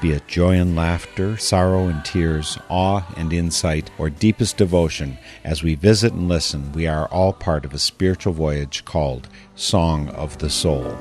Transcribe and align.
Be 0.00 0.12
it 0.12 0.28
joy 0.28 0.56
and 0.56 0.76
laughter, 0.76 1.36
sorrow 1.36 1.88
and 1.88 2.04
tears, 2.04 2.58
awe 2.68 3.02
and 3.16 3.32
insight, 3.32 3.90
or 3.96 4.10
deepest 4.10 4.56
devotion, 4.58 5.16
as 5.44 5.62
we 5.62 5.76
visit 5.76 6.12
and 6.12 6.28
listen, 6.28 6.72
we 6.72 6.86
are 6.86 7.06
all 7.08 7.32
part 7.32 7.64
of 7.64 7.72
a 7.72 7.78
spiritual 7.78 8.32
voyage 8.32 8.84
called 8.84 9.28
Song 9.54 10.08
of 10.10 10.38
the 10.38 10.50
Soul. 10.50 10.96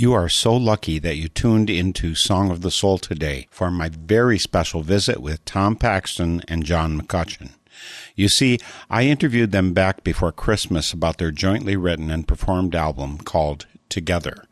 You 0.00 0.14
are 0.14 0.30
so 0.30 0.56
lucky 0.56 0.98
that 0.98 1.16
you 1.16 1.28
tuned 1.28 1.68
into 1.68 2.14
Song 2.14 2.50
of 2.50 2.62
the 2.62 2.70
Soul 2.70 2.96
today 2.96 3.46
for 3.50 3.70
my 3.70 3.90
very 3.90 4.38
special 4.38 4.82
visit 4.82 5.20
with 5.20 5.44
Tom 5.44 5.76
Paxton 5.76 6.42
and 6.48 6.64
John 6.64 6.98
McCutcheon. 6.98 7.50
You 8.14 8.28
see, 8.28 8.58
I 8.88 9.04
interviewed 9.04 9.52
them 9.52 9.72
back 9.72 10.04
before 10.04 10.32
Christmas 10.32 10.92
about 10.92 11.18
their 11.18 11.30
jointly 11.30 11.76
written 11.76 12.10
and 12.10 12.28
performed 12.28 12.74
album 12.74 13.18
called 13.18 13.66
Together. 13.88 14.44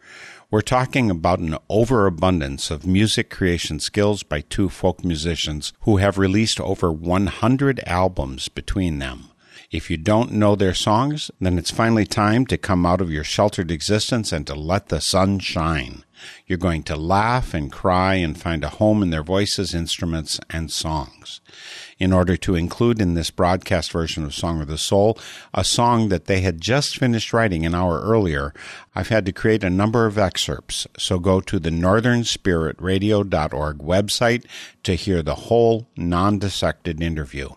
We're 0.50 0.62
talking 0.62 1.10
about 1.10 1.40
an 1.40 1.56
overabundance 1.68 2.70
of 2.70 2.86
music 2.86 3.28
creation 3.28 3.80
skills 3.80 4.22
by 4.22 4.40
two 4.40 4.70
folk 4.70 5.04
musicians 5.04 5.74
who 5.80 5.98
have 5.98 6.16
released 6.16 6.58
over 6.58 6.90
100 6.90 7.80
albums 7.86 8.48
between 8.48 8.98
them. 8.98 9.28
If 9.70 9.90
you 9.90 9.98
don't 9.98 10.32
know 10.32 10.56
their 10.56 10.72
songs, 10.72 11.30
then 11.38 11.58
it's 11.58 11.70
finally 11.70 12.06
time 12.06 12.46
to 12.46 12.56
come 12.56 12.86
out 12.86 13.02
of 13.02 13.10
your 13.10 13.24
sheltered 13.24 13.70
existence 13.70 14.32
and 14.32 14.46
to 14.46 14.54
let 14.54 14.88
the 14.88 15.02
sun 15.02 15.40
shine. 15.40 16.04
You're 16.46 16.56
going 16.56 16.82
to 16.84 16.96
laugh 16.96 17.52
and 17.52 17.70
cry 17.70 18.14
and 18.14 18.40
find 18.40 18.64
a 18.64 18.70
home 18.70 19.02
in 19.02 19.10
their 19.10 19.22
voices, 19.22 19.74
instruments, 19.74 20.40
and 20.48 20.70
songs. 20.70 21.42
In 21.98 22.12
order 22.12 22.36
to 22.36 22.54
include 22.54 23.00
in 23.00 23.14
this 23.14 23.30
broadcast 23.30 23.90
version 23.90 24.22
of 24.22 24.32
Song 24.32 24.60
of 24.60 24.68
the 24.68 24.78
Soul 24.78 25.18
a 25.52 25.64
song 25.64 26.10
that 26.10 26.26
they 26.26 26.42
had 26.42 26.60
just 26.60 26.96
finished 26.96 27.32
writing 27.32 27.66
an 27.66 27.74
hour 27.74 28.00
earlier, 28.00 28.54
I've 28.94 29.08
had 29.08 29.26
to 29.26 29.32
create 29.32 29.64
a 29.64 29.70
number 29.70 30.06
of 30.06 30.16
excerpts. 30.16 30.86
So 30.96 31.18
go 31.18 31.40
to 31.40 31.58
the 31.58 31.70
northernspiritradio.org 31.70 33.78
website 33.78 34.44
to 34.84 34.94
hear 34.94 35.22
the 35.22 35.34
whole 35.34 35.88
non 35.96 36.38
dissected 36.38 37.02
interview. 37.02 37.48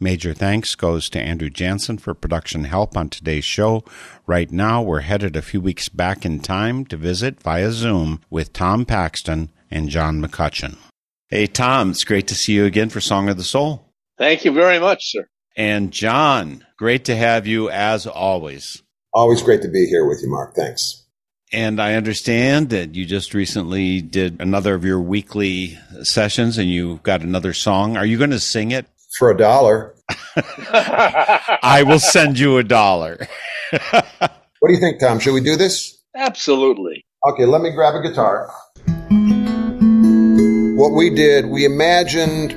Major 0.00 0.34
thanks 0.34 0.74
goes 0.74 1.08
to 1.10 1.20
Andrew 1.20 1.50
Jansen 1.50 1.98
for 1.98 2.14
production 2.14 2.64
help 2.64 2.96
on 2.96 3.10
today's 3.10 3.44
show. 3.44 3.84
Right 4.26 4.50
now, 4.50 4.82
we're 4.82 5.00
headed 5.00 5.36
a 5.36 5.42
few 5.42 5.60
weeks 5.60 5.88
back 5.88 6.24
in 6.24 6.40
time 6.40 6.84
to 6.86 6.96
visit 6.96 7.40
via 7.40 7.70
Zoom 7.70 8.22
with 8.28 8.52
Tom 8.52 8.86
Paxton 8.86 9.50
and 9.70 9.90
John 9.90 10.20
McCutcheon. 10.22 10.78
Hey, 11.28 11.46
Tom, 11.46 11.90
it's 11.90 12.04
great 12.04 12.28
to 12.28 12.34
see 12.34 12.52
you 12.52 12.64
again 12.64 12.90
for 12.90 13.00
Song 13.00 13.28
of 13.28 13.36
the 13.36 13.44
Soul. 13.44 13.92
Thank 14.18 14.44
you 14.44 14.52
very 14.52 14.78
much, 14.78 15.10
sir. 15.10 15.26
And 15.56 15.90
John, 15.90 16.64
great 16.76 17.06
to 17.06 17.16
have 17.16 17.46
you 17.46 17.70
as 17.70 18.06
always. 18.06 18.82
Always 19.12 19.42
great 19.42 19.62
to 19.62 19.68
be 19.68 19.86
here 19.86 20.06
with 20.06 20.20
you, 20.22 20.28
Mark. 20.30 20.54
Thanks. 20.54 21.06
And 21.52 21.80
I 21.80 21.94
understand 21.94 22.70
that 22.70 22.94
you 22.94 23.06
just 23.06 23.32
recently 23.32 24.00
did 24.00 24.40
another 24.40 24.74
of 24.74 24.84
your 24.84 25.00
weekly 25.00 25.78
sessions 26.02 26.58
and 26.58 26.68
you 26.68 27.00
got 27.04 27.22
another 27.22 27.52
song. 27.52 27.96
Are 27.96 28.06
you 28.06 28.18
going 28.18 28.30
to 28.30 28.40
sing 28.40 28.72
it? 28.72 28.86
For 29.18 29.30
a 29.30 29.36
dollar. 29.36 29.94
I 30.36 31.84
will 31.86 32.00
send 32.00 32.38
you 32.38 32.58
a 32.58 32.64
dollar. 32.64 33.28
What 34.64 34.68
do 34.68 34.74
you 34.76 34.80
think, 34.80 34.98
Tom? 34.98 35.18
Should 35.18 35.34
we 35.34 35.42
do 35.42 35.56
this? 35.56 35.98
Absolutely. 36.16 37.04
Okay, 37.28 37.44
let 37.44 37.60
me 37.60 37.70
grab 37.70 37.96
a 37.96 38.00
guitar. 38.00 38.50
What 40.74 40.90
we 40.90 41.08
did, 41.08 41.46
we 41.46 41.64
imagined 41.64 42.50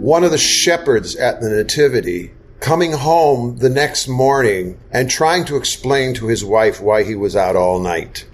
one 0.00 0.24
of 0.24 0.30
the 0.30 0.38
shepherds 0.38 1.14
at 1.14 1.42
the 1.42 1.50
Nativity 1.50 2.32
coming 2.60 2.92
home 2.92 3.58
the 3.58 3.68
next 3.68 4.08
morning 4.08 4.80
and 4.90 5.10
trying 5.10 5.44
to 5.44 5.56
explain 5.56 6.14
to 6.14 6.28
his 6.28 6.42
wife 6.42 6.80
why 6.80 7.02
he 7.02 7.14
was 7.14 7.36
out 7.36 7.56
all 7.56 7.78
night. 7.78 8.24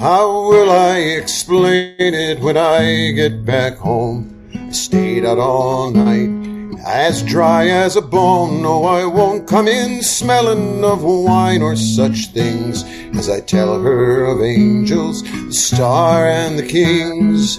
How 0.00 0.48
will 0.48 0.68
I 0.68 0.98
explain 0.98 1.94
it 1.98 2.40
when 2.40 2.56
I 2.56 3.12
get 3.12 3.44
back 3.44 3.76
home? 3.76 4.50
I 4.52 4.72
stayed 4.72 5.24
out 5.24 5.38
all 5.38 5.92
night, 5.92 6.45
as 6.86 7.22
dry 7.22 7.66
as 7.66 7.96
a 7.96 8.00
bone. 8.00 8.62
No, 8.62 8.84
I 8.84 9.04
won't 9.04 9.48
come 9.48 9.66
in 9.66 10.02
smelling 10.02 10.84
of 10.84 11.02
wine 11.02 11.60
or 11.60 11.74
such 11.74 12.28
things 12.28 12.84
as 13.18 13.28
I 13.28 13.40
tell 13.40 13.82
her 13.82 14.24
of 14.24 14.40
angels, 14.40 15.22
the 15.22 15.52
star 15.52 16.28
and 16.28 16.58
the 16.58 16.66
kings. 16.66 17.58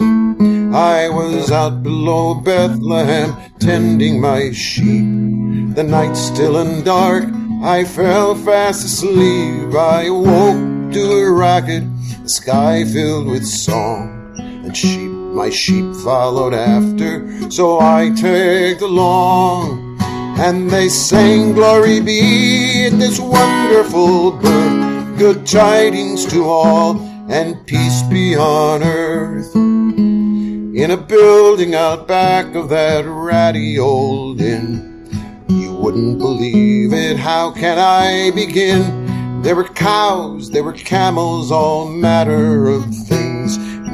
I 0.74 1.10
was 1.10 1.52
out 1.52 1.84
below 1.84 2.36
Bethlehem 2.36 3.36
tending 3.60 4.22
my 4.22 4.52
sheep. 4.52 5.76
The 5.76 5.84
night 5.84 6.14
still 6.14 6.58
and 6.58 6.86
dark, 6.86 7.26
I 7.64 7.84
fell 7.84 8.36
fast 8.36 8.86
asleep. 8.86 9.74
I 9.76 10.10
woke 10.10 10.94
to 10.94 11.12
a 11.12 11.32
racket, 11.32 11.84
the 12.24 12.30
sky 12.30 12.86
filled 12.86 13.28
with 13.28 13.46
song, 13.46 14.36
and 14.38 14.76
sheep, 14.76 15.07
my 15.38 15.50
sheep 15.52 15.94
followed 15.98 16.56
after, 16.56 17.52
so 17.52 17.80
I 17.80 18.10
tagged 18.10 18.82
along. 18.82 19.96
And 20.40 20.68
they 20.68 20.90
sang, 20.90 21.54
Glory 21.54 22.00
be 22.00 22.88
at 22.88 22.94
this 22.94 23.20
wonderful 23.20 24.32
birth, 24.32 25.18
good 25.20 25.46
tidings 25.46 26.26
to 26.32 26.46
all, 26.46 27.00
and 27.30 27.64
peace 27.68 28.02
be 28.10 28.36
on 28.36 28.82
earth 28.82 29.56
in 29.56 30.90
a 30.90 30.98
building 30.98 31.76
out 31.76 32.08
back 32.08 32.56
of 32.56 32.70
that 32.70 33.06
ratty 33.06 33.78
old 33.78 34.42
inn. 34.42 35.06
You 35.50 35.72
wouldn't 35.72 36.18
believe 36.18 36.94
it, 36.94 37.18
how 37.18 37.52
can 37.52 37.78
I 37.78 38.32
begin? 38.32 39.42
There 39.44 39.56
were 39.56 39.66
cows, 39.66 40.50
there 40.50 40.64
were 40.64 40.74
camels, 40.74 41.52
all 41.52 41.88
manner 41.88 42.70
of 42.70 42.84
things. 43.08 43.27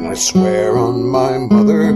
I 0.06 0.16
swear 0.16 0.78
on 0.78 1.04
my 1.04 1.38
mother, 1.38 1.90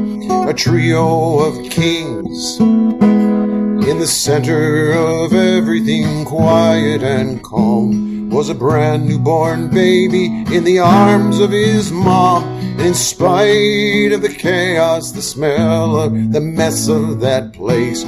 a 0.49 0.53
trio 0.53 1.39
of 1.39 1.69
kings. 1.69 2.59
In 2.59 3.99
the 3.99 4.07
center 4.07 4.91
of 4.93 5.33
everything 5.33 6.25
quiet 6.25 7.03
and 7.03 7.43
calm 7.43 8.29
was 8.29 8.49
a 8.49 8.55
brand 8.55 9.07
new 9.07 9.19
born 9.19 9.69
baby 9.69 10.25
in 10.53 10.63
the 10.63 10.79
arms 10.79 11.39
of 11.39 11.51
his 11.51 11.91
mom. 11.91 12.43
In 12.79 12.93
spite 12.93 14.11
of 14.11 14.21
the 14.21 14.35
chaos, 14.37 15.11
the 15.11 15.21
smell 15.21 15.99
of 15.99 16.31
the 16.31 16.41
mess 16.41 16.87
of 16.87 17.19
that 17.21 17.53
place, 17.53 18.03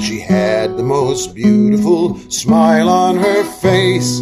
she 0.00 0.20
had 0.20 0.76
the 0.76 0.82
most 0.82 1.34
beautiful 1.34 2.18
smile 2.30 2.88
on 2.88 3.16
her 3.16 3.44
face. 3.60 4.20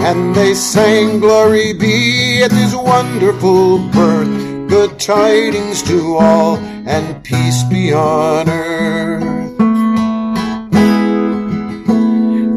And 0.00 0.34
they 0.34 0.54
sang, 0.54 1.20
Glory 1.20 1.72
be 1.72 2.42
at 2.42 2.50
this 2.50 2.74
wonderful 2.74 3.78
birth, 3.90 4.37
good 4.68 5.00
tidings 5.00 5.82
to 5.82 6.16
all, 6.16 6.56
and 6.58 7.24
peace 7.24 7.62
be 7.64 7.92
on 7.92 8.48
earth. 8.48 9.58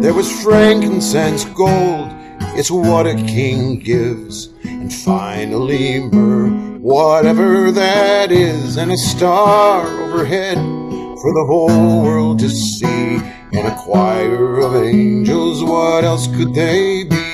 There 0.01 0.13
was 0.13 0.29
frankincense, 0.43 1.45
gold, 1.45 2.09
it's 2.57 2.69
what 2.69 3.07
a 3.07 3.15
king 3.15 3.79
gives. 3.79 4.47
And 4.63 4.93
finally, 4.93 5.99
myrrh, 5.99 6.77
whatever 6.79 7.71
that 7.71 8.31
is, 8.31 8.75
and 8.75 8.91
a 8.91 8.97
star 8.97 9.85
overhead 10.03 10.57
for 10.57 11.33
the 11.33 11.45
whole 11.47 12.03
world 12.03 12.39
to 12.39 12.49
see. 12.49 13.21
And 13.53 13.67
a 13.67 13.75
choir 13.83 14.59
of 14.59 14.75
angels, 14.75 15.63
what 15.63 16.03
else 16.03 16.27
could 16.27 16.53
they 16.53 17.03
be? 17.03 17.30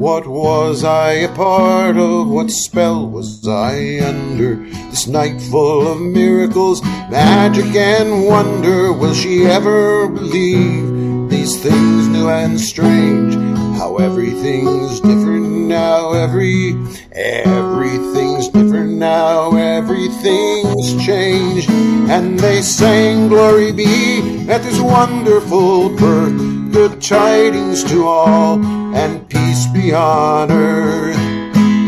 What 0.00 0.26
was 0.26 0.82
I 0.82 1.12
a 1.12 1.28
part 1.28 1.98
of? 1.98 2.26
What 2.26 2.50
spell 2.50 3.06
was 3.06 3.46
I 3.46 4.00
under? 4.02 4.54
This 4.88 5.06
night 5.06 5.38
full 5.42 5.86
of 5.86 6.00
miracles, 6.00 6.82
magic, 7.10 7.76
and 7.76 8.24
wonder. 8.24 8.94
Will 8.94 9.12
she 9.12 9.44
ever 9.44 10.08
believe 10.08 11.28
these 11.28 11.62
things 11.62 12.08
new 12.08 12.30
and 12.30 12.58
strange? 12.58 13.34
How 13.76 13.98
everything's 13.98 15.00
different 15.00 15.68
now, 15.68 16.14
every 16.14 16.70
everything's 17.12 18.48
different 18.48 18.92
now, 18.92 19.54
everything's 19.54 21.04
changed. 21.04 21.68
And 22.08 22.38
they 22.38 22.62
sang, 22.62 23.28
Glory 23.28 23.70
be 23.70 24.46
at 24.48 24.62
this 24.62 24.80
wonderful 24.80 25.90
birth, 25.90 26.40
good 26.70 27.02
tidings 27.02 27.84
to 27.84 28.06
all, 28.06 28.64
and 28.94 29.28
peace 29.28 29.66
be 29.68 29.92
on 29.92 30.50
earth. 30.50 31.16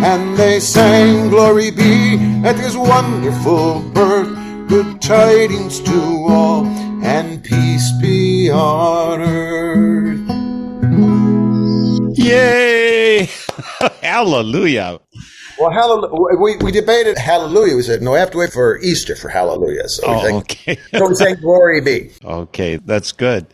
And 0.04 0.36
they 0.36 0.58
sang, 0.60 1.30
Glory 1.30 1.70
be 1.70 2.18
at 2.44 2.58
his 2.58 2.76
wonderful 2.76 3.80
birth, 3.94 4.28
good 4.68 5.00
tidings 5.00 5.80
to 5.80 6.26
all, 6.28 6.66
and 7.04 7.42
peace 7.42 7.90
be 8.00 8.50
on 8.50 9.20
earth. 9.20 10.18
Yay! 12.18 13.28
Hallelujah. 14.02 14.98
Well, 15.62 15.70
hallelujah. 15.70 16.38
We, 16.40 16.56
we 16.56 16.72
debated 16.72 17.16
hallelujah. 17.16 17.76
We 17.76 17.82
said, 17.82 18.02
no, 18.02 18.12
we 18.12 18.18
have 18.18 18.32
to 18.32 18.38
wait 18.38 18.52
for 18.52 18.78
Easter 18.80 19.14
for 19.14 19.28
hallelujah. 19.28 19.88
So 19.88 20.08
we, 20.08 20.14
Oh, 20.14 20.20
think, 20.20 20.44
okay. 20.50 20.78
so 20.98 21.08
we 21.08 21.14
sang, 21.14 21.36
Glory 21.36 21.80
be. 21.80 22.10
Okay, 22.24 22.76
that's 22.76 23.12
good. 23.12 23.46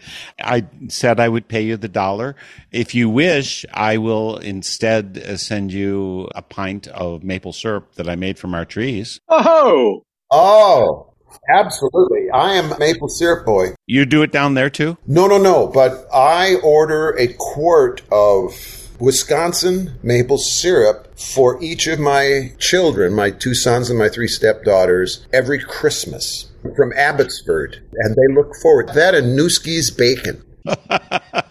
I 0.42 0.64
said 0.88 1.20
I 1.20 1.28
would 1.28 1.48
pay 1.48 1.60
you 1.60 1.76
the 1.76 1.88
dollar. 1.88 2.34
If 2.72 2.94
you 2.94 3.10
wish, 3.10 3.66
I 3.74 3.98
will 3.98 4.38
instead 4.38 5.22
uh, 5.22 5.36
send 5.36 5.70
you 5.72 6.28
a 6.34 6.40
pint 6.40 6.86
of 6.88 7.22
maple 7.22 7.52
syrup 7.52 7.94
that 7.96 8.08
I 8.08 8.16
made 8.16 8.38
from 8.38 8.54
our 8.54 8.64
trees. 8.64 9.20
Oh, 9.28 10.04
Oh, 10.30 11.12
absolutely. 11.54 12.30
I 12.30 12.54
am 12.54 12.78
maple 12.78 13.08
syrup 13.08 13.44
boy. 13.44 13.74
You 13.86 14.06
do 14.06 14.22
it 14.22 14.32
down 14.32 14.54
there 14.54 14.70
too? 14.70 14.96
No, 15.06 15.26
no, 15.26 15.36
no. 15.38 15.66
But 15.66 16.06
I 16.12 16.56
order 16.62 17.10
a 17.18 17.34
quart 17.38 18.02
of 18.10 18.52
Wisconsin 19.00 19.98
maple 20.02 20.38
syrup 20.38 21.18
for 21.18 21.62
each 21.62 21.86
of 21.86 21.98
my 21.98 22.52
children, 22.58 23.14
my 23.14 23.30
two 23.30 23.54
sons 23.54 23.90
and 23.90 23.98
my 23.98 24.08
three 24.08 24.28
stepdaughters, 24.28 25.26
every 25.32 25.58
Christmas 25.58 26.50
from 26.76 26.92
Abbotsford. 26.94 27.82
And 27.92 28.16
they 28.16 28.34
look 28.34 28.54
forward. 28.62 28.90
That 28.94 29.14
and 29.14 29.38
Nueske's 29.38 29.90
bacon. 29.90 30.42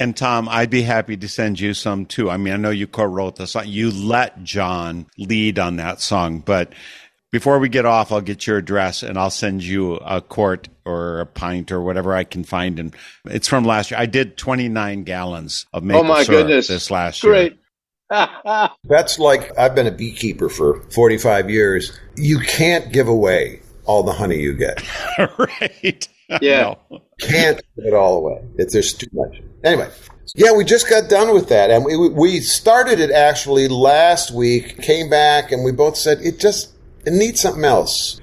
And 0.00 0.16
Tom, 0.16 0.48
I'd 0.48 0.70
be 0.70 0.80
happy 0.80 1.18
to 1.18 1.28
send 1.28 1.60
you 1.60 1.74
some 1.74 2.06
too. 2.06 2.30
I 2.30 2.38
mean, 2.38 2.54
I 2.54 2.56
know 2.56 2.70
you 2.70 2.86
co-wrote 2.86 3.36
the 3.36 3.46
song. 3.46 3.64
You 3.66 3.90
let 3.90 4.42
John 4.42 5.06
lead 5.18 5.58
on 5.58 5.76
that 5.76 6.00
song, 6.00 6.38
but 6.40 6.72
before 7.32 7.58
we 7.58 7.68
get 7.68 7.86
off, 7.86 8.10
I'll 8.10 8.20
get 8.20 8.46
your 8.46 8.58
address 8.58 9.02
and 9.02 9.16
I'll 9.18 9.30
send 9.30 9.62
you 9.62 9.94
a 9.96 10.20
quart 10.20 10.68
or 10.84 11.20
a 11.20 11.26
pint 11.26 11.70
or 11.70 11.80
whatever 11.80 12.12
I 12.12 12.24
can 12.24 12.44
find. 12.44 12.78
And 12.78 12.94
it's 13.26 13.46
from 13.48 13.64
last 13.64 13.90
year. 13.90 14.00
I 14.00 14.06
did 14.06 14.36
29 14.36 15.04
gallons 15.04 15.66
of 15.72 15.84
maple 15.84 16.02
oh 16.02 16.08
my 16.08 16.22
syrup 16.24 16.46
goodness. 16.46 16.68
this 16.68 16.90
last 16.90 17.22
Great. 17.22 17.52
year. 17.52 17.56
That's 18.84 19.18
like 19.18 19.56
I've 19.56 19.74
been 19.74 19.86
a 19.86 19.92
beekeeper 19.92 20.48
for 20.48 20.80
45 20.90 21.48
years. 21.50 21.96
You 22.16 22.40
can't 22.40 22.92
give 22.92 23.06
away 23.06 23.60
all 23.84 24.02
the 24.02 24.12
honey 24.12 24.40
you 24.40 24.54
get. 24.54 24.82
right. 25.38 26.08
Yeah. 26.40 26.76
No. 26.92 27.00
can't 27.20 27.60
give 27.74 27.86
it 27.86 27.92
all 27.92 28.18
away. 28.18 28.40
It's 28.56 28.72
there's 28.72 28.94
too 28.94 29.08
much. 29.12 29.42
Anyway, 29.64 29.90
yeah, 30.36 30.52
we 30.52 30.64
just 30.64 30.88
got 30.88 31.10
done 31.10 31.34
with 31.34 31.48
that, 31.48 31.72
and 31.72 31.84
we 31.84 31.96
we 32.08 32.38
started 32.38 33.00
it 33.00 33.10
actually 33.10 33.66
last 33.66 34.30
week. 34.30 34.80
Came 34.80 35.10
back, 35.10 35.50
and 35.50 35.64
we 35.64 35.72
both 35.72 35.96
said 35.96 36.18
it 36.20 36.38
just 36.38 36.70
it 37.04 37.12
needs 37.12 37.40
something 37.40 37.64
else. 37.64 38.20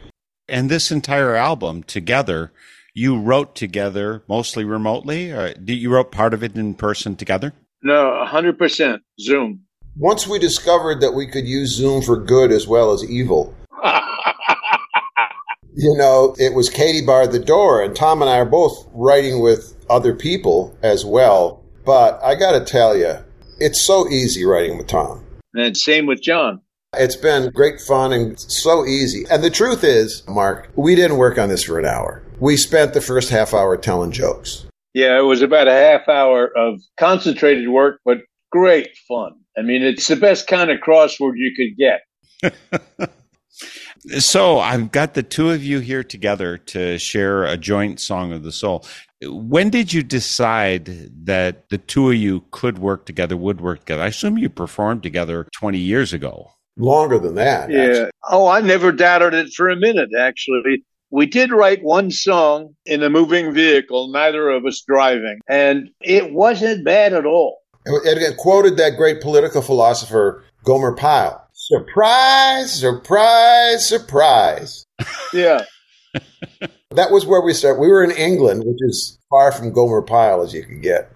And 0.48 0.70
this 0.70 0.92
entire 0.92 1.36
album 1.36 1.84
together, 1.84 2.52
you 2.94 3.20
wrote 3.20 3.56
together 3.56 4.24
mostly 4.28 4.64
remotely? 4.64 5.32
Or 5.32 5.54
did 5.54 5.76
you 5.76 5.90
wrote 5.92 6.12
part 6.12 6.34
of 6.34 6.44
it 6.44 6.56
in 6.56 6.74
person 6.74 7.16
together? 7.16 7.54
No, 7.84 8.26
100% 8.28 9.00
Zoom. 9.20 9.62
Once 9.96 10.28
we 10.28 10.40
discovered 10.40 11.02
that 11.02 11.12
we 11.14 11.28
could 11.28 11.48
use 11.48 11.76
Zoom 11.76 12.02
for 12.02 12.18
good 12.18 12.52
as 12.52 12.68
well 12.68 12.92
as 12.92 13.04
evil, 13.10 13.54
you 15.76 15.96
know, 15.98 16.36
it 16.40 16.54
was 16.54 16.70
Katie 16.70 17.06
barred 17.06 17.32
the 17.32 17.40
door, 17.40 17.84
and 17.84 17.96
Tom 17.96 18.22
and 18.22 18.30
I 18.30 18.38
are 18.38 18.46
both 18.46 18.88
writing 18.94 19.42
with 19.42 19.76
other 19.90 20.16
people 20.16 20.76
as 20.82 21.06
well. 21.06 21.64
But 21.86 22.20
I 22.24 22.36
got 22.36 22.52
to 22.54 22.66
tell 22.66 22.96
you, 22.98 23.16
it's 23.60 23.86
so 23.86 24.08
easy 24.10 24.44
writing 24.46 24.78
with 24.78 24.88
Tom. 24.88 25.24
and 25.54 25.76
same 25.76 26.06
with 26.06 26.22
John. 26.22 26.62
It's 26.94 27.16
been 27.16 27.52
great 27.52 27.82
fun 27.82 28.14
and 28.14 28.40
so 28.40 28.86
easy. 28.86 29.26
And 29.30 29.44
the 29.44 29.50
truth 29.50 29.84
is, 29.84 30.24
Mark, 30.28 30.72
we 30.76 30.96
didn't 30.96 31.18
work 31.18 31.38
on 31.38 31.50
this 31.50 31.64
for 31.64 31.80
an 31.80 31.86
hour. 31.86 32.24
We 32.40 32.56
spent 32.56 32.94
the 32.94 33.02
first 33.02 33.30
half 33.30 33.54
hour 33.54 33.76
telling 33.78 34.12
jokes. 34.12 34.66
Yeah, 34.94 35.20
it 35.20 35.24
was 35.24 35.42
about 35.42 35.68
a 35.68 35.74
half 35.74 36.08
hour 36.08 36.50
of 36.58 36.80
concentrated 36.98 37.68
work, 37.70 38.00
but 38.06 38.20
great 38.52 38.90
fun. 39.08 39.34
I 39.58 39.64
mean, 39.64 39.84
it's 39.84 40.08
the 40.08 40.16
best 40.16 40.48
kind 40.48 40.72
of 40.72 40.80
crossword 40.80 41.34
you 41.36 41.52
could 41.56 42.52
get. 42.52 43.12
So 44.20 44.60
I've 44.60 44.92
got 44.92 45.16
the 45.16 45.24
two 45.24 45.50
of 45.50 45.64
you 45.64 45.80
here 45.80 46.04
together 46.04 46.58
to 46.58 46.98
share 46.98 47.44
a 47.44 47.58
joint 47.58 48.00
song 48.00 48.32
of 48.32 48.44
the 48.44 48.54
soul. 48.54 48.86
When 49.22 49.70
did 49.70 49.92
you 49.92 50.02
decide 50.02 50.86
that 51.26 51.68
the 51.70 51.78
two 51.78 52.12
of 52.12 52.16
you 52.16 52.46
could 52.52 52.80
work 52.80 53.06
together, 53.06 53.36
would 53.36 53.60
work 53.60 53.80
together? 53.80 54.04
I 54.04 54.08
assume 54.08 54.38
you 54.38 54.50
performed 54.50 55.04
together 55.04 55.48
20 55.56 55.78
years 55.78 56.14
ago. 56.14 56.52
Longer 56.78 57.20
than 57.20 57.36
that. 57.36 57.70
Yeah. 57.70 57.82
actually. 57.82 58.12
Oh, 58.30 58.48
I 58.48 58.62
never 58.62 58.92
doubted 58.92 59.34
it 59.34 59.54
for 59.54 59.70
a 59.70 59.76
minute, 59.76 60.10
actually. 60.18 60.84
We 61.10 61.26
did 61.26 61.52
write 61.52 61.84
one 61.84 62.12
song 62.12 62.76
in 62.86 63.02
a 63.02 63.10
moving 63.10 63.54
vehicle, 63.54 64.12
neither 64.12 64.50
of 64.50 64.66
us 64.66 64.84
driving, 64.88 65.40
and 65.48 65.90
it 66.02 66.34
wasn't 66.34 66.86
bad 66.86 67.14
at 67.14 67.26
all. 67.26 67.60
It, 67.86 68.38
quoted 68.38 68.76
that 68.78 68.98
great 68.98 69.22
political 69.22 69.62
philosopher, 69.62 70.44
Gomer 70.66 70.94
Pyle. 70.94 71.48
Surprise, 71.54 72.74
surprise, 72.74 73.88
surprise. 73.88 74.86
Yeah. 75.34 75.64
That 76.92 77.12
was 77.12 77.26
where 77.26 77.42
we 77.42 77.54
started. 77.54 77.80
We 77.80 77.90
were 77.90 78.04
in 78.04 78.12
England, 78.12 78.64
which 78.66 78.80
is 78.80 79.20
far 79.30 79.52
from 79.52 79.74
Gomer 79.74 80.02
Pyle 80.02 80.42
as 80.42 80.54
you 80.54 80.64
could 80.64 80.82
get. 80.82 81.12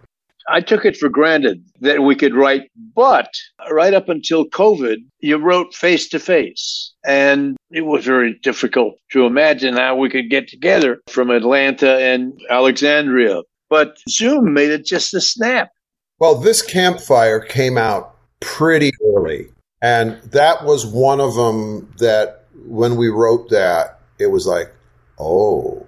I 0.50 0.62
took 0.62 0.86
it 0.86 0.98
for 0.98 1.10
granted 1.10 1.64
that 1.82 2.04
we 2.04 2.16
could 2.16 2.36
write, 2.36 2.70
but 2.96 3.30
right 3.70 3.94
up 3.94 4.10
until 4.10 4.46
COVID, 4.46 4.98
you 5.20 5.38
wrote 5.38 5.74
face 5.74 6.08
to 6.10 6.20
face. 6.20 6.94
And 7.06 7.58
it 7.72 7.82
was 7.82 8.06
very 8.06 8.38
difficult 8.42 8.96
to 9.12 9.26
imagine 9.26 9.76
how 9.76 9.96
we 9.96 10.10
could 10.10 10.30
get 10.30 10.48
together 10.48 11.02
from 11.08 11.30
Atlanta 11.30 12.00
and 12.00 12.40
Alexandria. 12.50 13.42
But 13.70 13.98
Zoom 14.10 14.54
made 14.54 14.72
it 14.72 14.86
just 14.86 15.14
a 15.14 15.22
snap. 15.22 15.70
Well, 16.20 16.36
this 16.36 16.62
campfire 16.62 17.40
came 17.40 17.78
out 17.78 18.16
pretty 18.40 18.92
early. 19.16 19.48
And 19.82 20.22
that 20.24 20.66
was 20.66 20.86
one 20.86 21.20
of 21.20 21.36
them 21.36 21.92
that 21.98 22.46
when 22.66 22.96
we 22.96 23.08
wrote 23.10 23.50
that, 23.50 24.00
it 24.20 24.28
was 24.28 24.46
like, 24.46 24.72
oh, 25.20 25.86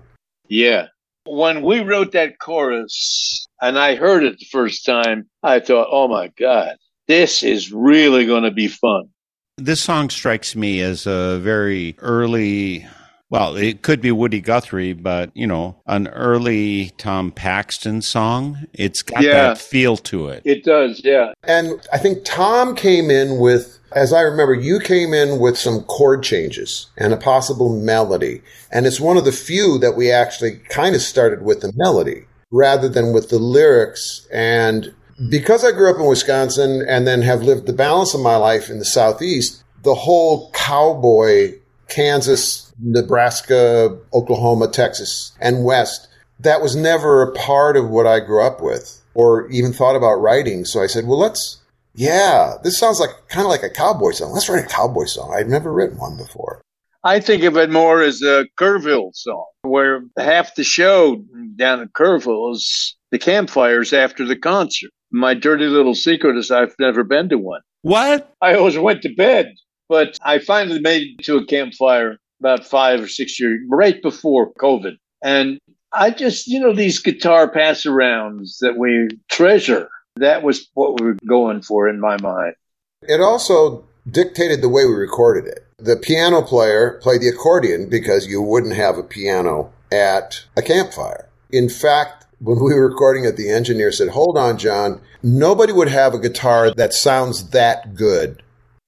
Yeah. 0.47 0.87
When 1.25 1.61
we 1.61 1.79
wrote 1.79 2.11
that 2.13 2.39
chorus 2.39 3.47
and 3.63 3.79
I 3.79 3.95
heard 3.95 4.23
it 4.23 4.37
the 4.39 4.45
first 4.51 4.85
time, 4.85 5.27
I 5.41 5.61
thought, 5.61 5.87
oh 5.89 6.09
my 6.09 6.27
God, 6.37 6.75
this 7.07 7.43
is 7.43 7.71
really 7.71 8.25
going 8.25 8.43
to 8.43 8.51
be 8.51 8.67
fun. 8.67 9.09
This 9.57 9.81
song 9.81 10.09
strikes 10.09 10.53
me 10.55 10.81
as 10.81 11.07
a 11.07 11.39
very 11.39 11.95
early, 11.99 12.85
well, 13.29 13.55
it 13.55 13.81
could 13.81 14.01
be 14.01 14.11
Woody 14.11 14.41
Guthrie, 14.41 14.91
but, 14.91 15.31
you 15.33 15.47
know, 15.47 15.77
an 15.87 16.09
early 16.09 16.91
Tom 16.97 17.31
Paxton 17.31 18.01
song. 18.01 18.65
It's 18.73 19.01
got 19.01 19.23
Yeah. 19.23 19.31
that 19.31 19.59
feel 19.59 19.95
to 19.97 20.27
it. 20.27 20.41
It 20.43 20.65
does, 20.65 21.01
yeah. 21.03 21.31
And 21.43 21.79
I 21.93 21.99
think 21.99 22.25
Tom 22.25 22.75
came 22.75 23.09
in 23.09 23.39
with, 23.39 23.79
as 23.93 24.11
I 24.11 24.21
remember, 24.21 24.55
you 24.55 24.79
came 24.79 25.13
in 25.13 25.39
with 25.39 25.57
some 25.57 25.83
chord 25.83 26.21
changes 26.23 26.87
and 26.97 27.13
a 27.13 27.17
possible 27.17 27.79
melody. 27.79 28.41
And 28.73 28.85
it's 28.85 28.99
one 28.99 29.15
of 29.15 29.23
the 29.23 29.31
few 29.31 29.77
that 29.77 29.95
we 29.95 30.11
actually 30.11 30.59
kind 30.67 30.95
of 30.95 31.01
started 31.01 31.43
with 31.43 31.61
the 31.61 31.71
melody 31.77 32.25
rather 32.53 32.87
than 32.87 33.11
with 33.11 33.29
the 33.29 33.39
lyrics. 33.39 34.25
And 34.31 34.83
mm-hmm. 34.85 35.29
because 35.29 35.65
I 35.65 35.71
grew 35.71 35.89
up 35.89 35.99
in 35.99 36.05
Wisconsin 36.05 36.85
and 36.87 37.05
then 37.05 37.23
have 37.23 37.41
lived 37.41 37.65
the 37.65 37.73
balance 37.73 38.13
of 38.13 38.21
my 38.21 38.37
life 38.37 38.69
in 38.69 38.79
the 38.79 38.85
Southeast, 38.85 39.63
the 39.81 39.95
whole 39.95 40.51
cowboy, 40.51 41.55
Kansas, 41.89 42.71
Nebraska, 42.79 43.97
Oklahoma, 44.13 44.69
Texas, 44.69 45.33
and 45.41 45.65
West, 45.65 46.07
that 46.39 46.61
was 46.61 46.75
never 46.75 47.23
a 47.23 47.33
part 47.33 47.75
of 47.75 47.89
what 47.89 48.07
I 48.07 48.19
grew 48.19 48.41
up 48.41 48.61
with 48.61 49.01
or 49.15 49.49
even 49.49 49.73
thought 49.73 49.95
about 49.95 50.15
writing. 50.15 50.63
So 50.63 50.81
I 50.81 50.87
said, 50.87 51.07
well, 51.07 51.19
let's, 51.19 51.59
yeah, 51.95 52.55
this 52.63 52.77
sounds 52.77 52.99
like 52.99 53.11
kind 53.29 53.45
of 53.45 53.49
like 53.49 53.63
a 53.63 53.69
cowboy 53.69 54.11
song. 54.11 54.31
Let's 54.31 54.47
write 54.47 54.63
a 54.63 54.67
cowboy 54.67 55.05
song. 55.05 55.33
I'd 55.35 55.49
never 55.49 55.71
written 55.71 55.97
one 55.97 56.17
before. 56.17 56.61
I 57.03 57.19
think 57.19 57.43
of 57.43 57.57
it 57.57 57.69
more 57.69 58.01
as 58.01 58.21
a 58.21 58.45
Kerrville 58.57 59.13
song, 59.13 59.45
where 59.63 60.03
half 60.17 60.55
the 60.55 60.63
show 60.63 61.23
down 61.57 61.81
at 61.81 61.93
Kerrville 61.93 62.53
is 62.53 62.95
the 63.11 63.19
campfires 63.19 63.93
after 63.93 64.25
the 64.25 64.35
concert. 64.35 64.91
My 65.11 65.33
dirty 65.33 65.65
little 65.65 65.95
secret 65.95 66.37
is 66.37 66.51
I've 66.51 66.75
never 66.79 67.03
been 67.03 67.29
to 67.29 67.37
one. 67.37 67.61
What? 67.83 68.33
I 68.41 68.55
always 68.55 68.77
went 68.77 69.01
to 69.03 69.13
bed, 69.13 69.53
but 69.89 70.17
I 70.23 70.39
finally 70.39 70.79
made 70.79 71.03
it 71.19 71.23
to 71.25 71.37
a 71.37 71.45
campfire 71.45 72.17
about 72.39 72.65
five 72.65 73.01
or 73.01 73.07
six 73.07 73.39
years, 73.39 73.59
right 73.69 74.01
before 74.01 74.53
COVID. 74.53 74.97
And 75.23 75.59
I 75.93 76.09
just, 76.09 76.47
you 76.47 76.59
know, 76.59 76.73
these 76.73 76.99
guitar 76.99 77.49
pass 77.49 77.83
arounds 77.83 78.57
that 78.59 78.77
we 78.77 79.09
treasure. 79.29 79.89
That 80.15 80.43
was 80.43 80.67
what 80.73 80.99
we 80.99 81.07
were 81.07 81.17
going 81.27 81.61
for 81.61 81.87
in 81.87 81.99
my 81.99 82.17
mind. 82.21 82.55
It 83.03 83.21
also 83.21 83.85
dictated 84.09 84.61
the 84.61 84.69
way 84.69 84.85
we 84.85 84.93
recorded 84.93 85.45
it. 85.45 85.65
The 85.77 85.95
piano 85.95 86.41
player 86.41 86.99
played 87.01 87.21
the 87.21 87.29
accordion 87.29 87.89
because 87.89 88.27
you 88.27 88.41
wouldn't 88.41 88.75
have 88.75 88.97
a 88.97 89.03
piano 89.03 89.71
at 89.91 90.43
a 90.57 90.61
campfire. 90.61 91.29
In 91.53 91.69
fact, 91.69 92.25
when 92.39 92.57
we 92.57 92.73
were 92.73 92.89
recording 92.89 93.25
it, 93.25 93.37
the 93.37 93.51
engineer 93.51 93.91
said, 93.91 94.09
Hold 94.09 94.39
on, 94.39 94.57
John. 94.57 94.99
Nobody 95.21 95.71
would 95.71 95.87
have 95.87 96.15
a 96.15 96.19
guitar 96.19 96.71
that 96.71 96.93
sounds 96.93 97.51
that 97.51 97.93
good 97.93 98.41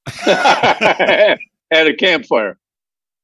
at 0.27 1.37
a 1.71 1.93
campfire. 1.97 2.57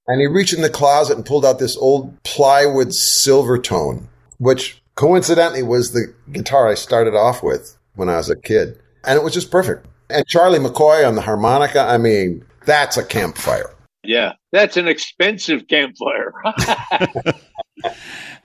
And 0.07 0.21
he 0.21 0.27
reached 0.27 0.53
in 0.53 0.61
the 0.61 0.69
closet 0.69 1.17
and 1.17 1.25
pulled 1.25 1.43
out 1.43 1.57
this 1.57 1.75
old 1.75 2.21
plywood 2.23 2.89
Silvertone, 2.89 4.05
which 4.37 4.81
coincidentally 4.93 5.63
was 5.63 5.91
the 5.91 6.13
guitar 6.31 6.69
I 6.69 6.75
started 6.75 7.15
off 7.15 7.41
with 7.41 7.77
when 7.95 8.07
I 8.07 8.17
was 8.17 8.29
a 8.29 8.35
kid. 8.35 8.79
And 9.03 9.17
it 9.17 9.23
was 9.23 9.33
just 9.33 9.49
perfect. 9.49 9.87
And 10.11 10.25
Charlie 10.27 10.59
McCoy 10.59 11.07
on 11.07 11.15
the 11.15 11.21
harmonica, 11.21 11.81
I 11.81 11.97
mean, 11.97 12.45
that's 12.65 12.95
a 12.95 13.03
campfire. 13.03 13.73
Yeah, 14.03 14.33
that's 14.51 14.77
an 14.77 14.87
expensive 14.87 15.67
campfire. 15.67 16.33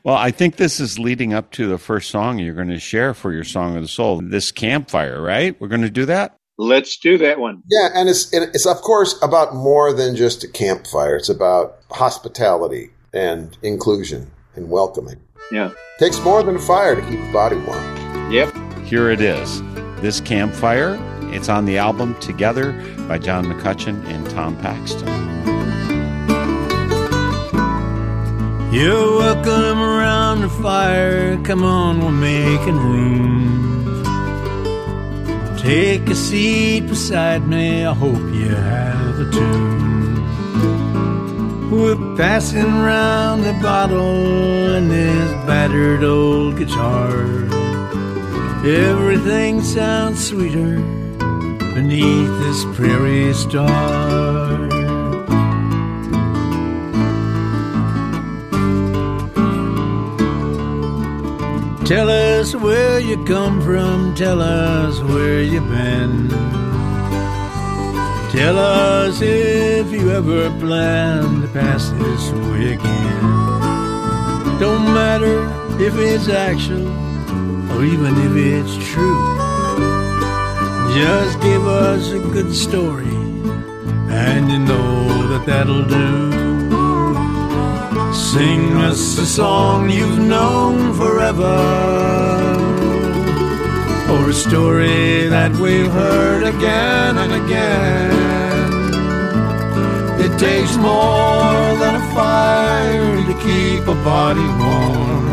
Well, 0.07 0.15
I 0.15 0.31
think 0.31 0.55
this 0.55 0.79
is 0.79 1.01
leading 1.01 1.35
up 1.35 1.51
to 1.51 1.67
the 1.67 1.79
first 1.79 2.13
song 2.13 2.39
you're 2.39 2.55
going 2.55 2.69
to 2.69 2.79
share 2.79 3.13
for 3.13 3.33
your 3.33 3.43
Song 3.43 3.75
of 3.75 3.83
the 3.83 3.89
Soul, 3.89 4.21
this 4.23 4.53
campfire, 4.53 5.21
right? 5.21 5.61
We're 5.61 5.67
going 5.67 5.83
to 5.83 5.91
do 5.91 6.05
that? 6.07 6.39
Let's 6.59 6.97
do 6.97 7.19
that 7.19 7.41
one. 7.41 7.65
Yeah, 7.69 7.89
and 7.93 8.09
it's 8.09 8.33
it's 8.33 8.67
of 8.67 8.77
course 8.83 9.21
about 9.21 9.57
more 9.57 9.93
than 9.93 10.15
just 10.15 10.45
a 10.45 10.49
campfire. 10.49 11.17
It's 11.17 11.29
about 11.29 11.79
hospitality 11.91 12.91
and 13.13 13.59
inclusion 13.63 14.31
and 14.55 14.71
welcoming. 14.71 15.17
Yeah. 15.51 15.73
takes 15.99 16.21
more 16.21 16.45
than 16.45 16.61
fire 16.61 16.95
to 16.95 17.03
keep 17.03 17.21
the 17.21 17.33
body 17.33 17.57
warm. 17.57 18.31
Yep. 18.31 18.55
Here 18.85 19.11
it 19.11 19.21
is. 19.21 19.61
This 20.03 20.21
campfire. 20.21 20.97
It's 21.35 21.49
on 21.49 21.65
the 21.65 21.79
album 21.79 22.15
Together 22.21 22.73
by 23.09 23.19
John 23.19 23.45
McCutcheon 23.45 24.05
and 24.05 24.31
Tom 24.31 24.57
Paxton. 24.59 25.56
You're 28.77 29.17
welcome 29.17 29.81
around 29.81 30.43
the 30.43 30.51
fire. 30.51 31.39
Come 31.45 31.65
on, 31.65 32.05
we're 32.05 32.11
making 32.11 32.77
room. 32.77 34.05
Take 35.57 36.07
a 36.11 36.15
seat 36.15 36.87
beside 36.87 37.49
me. 37.49 37.87
I 37.87 37.95
hope 37.95 38.21
you 38.35 38.55
have 38.55 39.19
a 39.19 39.31
tune. 39.31 40.21
We're 41.71 42.17
passing 42.19 42.67
around 42.67 43.45
the 43.45 43.55
bottle 43.63 44.75
and 44.75 44.91
this 44.91 45.33
battered 45.47 46.05
old 46.05 46.59
guitar. 46.59 47.25
Everything 48.63 49.63
sounds 49.63 50.23
sweeter 50.23 50.77
beneath 51.73 52.39
this 52.41 52.67
prairie 52.77 53.33
star. 53.33 54.76
Tell 61.87 62.11
us 62.11 62.53
where 62.57 62.99
you 62.99 63.25
come 63.25 63.63
from, 63.63 64.13
tell 64.17 64.43
us 64.43 64.99
where 65.03 65.41
you've 65.41 65.69
been. 65.69 66.29
Tell 68.33 68.59
us 68.59 69.21
if 69.23 69.93
you 69.93 70.11
ever 70.11 70.51
plan 70.59 71.43
to 71.43 71.49
pass 71.49 71.91
this 71.91 72.31
way 72.51 72.73
again. 72.73 73.23
Don't 74.59 74.93
matter 74.93 75.47
if 75.81 75.95
it's 75.95 76.29
actual 76.29 76.89
or 77.71 77.85
even 77.85 78.17
if 78.27 78.35
it's 78.35 78.77
true. 78.91 79.23
Just 80.93 81.41
give 81.41 81.65
us 81.69 82.11
a 82.11 82.19
good 82.19 82.53
story, 82.53 83.15
and 84.11 84.51
you 84.51 84.59
know 84.59 85.29
that 85.29 85.47
that'll 85.47 85.85
do. 85.85 86.46
Sing 88.37 88.77
us 88.77 89.19
a 89.19 89.25
song 89.25 89.89
you've 89.89 90.19
known 90.19 90.93
forever, 90.93 91.57
or 94.13 94.29
a 94.29 94.35
story 94.35 95.27
that 95.29 95.53
we've 95.57 95.91
heard 95.91 96.43
again 96.43 97.17
and 97.17 97.33
again. 97.33 98.13
It 100.21 100.39
takes 100.39 100.77
more 100.77 101.79
than 101.81 101.95
a 101.95 102.05
fire 102.15 103.25
to 103.25 103.35
keep 103.49 103.89
a 103.89 103.95
body 104.05 104.49
warm. 104.61 105.25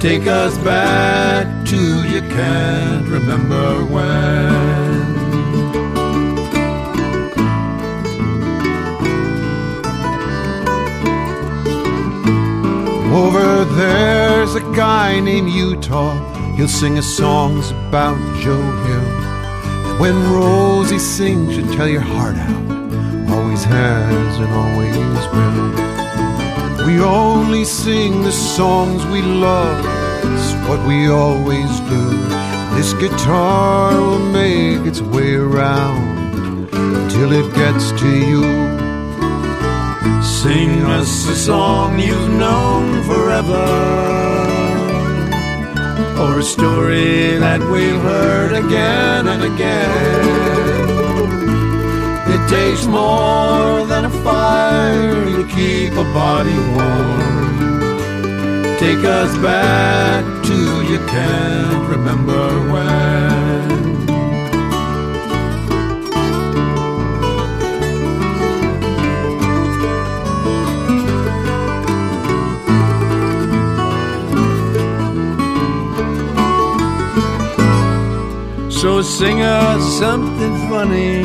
Take 0.00 0.26
us 0.26 0.56
back 0.64 1.66
to 1.66 1.80
you 2.08 2.22
can't 2.22 3.06
remember 3.08 3.84
when. 3.84 5.17
Over 13.18 13.64
there's 13.64 14.54
a 14.54 14.60
guy 14.76 15.18
named 15.18 15.50
Utah. 15.50 16.14
He'll 16.54 16.68
sing 16.68 16.98
us 16.98 17.06
songs 17.06 17.72
about 17.72 18.16
Joe 18.40 18.70
Hill. 18.86 19.08
And 19.88 19.98
when 19.98 20.14
Rosie 20.32 21.00
sings, 21.00 21.54
she'll 21.54 21.74
tell 21.74 21.88
your 21.88 22.00
heart 22.00 22.36
out. 22.36 23.30
Always 23.34 23.64
has 23.64 24.38
and 24.38 24.52
always 24.62 24.96
will. 25.32 26.86
We 26.86 27.00
only 27.00 27.64
sing 27.64 28.22
the 28.22 28.30
songs 28.30 29.04
we 29.06 29.20
love. 29.20 29.84
It's 30.24 30.52
what 30.68 30.80
we 30.86 31.08
always 31.08 31.72
do. 31.94 32.04
This 32.76 32.92
guitar 32.92 34.00
will 34.00 34.26
make 34.40 34.86
its 34.86 35.00
way 35.00 35.34
around 35.34 36.70
till 37.10 37.32
it 37.32 37.52
gets 37.54 37.90
to 38.00 38.10
you. 38.30 38.77
Sing 40.22 40.82
us 40.84 41.28
a 41.28 41.36
song 41.36 41.98
you've 41.98 42.30
known 42.44 43.02
forever, 43.04 43.66
or 46.22 46.38
a 46.38 46.42
story 46.42 47.36
that 47.38 47.60
we've 47.72 48.00
heard 48.00 48.52
again 48.52 49.28
and 49.28 49.42
again. 49.52 50.48
It 52.34 52.42
takes 52.48 52.84
more 52.86 53.86
than 53.86 54.04
a 54.04 54.10
fire 54.22 55.24
to 55.36 55.44
keep 55.56 55.92
a 55.92 56.04
body 56.12 56.58
warm. 56.76 57.68
Take 58.78 59.04
us 59.04 59.36
back 59.38 60.24
to 60.44 60.56
you 60.90 60.98
can't 61.06 61.88
remember 61.88 62.42
when. 62.72 62.97
So 78.80 79.02
sing 79.02 79.42
us 79.42 79.98
something 79.98 80.56
funny, 80.68 81.24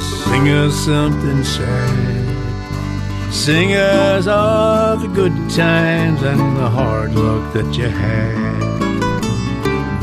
sing 0.00 0.48
us 0.48 0.74
something 0.86 1.44
sad. 1.44 3.30
Sing 3.30 3.74
us 3.74 4.26
all 4.26 4.96
the 4.96 5.08
good 5.08 5.34
times 5.50 6.22
and 6.22 6.56
the 6.56 6.70
hard 6.70 7.14
luck 7.14 7.52
that 7.52 7.76
you 7.76 7.88
had. 7.88 8.34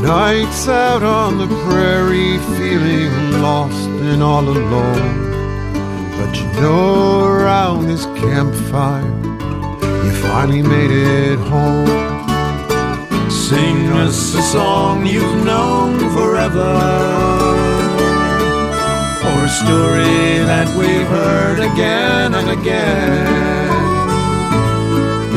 Nights 0.00 0.68
out 0.68 1.02
on 1.02 1.38
the 1.38 1.48
prairie, 1.66 2.38
feeling 2.56 3.42
lost 3.42 3.88
and 3.88 4.22
all 4.22 4.48
alone. 4.48 6.12
But 6.16 6.36
you 6.38 6.46
know, 6.60 7.24
around 7.24 7.88
this 7.88 8.06
campfire, 8.06 9.02
you 10.04 10.12
finally 10.22 10.62
made 10.62 10.92
it 10.92 11.38
home. 11.40 12.03
Sing 13.48 13.88
us 13.92 14.34
a 14.34 14.40
song 14.40 15.04
you've 15.04 15.44
known 15.44 15.98
forever, 16.16 16.72
or 19.28 19.38
a 19.44 19.52
story 19.62 20.38
that 20.48 20.74
we've 20.78 21.06
heard 21.06 21.58
again 21.58 22.32
and 22.34 22.48
again. 22.58 23.26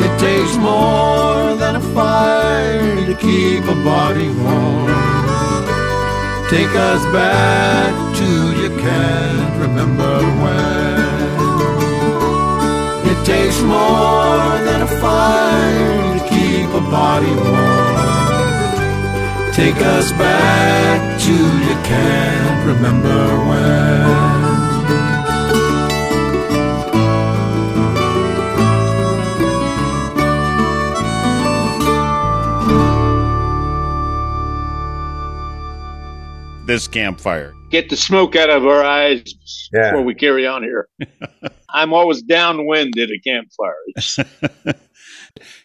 It 0.06 0.18
takes 0.18 0.56
more 0.56 1.54
than 1.56 1.76
a 1.76 1.84
fire 1.92 3.04
to 3.04 3.14
keep 3.14 3.64
a 3.64 3.76
body 3.84 4.30
warm. 4.30 4.88
Take 6.48 6.74
us 6.90 7.04
back 7.12 7.92
to 8.20 8.28
you 8.60 8.70
can't 8.80 9.60
remember 9.60 10.22
when. 10.42 10.97
It 13.28 13.32
takes 13.32 13.60
more 13.60 14.58
than 14.64 14.80
a 14.80 14.86
fire 14.86 16.18
to 16.18 16.28
keep 16.30 16.68
a 16.70 16.80
body 16.90 17.26
warm. 17.26 17.98
Take 19.52 19.76
us 19.76 20.12
back 20.12 21.20
to 21.20 21.32
you 21.34 21.74
can't 21.84 22.66
remember 22.66 23.18
when. 23.48 24.38
This 36.66 36.86
campfire. 36.86 37.54
Get 37.70 37.88
the 37.88 37.96
smoke 37.96 38.36
out 38.36 38.50
of 38.50 38.66
our 38.66 38.84
eyes 38.84 39.22
Yeah. 39.72 39.90
before 39.90 40.02
we 40.04 40.14
carry 40.14 40.46
on 40.46 40.62
here. 40.62 40.88
I'm 41.70 41.92
always 41.92 42.22
downwind 42.22 42.98
at 42.98 43.10
a 43.10 43.20
campfire. 43.20 44.74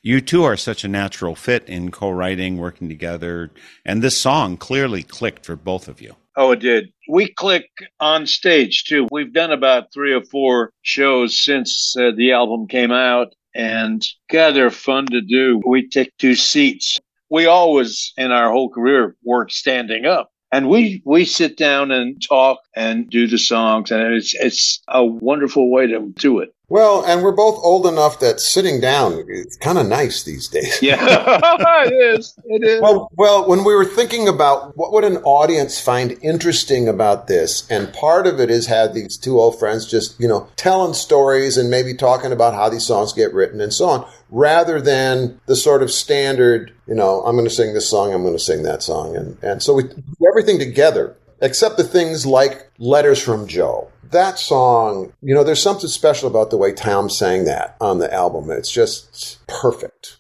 You 0.02 0.22
two 0.22 0.44
are 0.44 0.58
such 0.58 0.84
a 0.84 0.88
natural 0.88 1.36
fit 1.36 1.68
in 1.68 1.92
co 1.92 2.10
writing, 2.10 2.58
working 2.58 2.90
together, 2.90 3.52
and 3.86 4.02
this 4.02 4.20
song 4.20 4.58
clearly 4.58 5.04
clicked 5.04 5.46
for 5.46 5.56
both 5.56 5.88
of 5.88 6.02
you. 6.02 6.16
Oh, 6.36 6.52
it 6.52 6.60
did. 6.60 6.92
We 7.10 7.32
click 7.32 7.70
on 8.00 8.26
stage 8.26 8.86
too. 8.86 9.08
We've 9.12 9.34
done 9.34 9.52
about 9.52 9.94
three 9.94 10.14
or 10.14 10.24
four 10.24 10.72
shows 10.82 11.38
since 11.38 11.96
uh, 11.98 12.12
the 12.16 12.32
album 12.32 12.68
came 12.68 12.92
out, 12.92 13.34
and 13.54 14.04
God, 14.30 14.52
they're 14.52 14.72
fun 14.72 15.06
to 15.08 15.22
do. 15.22 15.62
We 15.66 15.88
take 15.88 16.12
two 16.18 16.36
seats. 16.36 17.00
We 17.30 17.46
always, 17.46 18.14
in 18.18 18.32
our 18.32 18.52
whole 18.52 18.70
career, 18.70 19.16
work 19.24 19.52
standing 19.52 20.06
up. 20.06 20.30
And 20.54 20.70
we, 20.70 21.02
we 21.04 21.26
sit 21.26 21.58
down 21.58 21.90
and 21.90 22.22
talk 22.22 22.60
and 22.76 23.10
do 23.10 23.26
the 23.26 23.40
songs, 23.40 23.90
and 23.90 24.14
it's 24.14 24.36
it's 24.36 24.84
a 24.88 25.04
wonderful 25.04 25.72
way 25.72 25.88
to 25.88 26.14
do 26.16 26.42
it. 26.42 26.54
Well, 26.74 27.06
and 27.06 27.22
we're 27.22 27.34
both 27.34 27.60
old 27.64 27.86
enough 27.86 28.20
that 28.22 28.40
sitting 28.40 28.82
down 28.82 29.26
is 29.28 29.58
kind 29.58 29.78
of 29.78 29.86
nice 29.86 30.24
these 30.24 30.48
days. 30.48 30.82
Yeah, 30.82 30.98
it 31.86 31.94
is. 31.94 32.34
It 32.46 32.64
is. 32.64 32.82
Well, 32.82 33.12
well, 33.16 33.48
when 33.48 33.64
we 33.64 33.76
were 33.76 33.86
thinking 33.86 34.28
about 34.28 34.76
what 34.76 34.92
would 34.92 35.04
an 35.04 35.18
audience 35.18 35.80
find 35.80 36.18
interesting 36.24 36.88
about 36.88 37.28
this, 37.28 37.70
and 37.70 37.94
part 37.94 38.26
of 38.26 38.40
it 38.40 38.50
is 38.50 38.66
had 38.66 38.96
these 38.96 39.18
two 39.18 39.40
old 39.40 39.60
friends 39.60 39.86
just, 39.86 40.20
you 40.20 40.28
know, 40.28 40.48
telling 40.56 40.96
stories 40.96 41.58
and 41.58 41.70
maybe 41.70 41.94
talking 41.94 42.32
about 42.32 42.56
how 42.56 42.70
these 42.70 42.88
songs 42.88 43.14
get 43.14 43.36
written 43.36 43.62
and 43.62 43.72
so 43.72 43.86
on, 43.86 44.12
rather 44.32 44.82
than 44.82 45.40
the 45.46 45.56
sort 45.56 45.84
of 45.84 45.92
standard, 45.92 46.74
you 46.88 46.96
know, 46.96 47.22
I'm 47.22 47.36
going 47.36 47.48
to 47.48 47.54
sing 47.54 47.76
this 47.76 47.88
song, 47.88 48.12
I'm 48.12 48.24
going 48.24 48.34
to 48.34 48.40
sing 48.40 48.64
that 48.64 48.82
song. 48.82 49.16
And, 49.16 49.38
and 49.44 49.62
so 49.62 49.76
we 49.76 49.84
do 49.84 50.04
everything 50.28 50.58
together, 50.58 51.16
except 51.40 51.78
the 51.78 51.84
things 51.84 52.26
like 52.26 52.68
Letters 52.80 53.22
from 53.22 53.48
Joe. 53.48 53.93
That 54.14 54.40
song, 54.40 55.14
you 55.22 55.34
know, 55.36 55.44
there's 55.44 55.62
something 55.62 55.90
special 55.90 56.30
about 56.30 56.50
the 56.50 56.58
way 56.58 56.72
Tom 56.72 57.10
sang 57.10 57.46
that 57.46 57.76
on 57.82 58.00
the 58.00 58.14
album. 58.14 58.50
It's 58.52 58.72
just 58.72 59.46
perfect. 59.48 60.18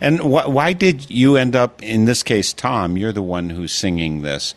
And 0.00 0.20
wh- 0.20 0.48
why 0.48 0.72
did 0.72 1.10
you 1.10 1.36
end 1.36 1.56
up, 1.56 1.82
in 1.82 2.04
this 2.04 2.22
case, 2.22 2.52
Tom, 2.52 2.96
you're 2.96 3.12
the 3.12 3.22
one 3.22 3.50
who's 3.50 3.72
singing 3.72 4.22
this. 4.22 4.54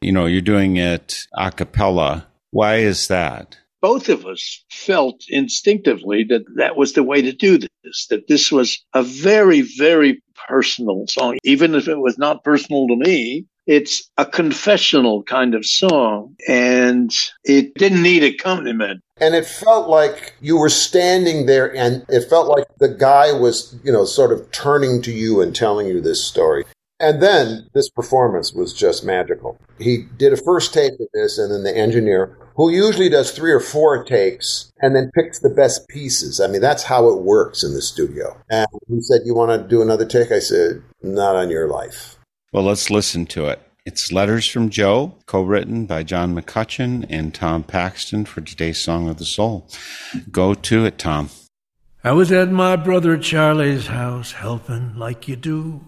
You 0.00 0.12
know, 0.12 0.26
you're 0.26 0.40
doing 0.40 0.76
it 0.76 1.16
a 1.36 1.50
cappella. 1.50 2.26
Why 2.50 2.76
is 2.76 3.08
that? 3.08 3.56
both 3.84 4.08
of 4.08 4.24
us 4.24 4.64
felt 4.70 5.20
instinctively 5.28 6.24
that 6.24 6.42
that 6.56 6.74
was 6.74 6.94
the 6.94 7.02
way 7.02 7.20
to 7.20 7.34
do 7.34 7.58
this, 7.58 8.06
that 8.08 8.26
this 8.28 8.50
was 8.50 8.82
a 8.94 9.02
very, 9.02 9.60
very 9.60 10.22
personal 10.48 11.04
song. 11.06 11.36
Even 11.44 11.74
if 11.74 11.86
it 11.86 11.98
was 11.98 12.16
not 12.16 12.42
personal 12.42 12.88
to 12.88 12.96
me, 12.96 13.44
it's 13.66 14.10
a 14.18 14.26
confessional 14.26 15.22
kind 15.22 15.54
of 15.54 15.64
song 15.64 16.34
and 16.48 17.14
it 17.44 17.74
didn't 17.74 18.02
need 18.02 18.22
accompaniment. 18.22 19.02
And 19.18 19.34
it 19.34 19.46
felt 19.46 19.88
like 19.88 20.34
you 20.40 20.58
were 20.58 20.68
standing 20.68 21.46
there 21.46 21.74
and 21.74 22.04
it 22.08 22.28
felt 22.28 22.48
like 22.48 22.66
the 22.78 22.88
guy 22.88 23.32
was, 23.32 23.76
you 23.84 23.92
know, 23.92 24.04
sort 24.04 24.32
of 24.32 24.50
turning 24.50 25.02
to 25.02 25.12
you 25.12 25.40
and 25.40 25.54
telling 25.54 25.86
you 25.86 26.00
this 26.00 26.24
story. 26.24 26.64
And 27.00 27.22
then 27.22 27.68
this 27.74 27.90
performance 27.90 28.52
was 28.52 28.72
just 28.72 29.04
magical. 29.04 29.58
He 29.78 30.06
did 30.16 30.32
a 30.32 30.36
first 30.36 30.72
take 30.72 30.92
of 30.92 31.08
this 31.12 31.38
and 31.38 31.52
then 31.52 31.62
the 31.62 31.76
engineer, 31.76 32.38
who 32.56 32.70
usually 32.70 33.08
does 33.08 33.32
three 33.32 33.52
or 33.52 33.60
four 33.60 34.04
takes 34.04 34.72
and 34.80 34.94
then 34.94 35.10
picks 35.14 35.40
the 35.40 35.50
best 35.50 35.88
pieces. 35.88 36.40
I 36.40 36.46
mean, 36.46 36.60
that's 36.60 36.84
how 36.84 37.08
it 37.08 37.22
works 37.22 37.64
in 37.64 37.74
the 37.74 37.82
studio. 37.82 38.36
And 38.48 38.68
he 38.88 39.00
said, 39.00 39.22
You 39.24 39.34
want 39.34 39.60
to 39.60 39.68
do 39.68 39.82
another 39.82 40.06
take? 40.06 40.30
I 40.30 40.38
said, 40.38 40.82
Not 41.02 41.36
on 41.36 41.50
your 41.50 41.68
life. 41.68 42.13
Well, 42.54 42.62
let's 42.62 42.88
listen 42.88 43.26
to 43.26 43.46
it. 43.46 43.60
It's 43.84 44.12
Letters 44.12 44.46
from 44.46 44.70
Joe, 44.70 45.16
co 45.26 45.42
written 45.42 45.86
by 45.86 46.04
John 46.04 46.40
McCutcheon 46.40 47.04
and 47.10 47.34
Tom 47.34 47.64
Paxton 47.64 48.26
for 48.26 48.42
today's 48.42 48.80
Song 48.80 49.08
of 49.08 49.16
the 49.16 49.24
Soul. 49.24 49.68
Go 50.30 50.54
to 50.54 50.84
it, 50.84 50.96
Tom. 50.96 51.30
I 52.04 52.12
was 52.12 52.30
at 52.30 52.52
my 52.52 52.76
brother 52.76 53.18
Charlie's 53.18 53.88
house 53.88 54.30
helping 54.30 54.96
like 54.96 55.26
you 55.26 55.34
do. 55.34 55.84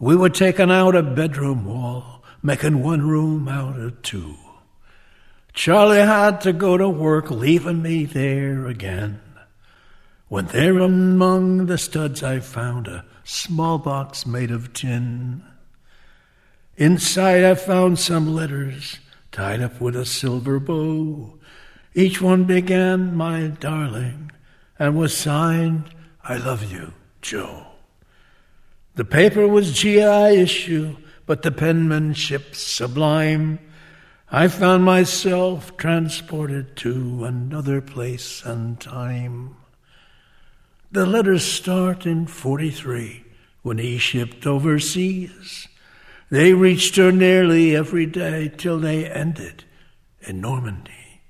We 0.00 0.16
were 0.16 0.30
taking 0.30 0.70
out 0.70 0.96
a 0.96 1.02
bedroom 1.02 1.66
wall, 1.66 2.24
making 2.42 2.82
one 2.82 3.06
room 3.06 3.46
out 3.46 3.78
of 3.78 4.00
two. 4.00 4.36
Charlie 5.52 5.98
had 5.98 6.40
to 6.40 6.54
go 6.54 6.78
to 6.78 6.88
work, 6.88 7.30
leaving 7.30 7.82
me 7.82 8.06
there 8.06 8.66
again. 8.66 9.20
When 10.28 10.46
there 10.46 10.78
among 10.78 11.66
the 11.66 11.76
studs 11.76 12.22
I 12.22 12.40
found 12.40 12.88
a 12.88 13.04
small 13.22 13.76
box 13.76 14.24
made 14.24 14.50
of 14.50 14.72
tin. 14.72 15.42
Inside 16.78 17.42
I 17.42 17.56
found 17.56 17.98
some 17.98 18.32
letters 18.32 19.00
tied 19.32 19.60
up 19.60 19.80
with 19.80 19.96
a 19.96 20.06
silver 20.06 20.60
bow. 20.60 21.36
Each 21.92 22.22
one 22.22 22.44
began, 22.44 23.16
my 23.16 23.48
darling, 23.48 24.30
and 24.78 24.96
was 24.96 25.16
signed, 25.16 25.90
I 26.22 26.36
love 26.36 26.70
you, 26.70 26.92
Joe. 27.20 27.66
The 28.94 29.04
paper 29.04 29.48
was 29.48 29.72
GI 29.72 29.98
issue, 30.40 30.96
but 31.26 31.42
the 31.42 31.50
penmanship 31.50 32.54
sublime. 32.54 33.58
I 34.30 34.46
found 34.46 34.84
myself 34.84 35.76
transported 35.76 36.76
to 36.76 37.24
another 37.24 37.80
place 37.80 38.44
and 38.44 38.80
time. 38.80 39.56
The 40.92 41.06
letters 41.06 41.44
start 41.44 42.06
in 42.06 42.28
43 42.28 43.24
when 43.62 43.78
he 43.78 43.98
shipped 43.98 44.46
overseas. 44.46 45.66
They 46.30 46.52
reached 46.52 46.96
her 46.96 47.10
nearly 47.10 47.74
every 47.74 48.06
day 48.06 48.52
till 48.54 48.78
they 48.78 49.08
ended 49.08 49.64
in 50.20 50.40
Normandy. 50.40 51.22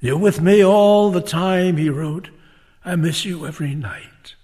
You're 0.00 0.18
with 0.18 0.40
me 0.40 0.64
all 0.64 1.10
the 1.10 1.22
time, 1.22 1.76
he 1.76 1.88
wrote. 1.88 2.30
I 2.84 2.96
miss 2.96 3.24
you 3.24 3.46
every 3.46 3.74
night. 3.74 4.34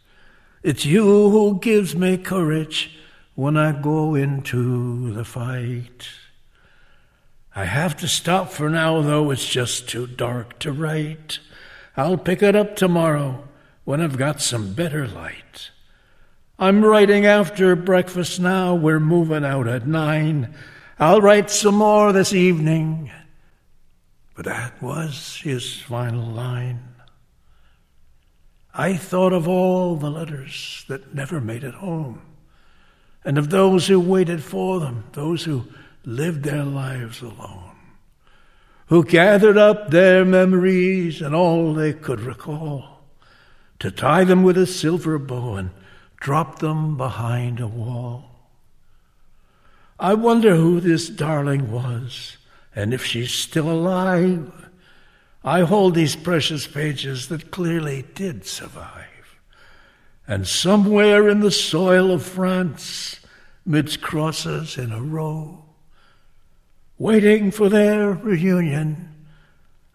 It's 0.62 0.84
you 0.84 1.30
who 1.30 1.58
gives 1.60 1.94
me 1.94 2.16
courage 2.16 2.96
when 3.34 3.56
I 3.56 3.72
go 3.72 4.14
into 4.14 5.12
the 5.12 5.24
fight. 5.24 6.08
I 7.54 7.64
have 7.64 7.96
to 7.98 8.08
stop 8.08 8.50
for 8.50 8.70
now, 8.70 9.02
though 9.02 9.30
it's 9.30 9.48
just 9.48 9.88
too 9.88 10.06
dark 10.06 10.58
to 10.60 10.72
write. 10.72 11.40
I'll 11.96 12.16
pick 12.16 12.42
it 12.42 12.54
up 12.54 12.76
tomorrow 12.76 13.48
when 13.84 14.00
I've 14.00 14.16
got 14.16 14.40
some 14.40 14.74
better 14.74 15.06
light. 15.06 15.70
I'm 16.60 16.84
writing 16.84 17.24
after 17.24 17.76
breakfast 17.76 18.40
now. 18.40 18.74
We're 18.74 18.98
moving 18.98 19.44
out 19.44 19.68
at 19.68 19.86
nine. 19.86 20.54
I'll 20.98 21.20
write 21.20 21.50
some 21.50 21.76
more 21.76 22.12
this 22.12 22.32
evening. 22.32 23.12
But 24.34 24.46
that 24.46 24.82
was 24.82 25.40
his 25.42 25.80
final 25.80 26.26
line. 26.26 26.80
I 28.74 28.96
thought 28.96 29.32
of 29.32 29.46
all 29.46 29.94
the 29.94 30.10
letters 30.10 30.84
that 30.88 31.14
never 31.14 31.40
made 31.40 31.62
it 31.62 31.74
home, 31.74 32.22
and 33.24 33.38
of 33.38 33.50
those 33.50 33.86
who 33.86 34.00
waited 34.00 34.42
for 34.42 34.80
them, 34.80 35.04
those 35.12 35.44
who 35.44 35.64
lived 36.04 36.42
their 36.42 36.64
lives 36.64 37.22
alone, 37.22 37.76
who 38.86 39.04
gathered 39.04 39.58
up 39.58 39.90
their 39.90 40.24
memories 40.24 41.20
and 41.20 41.34
all 41.34 41.72
they 41.72 41.92
could 41.92 42.20
recall 42.20 43.04
to 43.78 43.90
tie 43.90 44.24
them 44.24 44.42
with 44.42 44.58
a 44.58 44.66
silver 44.66 45.18
bow 45.18 45.56
and 45.56 45.70
drop 46.20 46.58
them 46.58 46.96
behind 46.96 47.60
a 47.60 47.66
wall. 47.66 48.24
I 49.98 50.14
wonder 50.14 50.54
who 50.54 50.80
this 50.80 51.08
darling 51.08 51.70
was 51.70 52.36
and 52.74 52.94
if 52.94 53.04
she's 53.04 53.32
still 53.32 53.70
alive. 53.70 54.52
I 55.42 55.60
hold 55.62 55.94
these 55.94 56.14
precious 56.14 56.66
pages 56.66 57.28
that 57.28 57.50
clearly 57.50 58.04
did 58.14 58.46
survive. 58.46 59.38
And 60.26 60.46
somewhere 60.46 61.28
in 61.28 61.40
the 61.40 61.50
soil 61.50 62.10
of 62.10 62.22
France, 62.22 63.18
midst 63.64 64.00
crosses 64.00 64.76
in 64.76 64.92
a 64.92 65.00
row, 65.00 65.64
waiting 66.98 67.50
for 67.50 67.68
their 67.68 68.12
reunion, 68.12 69.14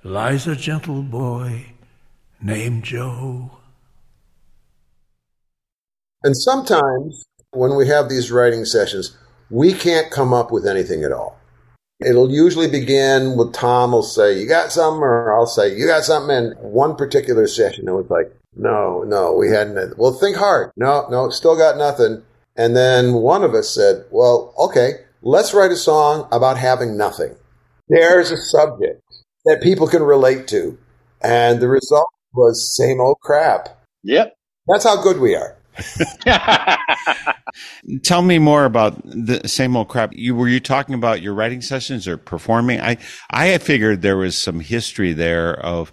lies 0.04 0.48
a 0.48 0.56
gentle 0.56 1.04
boy 1.04 1.68
named 2.42 2.84
Joe. 2.84 3.52
And 6.24 6.38
sometimes 6.38 7.26
when 7.52 7.76
we 7.76 7.88
have 7.88 8.10
these 8.10 8.32
writing 8.32 8.66
sessions, 8.66 9.18
we 9.50 9.74
can't 9.74 10.12
come 10.12 10.34
up 10.34 10.52
with 10.52 10.66
anything 10.66 11.04
at 11.04 11.12
all. 11.12 11.38
It'll 12.06 12.32
usually 12.32 12.70
begin 12.70 13.38
with 13.38 13.54
Tom 13.54 13.92
will 13.92 14.04
say, 14.04 14.40
You 14.40 14.48
got 14.48 14.72
something? 14.72 15.02
Or 15.02 15.34
I'll 15.34 15.46
say, 15.46 15.76
You 15.76 15.88
got 15.88 16.04
something? 16.04 16.36
And 16.36 16.56
one 16.60 16.96
particular 16.96 17.48
session, 17.48 17.88
it 17.88 17.92
was 17.92 18.10
like, 18.10 18.34
No, 18.56 19.04
no, 19.04 19.34
we 19.34 19.50
hadn't. 19.50 19.98
Well, 19.98 20.14
think 20.14 20.36
hard. 20.38 20.72
No, 20.76 21.08
no, 21.10 21.30
still 21.30 21.56
got 21.56 21.78
nothing. 21.78 22.24
And 22.56 22.76
then 22.76 23.14
one 23.14 23.44
of 23.44 23.54
us 23.54 23.70
said, 23.70 24.06
Well, 24.12 24.54
okay, 24.58 25.06
let's 25.22 25.54
write 25.54 25.72
a 25.72 25.78
song 25.78 26.28
about 26.32 26.58
having 26.58 26.98
nothing. 26.98 27.36
There's 27.88 28.32
a 28.32 28.38
subject 28.38 29.02
that 29.46 29.62
people 29.62 29.88
can 29.88 30.04
relate 30.04 30.48
to. 30.50 30.78
And 31.22 31.62
the 31.62 31.70
result 31.70 32.08
was 32.34 32.76
same 32.76 33.00
old 33.00 33.20
crap. 33.22 33.70
Yep. 34.04 34.36
That's 34.68 34.84
how 34.84 35.02
good 35.02 35.20
we 35.20 35.36
are. 35.36 35.58
Tell 38.04 38.22
me 38.22 38.40
more 38.40 38.66
about 38.66 39.02
the 39.04 39.48
same 39.48 39.76
old 39.76 39.90
crap. 39.90 40.12
You 40.14 40.36
were 40.36 40.48
you 40.48 40.60
talking 40.60 40.96
about 40.96 41.22
your 41.22 41.34
writing 41.34 41.62
sessions 41.62 42.08
or 42.08 42.18
performing? 42.18 42.82
I 42.82 42.98
I 43.30 43.48
had 43.48 43.62
figured 43.62 44.02
there 44.02 44.18
was 44.18 44.38
some 44.38 44.60
history 44.60 45.14
there 45.14 45.60
of 45.60 45.92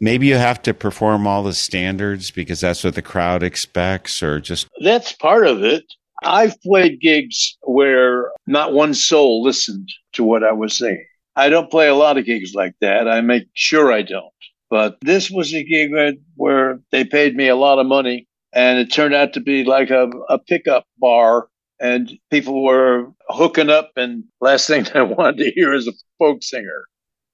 maybe 0.00 0.26
you 0.26 0.36
have 0.36 0.62
to 0.62 0.74
perform 0.74 1.26
all 1.26 1.42
the 1.42 1.54
standards 1.54 2.30
because 2.30 2.60
that's 2.60 2.84
what 2.84 2.94
the 2.94 3.02
crowd 3.02 3.42
expects, 3.42 4.22
or 4.22 4.40
just 4.40 4.68
That's 4.80 5.12
part 5.12 5.46
of 5.46 5.62
it. 5.62 5.84
I've 6.22 6.60
played 6.62 7.00
gigs 7.00 7.58
where 7.62 8.32
not 8.46 8.72
one 8.72 8.94
soul 8.94 9.42
listened 9.42 9.88
to 10.14 10.24
what 10.24 10.42
I 10.42 10.52
was 10.52 10.76
saying. 10.76 11.04
I 11.36 11.50
don't 11.50 11.70
play 11.70 11.88
a 11.88 11.94
lot 11.94 12.16
of 12.16 12.24
gigs 12.24 12.54
like 12.54 12.74
that. 12.80 13.06
I 13.06 13.20
make 13.20 13.48
sure 13.52 13.92
I 13.92 14.02
don't. 14.02 14.32
But 14.70 14.96
this 15.02 15.30
was 15.30 15.54
a 15.54 15.62
gig 15.62 15.92
where, 15.92 16.14
where 16.34 16.80
they 16.90 17.04
paid 17.04 17.36
me 17.36 17.48
a 17.48 17.56
lot 17.56 17.78
of 17.78 17.86
money 17.86 18.26
and 18.56 18.78
it 18.78 18.90
turned 18.90 19.14
out 19.14 19.34
to 19.34 19.40
be 19.40 19.64
like 19.64 19.90
a, 19.90 20.08
a 20.30 20.38
pickup 20.38 20.86
bar 20.98 21.48
and 21.78 22.10
people 22.30 22.64
were 22.64 23.12
hooking 23.28 23.68
up 23.68 23.92
and 23.96 24.24
last 24.40 24.66
thing 24.66 24.86
I 24.94 25.02
wanted 25.02 25.44
to 25.44 25.50
hear 25.52 25.74
is 25.74 25.86
a 25.86 25.92
folk 26.18 26.42
singer. 26.42 26.86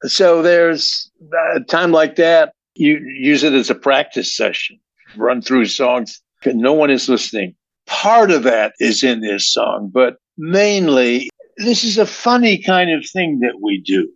So 0.02 0.42
there's 0.42 1.10
a 1.54 1.60
time 1.60 1.92
like 1.92 2.16
that. 2.16 2.52
You 2.74 2.98
use 2.98 3.44
it 3.44 3.52
as 3.52 3.70
a 3.70 3.74
practice 3.74 4.36
session, 4.36 4.80
run 5.16 5.42
through 5.42 5.66
songs. 5.66 6.20
No 6.44 6.72
one 6.72 6.90
is 6.90 7.08
listening. 7.08 7.54
Part 7.86 8.32
of 8.32 8.42
that 8.42 8.72
is 8.80 9.04
in 9.04 9.20
this 9.20 9.46
song, 9.46 9.90
but 9.94 10.16
mainly 10.36 11.30
this 11.58 11.84
is 11.84 11.98
a 11.98 12.06
funny 12.06 12.60
kind 12.60 12.90
of 12.90 13.08
thing 13.08 13.38
that 13.40 13.60
we 13.62 13.80
do. 13.80 14.10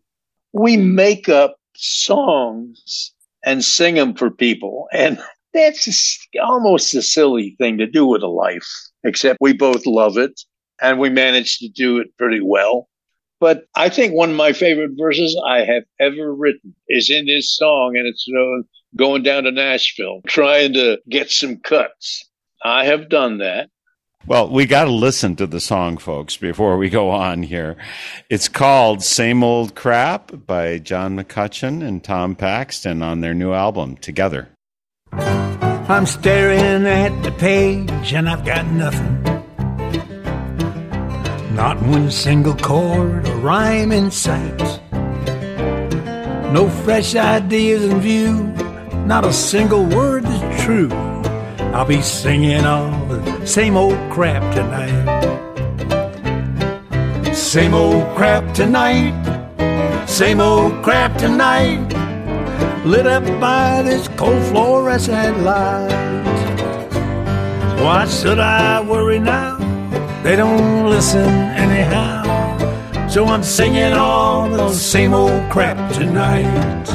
We 0.53 0.77
make 0.77 1.29
up 1.29 1.57
songs 1.77 3.13
and 3.45 3.65
sing 3.65 3.95
them 3.95 4.15
for 4.15 4.31
people. 4.31 4.89
And 4.93 5.21
that's 5.57 6.29
almost 6.43 6.95
a 6.95 7.03
silly 7.03 7.57
thing 7.59 7.79
to 7.79 7.87
do 7.87 8.07
with 8.07 8.23
a 8.23 8.29
life, 8.29 8.69
except 9.05 9.39
we 9.41 9.53
both 9.53 9.87
love 9.87 10.19
it 10.19 10.41
and 10.81 10.99
we 10.99 11.09
manage 11.11 11.59
to 11.59 11.69
do 11.69 11.99
it 11.99 12.17
pretty 12.19 12.41
well. 12.43 12.89
But 13.41 13.67
I 13.75 13.89
think 13.89 14.15
one 14.15 14.31
of 14.31 14.37
my 14.37 14.53
favorite 14.53 14.93
verses 14.97 15.39
I 15.47 15.59
have 15.59 15.85
ever 16.01 16.35
written 16.35 16.75
is 16.89 17.11
in 17.11 17.27
this 17.27 17.55
song, 17.55 17.97
and 17.97 18.07
it's 18.07 18.27
you 18.27 18.65
going 18.97 19.23
down 19.23 19.45
to 19.45 19.51
Nashville, 19.51 20.23
trying 20.27 20.73
to 20.75 20.99
get 21.09 21.31
some 21.31 21.59
cuts. 21.59 22.25
I 22.65 22.87
have 22.87 23.09
done 23.09 23.39
that. 23.39 23.69
Well, 24.27 24.49
we 24.49 24.67
got 24.67 24.85
to 24.85 24.91
listen 24.91 25.37
to 25.37 25.47
the 25.47 25.61
song, 25.61 25.99
folks, 25.99 26.37
before 26.37 26.77
we 26.79 26.91
go 26.91 27.11
on 27.11 27.45
here. 27.45 27.77
It's 28.29 28.49
called 28.49 29.05
Same 29.05 29.45
Old 29.45 29.77
Crap 29.77 30.47
by 30.47 30.79
John 30.79 31.17
McCutcheon 31.17 31.87
and 31.87 32.03
Tom 32.03 32.35
Paxton 32.35 33.03
on 33.03 33.21
their 33.21 33.35
new 33.35 33.53
album, 33.53 33.97
Together. 33.97 34.49
I'm 35.89 36.07
staring 36.07 36.87
at 36.87 37.23
the 37.23 37.33
page 37.33 38.13
and 38.13 38.29
I've 38.29 38.45
got 38.45 38.67
nothing. 38.67 39.23
Not 41.55 41.81
one 41.83 42.11
single 42.11 42.55
chord 42.57 43.27
or 43.29 43.37
rhyme 43.37 43.93
in 43.93 44.11
sight. 44.11 44.59
No 46.53 46.69
fresh 46.85 47.15
ideas 47.15 47.85
in 47.85 48.01
view, 48.01 48.35
not 49.07 49.25
a 49.25 49.33
single 49.33 49.85
word 49.85 50.25
that's 50.25 50.63
true. 50.65 50.91
I'll 51.73 51.87
be 51.87 52.03
singing 52.03 52.65
all 52.65 52.91
the 53.07 53.47
same 53.47 53.77
old 53.77 53.99
crap 54.11 54.43
tonight. 54.55 55.17
Same 57.35 57.75
old 57.75 58.05
crap 58.17 58.55
tonight. 58.55 59.15
Same 60.07 60.41
old 60.41 60.83
crap 60.83 61.17
tonight. 61.17 62.06
Lit 62.87 63.05
up 63.05 63.25
by 63.41 63.83
this 63.83 64.07
cold 64.17 64.41
fluorescent 64.45 65.41
light. 65.41 65.91
Why 67.81 68.07
should 68.07 68.39
I 68.39 68.81
worry 68.81 69.19
now? 69.19 69.59
They 70.23 70.37
don't 70.37 70.89
listen 70.89 71.29
anyhow. 71.29 72.23
So 73.09 73.25
I'm 73.25 73.43
singing 73.43 73.93
all 73.93 74.49
the 74.49 74.73
same 74.73 75.15
old 75.15 75.51
crap 75.51 75.77
tonight. 75.95 76.87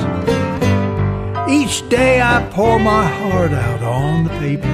Each 1.49 1.87
day 1.89 2.21
I 2.21 2.41
pour 2.51 2.79
my 2.79 3.05
heart 3.05 3.51
out 3.51 3.83
on 3.83 4.23
the 4.23 4.29
paper. 4.39 4.67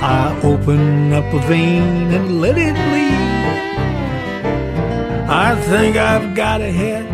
I 0.00 0.40
open 0.42 1.12
up 1.12 1.30
a 1.34 1.40
vein 1.46 2.10
and 2.10 2.40
let 2.40 2.56
it 2.56 2.74
bleed. 2.74 3.34
I 5.28 5.54
think 5.68 5.98
I've 5.98 6.34
got 6.34 6.62
a 6.62 6.70
head, 6.72 7.04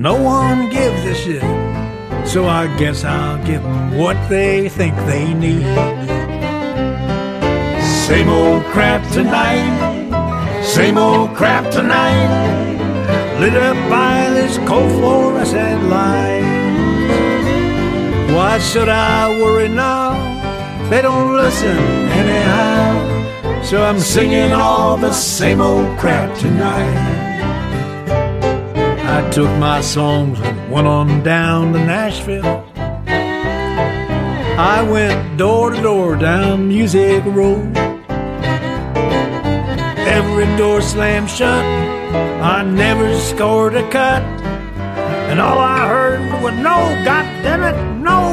no 0.00 0.14
one 0.14 0.70
gives 0.70 1.04
a 1.04 1.14
shit. 1.14 1.42
So 2.26 2.48
I 2.48 2.74
guess 2.78 3.04
I'll 3.04 3.36
give 3.44 3.62
them 3.62 3.98
what 3.98 4.16
they 4.30 4.70
think 4.70 4.96
they 5.04 5.34
need. 5.34 5.66
Same 8.08 8.30
old 8.30 8.64
crap 8.72 9.02
tonight, 9.12 10.64
same 10.64 10.96
old 10.96 11.34
crap 11.36 11.70
tonight 11.70 12.30
lit 13.40 13.54
up 13.54 13.76
by 13.90 14.30
this 14.30 14.56
cold 14.68 14.90
fluorescent 14.92 15.84
light. 15.90 16.48
Why 18.34 18.58
should 18.58 18.88
I 18.88 19.28
worry 19.42 19.68
now? 19.68 20.12
They 20.88 21.02
don't 21.02 21.36
listen 21.36 21.76
anyhow. 22.22 23.62
So 23.62 23.82
I'm 23.82 24.00
singing 24.00 24.52
all 24.52 24.96
the 24.96 25.12
same 25.12 25.60
old 25.60 25.98
crap 25.98 26.36
tonight. 26.38 27.19
I 29.10 29.28
took 29.30 29.50
my 29.58 29.80
songs 29.80 30.38
and 30.40 30.70
went 30.70 30.86
on 30.86 31.24
down 31.24 31.72
to 31.72 31.80
Nashville. 31.80 32.64
I 34.56 34.82
went 34.88 35.36
door 35.36 35.70
to 35.70 35.82
door 35.82 36.14
down 36.14 36.68
Music 36.68 37.24
Row. 37.24 37.60
Every 40.16 40.46
door 40.56 40.80
slammed 40.80 41.28
shut. 41.28 41.64
I 42.40 42.62
never 42.62 43.18
scored 43.18 43.74
a 43.74 43.82
cut. 43.90 44.22
And 45.30 45.40
all 45.40 45.58
I 45.58 45.88
heard 45.88 46.20
was 46.40 46.54
no, 46.54 46.78
God 47.04 47.24
damn 47.42 47.64
it, 47.64 47.76
no. 48.00 48.29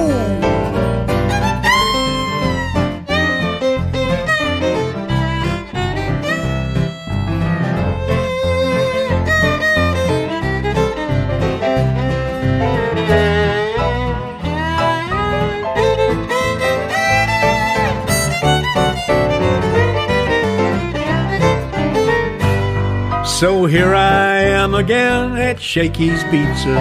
So 23.39 23.67
here 23.67 23.93
I 23.93 24.39
am 24.39 24.73
again 24.73 25.37
at 25.37 25.57
Shakey's 25.57 26.23
Pizza, 26.31 26.73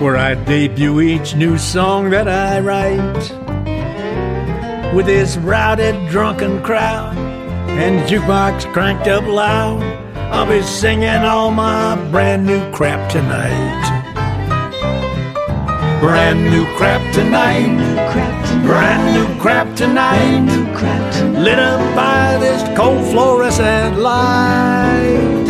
where 0.00 0.16
I 0.16 0.34
debut 0.34 1.00
each 1.00 1.36
new 1.36 1.56
song 1.56 2.10
that 2.10 2.26
I 2.26 2.58
write. 2.58 3.22
With 4.92 5.06
this 5.06 5.36
routed, 5.36 5.94
drunken 6.10 6.60
crowd 6.60 7.16
and 7.68 8.00
jukebox 8.10 8.72
cranked 8.72 9.06
up 9.06 9.22
loud, 9.28 9.80
I'll 10.32 10.48
be 10.48 10.60
singing 10.62 11.22
all 11.22 11.52
my 11.52 11.94
brand 12.10 12.44
new 12.44 12.68
crap 12.72 13.12
tonight. 13.12 14.00
Brand 16.00 16.42
new 16.50 16.66
crap 16.74 17.14
tonight. 17.14 17.62
Brand 17.62 17.76
new 17.76 17.94
crap 18.10 18.41
tonight. 19.76 20.46
Lit 21.44 21.58
up 21.58 21.82
by 21.96 22.36
this 22.38 22.62
cold 22.76 23.04
fluorescent 23.10 23.98
light. 23.98 25.46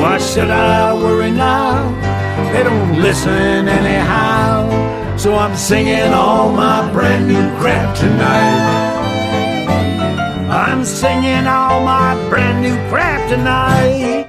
Why 0.00 0.18
should 0.18 0.50
I 0.50 0.94
worry 0.94 1.30
now? 1.30 1.90
They 2.52 2.62
don't 2.62 3.00
listen 3.00 3.68
anyhow. 3.68 5.16
So 5.18 5.34
I'm 5.34 5.56
singing 5.56 6.12
all 6.12 6.52
my 6.52 6.90
brand 6.92 7.28
new 7.28 7.46
crap 7.58 7.96
tonight. 7.96 8.96
I'm 10.50 10.84
singing 10.84 11.46
all 11.46 11.84
my 11.84 12.14
brand 12.28 12.62
new 12.62 12.76
crap 12.88 13.28
tonight. 13.28 14.25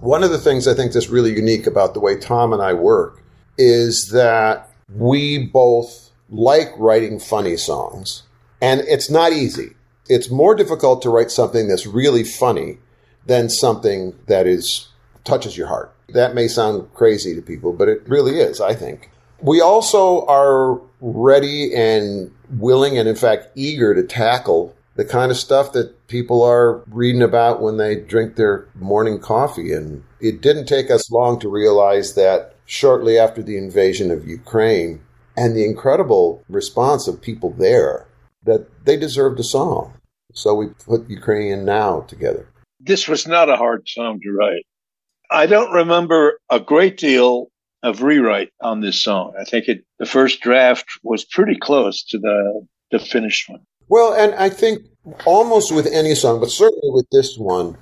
One 0.00 0.22
of 0.22 0.30
the 0.30 0.38
things 0.38 0.68
I 0.68 0.74
think 0.74 0.92
that's 0.92 1.08
really 1.08 1.34
unique 1.34 1.66
about 1.66 1.94
the 1.94 2.00
way 2.00 2.16
Tom 2.16 2.52
and 2.52 2.62
I 2.62 2.72
work 2.74 3.22
is 3.58 4.10
that 4.12 4.70
we 4.94 5.46
both 5.46 6.10
like 6.30 6.68
writing 6.76 7.18
funny 7.18 7.56
songs. 7.56 8.22
And 8.60 8.80
it's 8.82 9.10
not 9.10 9.32
easy. 9.32 9.74
It's 10.08 10.30
more 10.30 10.54
difficult 10.54 11.02
to 11.02 11.10
write 11.10 11.30
something 11.30 11.66
that's 11.66 11.86
really 11.86 12.24
funny 12.24 12.78
than 13.26 13.48
something 13.48 14.14
that 14.26 14.46
is 14.46 14.88
touches 15.24 15.56
your 15.56 15.66
heart. 15.66 15.92
That 16.10 16.34
may 16.34 16.46
sound 16.46 16.92
crazy 16.94 17.34
to 17.34 17.42
people, 17.42 17.72
but 17.72 17.88
it 17.88 18.08
really 18.08 18.38
is, 18.38 18.60
I 18.60 18.74
think. 18.74 19.10
We 19.40 19.60
also 19.60 20.24
are 20.26 20.80
ready 21.00 21.74
and 21.74 22.30
willing 22.50 22.96
and 22.96 23.08
in 23.08 23.16
fact 23.16 23.48
eager 23.54 23.94
to 23.94 24.02
tackle 24.02 24.75
the 24.96 25.04
kind 25.04 25.30
of 25.30 25.36
stuff 25.36 25.72
that 25.72 26.08
people 26.08 26.42
are 26.42 26.82
reading 26.88 27.22
about 27.22 27.60
when 27.60 27.76
they 27.76 27.94
drink 27.94 28.36
their 28.36 28.68
morning 28.74 29.18
coffee. 29.18 29.72
And 29.72 30.02
it 30.20 30.40
didn't 30.40 30.66
take 30.66 30.90
us 30.90 31.10
long 31.10 31.38
to 31.40 31.48
realize 31.48 32.14
that 32.14 32.56
shortly 32.64 33.18
after 33.18 33.42
the 33.42 33.58
invasion 33.58 34.10
of 34.10 34.26
Ukraine 34.26 35.00
and 35.36 35.54
the 35.54 35.64
incredible 35.64 36.42
response 36.48 37.06
of 37.06 37.20
people 37.20 37.50
there, 37.52 38.08
that 38.44 38.84
they 38.84 38.96
deserved 38.96 39.38
a 39.38 39.44
song. 39.44 39.92
So 40.32 40.54
we 40.54 40.68
put 40.68 41.08
Ukrainian 41.10 41.64
Now 41.64 42.00
together. 42.02 42.48
This 42.80 43.06
was 43.06 43.26
not 43.26 43.50
a 43.50 43.56
hard 43.56 43.88
song 43.88 44.20
to 44.22 44.32
write. 44.32 44.64
I 45.30 45.46
don't 45.46 45.72
remember 45.72 46.38
a 46.48 46.60
great 46.60 46.96
deal 46.96 47.48
of 47.82 48.02
rewrite 48.02 48.50
on 48.60 48.80
this 48.80 49.02
song. 49.02 49.34
I 49.38 49.44
think 49.44 49.68
it 49.68 49.84
the 49.98 50.06
first 50.06 50.40
draft 50.40 50.86
was 51.02 51.24
pretty 51.24 51.56
close 51.58 52.04
to 52.04 52.18
the 52.18 52.66
the 52.90 52.98
finished 52.98 53.48
one. 53.48 53.64
Well, 53.88 54.12
and 54.12 54.34
I 54.34 54.48
think 54.48 54.82
almost 55.24 55.72
with 55.74 55.86
any 55.86 56.14
song, 56.14 56.40
but 56.40 56.50
certainly 56.50 56.90
with 56.90 57.06
this 57.10 57.36
one, 57.36 57.76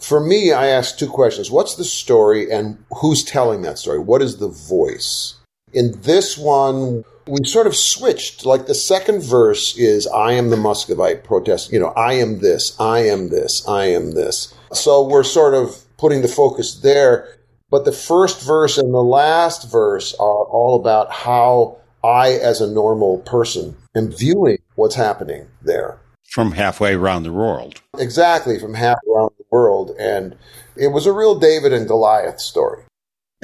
for 0.00 0.20
me, 0.20 0.52
I 0.52 0.66
ask 0.66 0.98
two 0.98 1.08
questions. 1.08 1.50
What's 1.50 1.76
the 1.76 1.84
story 1.84 2.50
and 2.50 2.84
who's 3.00 3.24
telling 3.24 3.62
that 3.62 3.78
story? 3.78 3.98
What 3.98 4.20
is 4.20 4.36
the 4.36 4.48
voice? 4.48 5.34
In 5.72 5.98
this 6.02 6.36
one, 6.36 7.02
we 7.26 7.38
sort 7.44 7.66
of 7.66 7.74
switched. 7.74 8.44
Like 8.44 8.66
the 8.66 8.74
second 8.74 9.22
verse 9.22 9.76
is, 9.76 10.06
I 10.06 10.32
am 10.32 10.50
the 10.50 10.56
Muscovite 10.56 11.24
protest. 11.24 11.72
You 11.72 11.80
know, 11.80 11.92
I 11.96 12.14
am 12.14 12.40
this, 12.40 12.78
I 12.78 13.00
am 13.00 13.30
this, 13.30 13.66
I 13.66 13.86
am 13.86 14.12
this. 14.12 14.54
So 14.72 15.06
we're 15.06 15.24
sort 15.24 15.54
of 15.54 15.82
putting 15.96 16.22
the 16.22 16.28
focus 16.28 16.80
there. 16.82 17.28
But 17.70 17.84
the 17.84 17.92
first 17.92 18.46
verse 18.46 18.78
and 18.78 18.92
the 18.94 19.02
last 19.02 19.70
verse 19.70 20.14
are 20.20 20.44
all 20.44 20.78
about 20.78 21.10
how 21.10 21.78
I, 22.04 22.32
as 22.32 22.60
a 22.60 22.70
normal 22.70 23.18
person, 23.18 23.76
am 23.96 24.12
viewing 24.12 24.58
what's 24.76 24.94
happening 24.94 25.48
there. 25.62 25.98
From 26.30 26.52
halfway 26.52 26.94
around 26.94 27.22
the 27.22 27.32
world. 27.32 27.80
Exactly, 27.98 28.58
from 28.58 28.74
half 28.74 28.98
around 29.12 29.32
the 29.38 29.44
world. 29.50 29.94
And 29.98 30.36
it 30.76 30.88
was 30.88 31.06
a 31.06 31.12
real 31.12 31.38
David 31.38 31.72
and 31.72 31.86
Goliath 31.86 32.40
story. 32.40 32.82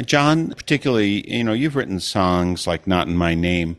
John, 0.05 0.51
particularly, 0.51 1.29
you 1.31 1.45
know, 1.45 1.53
you've 1.53 1.77
written 1.77 2.01
songs 2.01 2.67
like 2.67 2.87
Not 2.87 3.09
in 3.09 3.17
My 3.17 3.35
Name. 3.35 3.77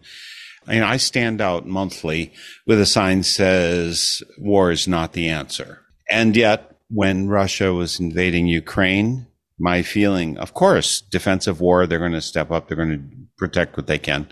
I 0.67 0.73
mean, 0.73 0.83
I 0.83 0.97
stand 0.97 1.41
out 1.41 1.65
monthly 1.65 2.31
with 2.65 2.79
a 2.79 2.85
sign 2.85 3.19
that 3.19 3.23
says 3.25 4.23
war 4.37 4.71
is 4.71 4.87
not 4.87 5.13
the 5.13 5.27
answer. 5.27 5.81
And 6.09 6.37
yet, 6.37 6.77
when 6.89 7.27
Russia 7.27 7.73
was 7.73 7.99
invading 7.99 8.47
Ukraine, 8.47 9.27
my 9.59 9.81
feeling, 9.81 10.37
of 10.37 10.53
course, 10.53 11.01
defensive 11.01 11.59
war, 11.59 11.85
they're 11.85 11.99
going 11.99 12.11
to 12.11 12.21
step 12.21 12.51
up, 12.51 12.67
they're 12.67 12.77
going 12.77 12.97
to 12.97 13.27
protect 13.37 13.75
what 13.75 13.87
they 13.87 13.97
can. 13.97 14.27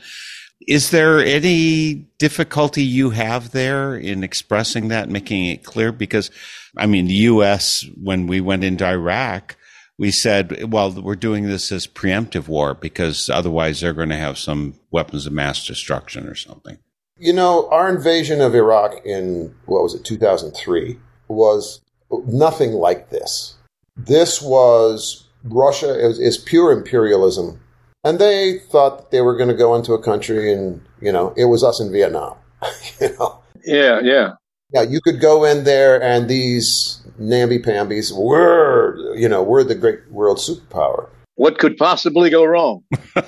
Is 0.68 0.92
there 0.92 1.20
any 1.20 2.06
difficulty 2.20 2.84
you 2.84 3.10
have 3.12 3.52
there 3.52 3.96
in 3.96 4.24
expressing 4.24 4.90
that, 4.90 5.10
making 5.10 5.48
it 5.48 5.64
clear? 5.64 5.92
Because, 5.92 6.30
I 6.78 6.86
mean, 6.86 7.08
the 7.08 7.14
U.S., 7.14 7.86
when 8.02 8.28
we 8.28 8.42
went 8.42 8.64
into 8.64 8.86
Iraq, 8.86 9.56
we 9.98 10.12
said, 10.12 10.72
well, 10.72 10.92
we're 10.92 11.16
doing 11.16 11.46
this 11.46 11.72
as 11.72 11.88
preemptive 11.88 12.48
war 12.48 12.74
because 12.74 13.30
otherwise 13.30 13.82
they're 13.82 13.94
going 13.94 14.10
to 14.10 14.16
have 14.18 14.38
some 14.38 14.76
weapons 14.92 15.26
of 15.26 15.34
mass 15.34 15.66
destruction 15.66 16.28
or 16.28 16.36
something. 16.36 16.78
You 17.18 17.34
know, 17.34 17.70
our 17.70 17.88
invasion 17.88 18.42
of 18.42 18.56
Iraq 18.56 19.06
in, 19.06 19.54
what 19.66 19.84
was 19.84 19.94
it, 19.94 20.04
2003, 20.04 20.98
was 21.28 21.82
nothing 22.26 22.72
like 22.74 23.10
this. 23.10 23.56
This 23.96 24.42
was 24.42 25.28
Russia 25.44 25.94
is, 25.94 26.20
is 26.20 26.38
pure 26.38 26.72
imperialism. 26.72 27.60
And 28.04 28.20
they 28.20 28.60
thought 28.72 28.98
that 28.98 29.12
they 29.12 29.22
were 29.22 29.36
going 29.36 29.50
to 29.50 29.56
go 29.56 29.76
into 29.76 29.94
a 29.94 30.02
country 30.02 30.52
and, 30.52 30.82
you 31.02 31.12
know, 31.12 31.34
it 31.38 31.46
was 31.46 31.64
us 31.64 31.80
in 31.80 31.92
Vietnam. 31.92 32.36
you 33.02 33.16
know, 33.18 33.40
Yeah, 33.64 34.00
yeah. 34.02 34.30
yeah, 34.74 34.82
you 34.82 35.02
could 35.02 35.20
go 35.20 35.44
in 35.44 35.64
there 35.64 36.02
and 36.02 36.28
these 36.28 37.02
namby-pambies 37.20 38.12
were, 38.14 39.16
you 39.16 39.30
know, 39.30 39.44
we're 39.44 39.64
the 39.64 39.76
great 39.76 40.12
world 40.12 40.38
superpower. 40.40 41.10
What 41.36 41.60
could 41.60 41.78
possibly 41.78 42.30
go 42.30 42.44
wrong? 42.44 42.84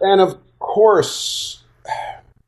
And 0.00 0.20
of 0.20 0.38
course, 0.58 1.62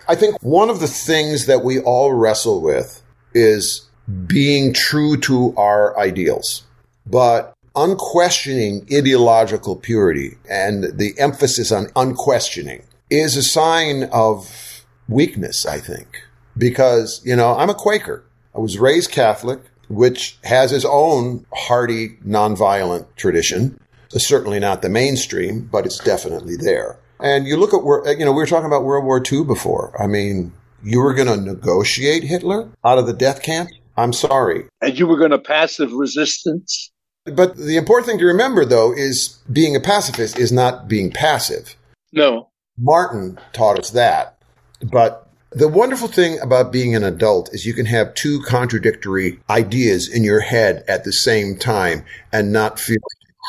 I 0.09 0.15
think 0.15 0.37
one 0.43 0.71
of 0.71 0.81
the 0.81 0.89
things 0.89 1.47
that 1.47 1.63
we 1.63 1.81
all 1.81 2.13
wrestle 2.13 2.63
with 2.63 3.03
is 3.35 3.89
being 4.27 4.73
true 4.73 5.17
to 5.19 5.55
our 5.57 5.99
ideals, 5.99 6.65
but 7.07 7.53
unquestioning 7.77 8.87
ideological 8.93 9.77
purity 9.77 10.37
and 10.49 10.99
the 10.99 11.15
emphasis 11.19 11.73
on 11.73 11.89
unquestioning 11.97 12.83
is 13.11 13.37
a 13.37 13.43
sign 13.43 14.05
of 14.13 14.85
weakness, 15.09 15.67
I 15.67 15.79
think. 15.79 16.23
Because, 16.57 17.23
you 17.25 17.37
know, 17.37 17.57
I'm 17.57 17.71
a 17.71 17.75
Quaker. 17.75 18.25
I 18.55 18.59
was 18.59 18.79
raised 18.79 19.11
Catholic, 19.11 19.61
which 19.89 20.39
has 20.45 20.73
its 20.73 20.85
own 20.85 21.47
hearty, 21.55 22.19
nonviolent 22.27 23.07
tradition. 23.17 23.79
It's 24.13 24.27
certainly 24.27 24.61
not 24.61 24.83
the 24.83 24.91
mainstream, 24.91 25.69
but 25.73 25.87
it's 25.87 25.99
definitely 25.99 26.57
there. 26.57 26.99
And 27.21 27.47
you 27.47 27.57
look 27.57 27.73
at 27.73 27.85
where, 27.85 28.07
you 28.13 28.25
know, 28.25 28.33
we 28.33 28.39
were 28.39 28.47
talking 28.47 28.67
about 28.67 28.85
World 28.85 29.05
War 29.05 29.23
II 29.25 29.45
before. 29.45 29.95
I 30.03 30.07
mean, 30.07 30.53
you 30.83 31.01
were 31.01 31.15
going 31.15 31.29
to 31.29 31.37
negotiate 31.37 32.25
Hitler 32.25 32.69
out 32.85 32.99
of 32.99 33.07
the 33.07 33.13
death 33.13 33.43
camp? 33.43 33.71
I'm 33.97 34.13
sorry. 34.13 34.65
And 34.81 34.99
you 34.99 35.07
were 35.07 35.19
going 35.19 35.31
to 35.31 35.39
passive 35.39 35.93
resistance? 35.93 36.92
But 37.25 37.57
the 37.57 37.77
important 37.77 38.07
thing 38.07 38.19
to 38.19 38.27
remember, 38.27 38.65
though, 38.65 38.93
is 38.93 39.39
being 39.51 39.77
a 39.77 39.81
pacifist 39.81 40.39
is 40.39 40.51
not 40.51 40.89
being 40.89 41.11
passive. 41.11 41.77
No. 42.13 42.49
Martin 42.79 43.39
taught 43.53 43.79
us 43.79 43.91
that. 43.91 44.39
But 44.81 45.29
the 45.51 45.69
wonderful 45.69 46.09
thing 46.09 46.41
about 46.41 46.73
being 46.73 46.97
an 46.97 47.05
adult 47.05 47.53
is 47.53 47.67
you 47.67 47.75
can 47.75 47.87
have 47.87 48.15
two 48.15 48.43
contradictory 48.43 49.39
ideas 49.49 50.09
in 50.09 50.25
your 50.25 50.41
head 50.41 50.85
at 50.89 51.05
the 51.05 51.13
same 51.13 51.57
time 51.57 52.05
and 52.33 52.53
not 52.53 52.81
feel 52.81 52.99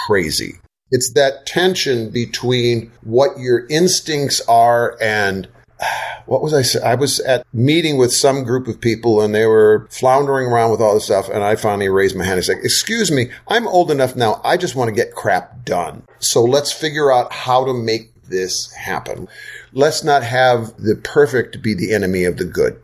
crazy. 0.06 0.60
It's 0.92 1.12
that 1.14 1.48
tension 1.48 2.12
between 2.12 2.92
what 3.02 3.40
your 3.40 3.66
instincts 3.68 4.42
are 4.48 4.96
and 5.02 5.48
what 6.26 6.42
was 6.42 6.54
I 6.54 6.62
saying? 6.62 6.86
I 6.86 6.96
was 6.96 7.20
at 7.22 7.46
meeting 7.54 7.98
with 7.98 8.14
some 8.14 8.44
group 8.44 8.68
of 8.68 8.80
people 8.80 9.22
and 9.22 9.34
they 9.34 9.46
were 9.46 9.88
floundering 9.90 10.48
around 10.48 10.72
with 10.72 10.82
all 10.82 10.94
this 10.94 11.06
stuff. 11.06 11.30
And 11.30 11.44
I 11.44 11.56
finally 11.56 11.90
raised 11.90 12.16
my 12.16 12.24
hand 12.24 12.38
and 12.38 12.46
said, 12.46 12.58
excuse 12.64 13.12
me, 13.12 13.30
I'm 13.48 13.68
old 13.68 13.92
enough 13.92 14.16
now. 14.16 14.42
I 14.44 14.58
just 14.58 14.76
want 14.76 14.90
to 14.90 14.96
get 14.96 15.16
crap 15.16 15.66
done. 15.66 16.04
So 16.20 16.44
let's 16.44 16.72
figure 16.72 17.12
out 17.12 17.32
how 17.32 17.66
to 17.66 17.74
make 17.74 18.14
this 18.30 18.72
happen. 18.74 19.28
Let's 19.74 20.04
not 20.04 20.24
have 20.24 20.76
the 20.78 20.96
perfect 21.04 21.62
be 21.62 21.74
the 21.74 21.94
enemy 21.94 22.24
of 22.24 22.38
the 22.38 22.46
good. 22.46 22.80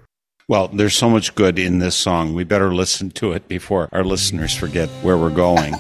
Well, 0.47 0.67
there's 0.69 0.95
so 0.95 1.11
much 1.11 1.35
good 1.35 1.59
in 1.59 1.77
this 1.77 1.95
song. 1.95 2.33
We 2.33 2.43
better 2.43 2.73
listen 2.73 3.11
to 3.11 3.33
it 3.33 3.47
before 3.47 3.87
our 3.91 4.03
listeners 4.03 4.55
forget 4.55 4.89
where 5.03 5.15
we're 5.15 5.29
going. 5.29 5.75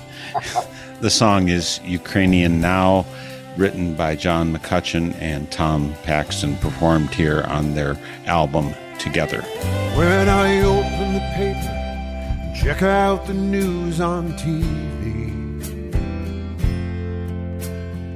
the 1.01 1.09
song 1.09 1.49
is 1.49 1.79
Ukrainian 1.83 2.61
Now, 2.61 3.05
written 3.57 3.95
by 3.95 4.15
John 4.15 4.53
McCutcheon 4.55 5.15
and 5.21 5.51
Tom 5.51 5.93
Paxton, 6.03 6.55
performed 6.57 7.13
here 7.13 7.43
on 7.47 7.73
their 7.73 7.97
album 8.25 8.73
Together. 8.99 9.41
When 9.95 10.27
I 10.27 10.59
open 10.59 11.13
the 11.13 11.21
paper, 11.35 12.53
check 12.53 12.81
out 12.83 13.25
the 13.25 13.33
news 13.33 14.01
on 14.01 14.33
TV. 14.33 15.29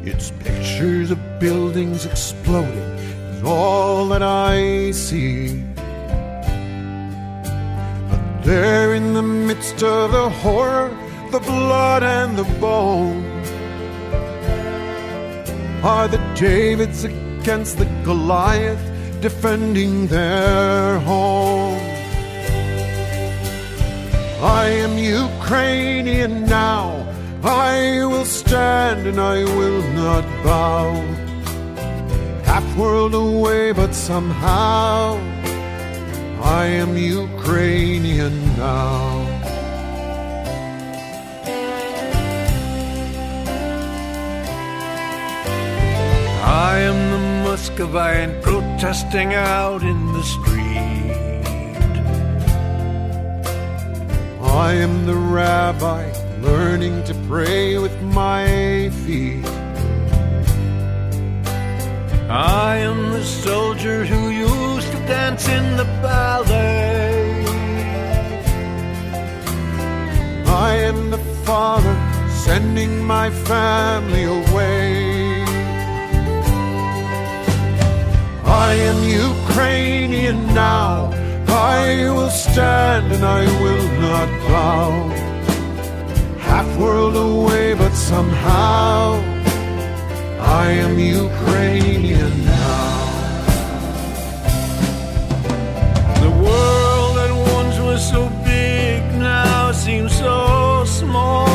It's 0.06 0.32
pictures 0.32 1.12
of 1.12 1.40
buildings 1.40 2.06
exploding, 2.06 2.78
is 2.78 3.44
all 3.44 4.10
that 4.10 4.22
I 4.22 4.92
see. 4.92 5.64
But 8.10 8.44
there 8.44 8.94
in 8.94 9.14
the 9.14 9.24
midst 9.24 9.82
of 9.82 10.12
the 10.12 10.30
horror, 10.30 10.90
the 11.32 11.40
blood 11.40 12.04
and 12.04 12.38
the 12.38 12.44
bone, 12.60 13.43
are 15.84 16.08
the 16.08 16.18
Davids 16.34 17.04
against 17.04 17.78
the 17.78 17.86
Goliath 18.06 18.82
defending 19.22 20.08
their 20.08 21.00
home. 21.00 21.78
I 24.42 24.66
am 24.86 24.98
Ukrainian 24.98 26.46
now. 26.46 27.06
I 27.44 28.06
will 28.06 28.24
stand 28.24 29.08
and 29.08 29.20
I 29.20 29.44
will 29.44 29.84
not 29.92 30.24
bow. 30.44 30.94
Half 32.46 32.66
world 32.78 33.14
away, 33.14 33.74
but 33.74 33.94
somehow 33.94 35.18
I 36.42 36.66
am 36.66 36.96
Ukrainian 36.96 38.36
now. 38.58 39.23
I 46.46 46.80
am 46.80 47.12
the 47.12 47.50
Muscovite 47.50 48.42
protesting 48.42 49.34
out 49.34 49.82
in 49.82 50.12
the 50.12 50.24
street. 50.24 50.74
I 54.42 54.74
am 54.74 55.06
the 55.06 55.16
rabbi 55.16 56.12
learning 56.42 57.06
to 57.06 57.14
pray 57.30 57.78
with 57.78 57.98
my 58.02 58.92
feet. 59.06 59.46
I 62.30 62.76
am 62.78 63.12
the 63.12 63.24
soldier 63.24 64.04
who 64.04 64.30
used 64.30 64.92
to 64.92 64.98
dance 65.08 65.48
in 65.48 65.78
the 65.78 65.86
ballet. 66.02 67.46
I 70.46 70.76
am 70.76 71.10
the 71.10 71.24
father 71.46 71.96
sending 72.30 73.02
my 73.06 73.30
family 73.30 74.26
away. 74.26 75.13
I 78.54 78.74
am 78.90 79.00
Ukrainian 79.32 80.40
now. 80.54 81.10
I 81.48 82.10
will 82.16 82.30
stand 82.30 83.12
and 83.16 83.26
I 83.26 83.44
will 83.64 83.88
not 84.06 84.30
bow. 84.48 84.90
half 86.48 86.70
world 86.78 87.16
away, 87.16 87.74
but 87.74 87.94
somehow 88.12 89.00
I 90.64 90.66
am 90.86 90.94
Ukrainian 91.00 92.34
now. 92.46 92.92
The 96.26 96.34
world 96.46 97.12
that 97.20 97.32
once 97.58 97.78
was 97.90 98.02
so 98.14 98.22
big 98.54 99.02
now 99.36 99.72
seems 99.86 100.12
so 100.26 100.38
small. 100.86 101.48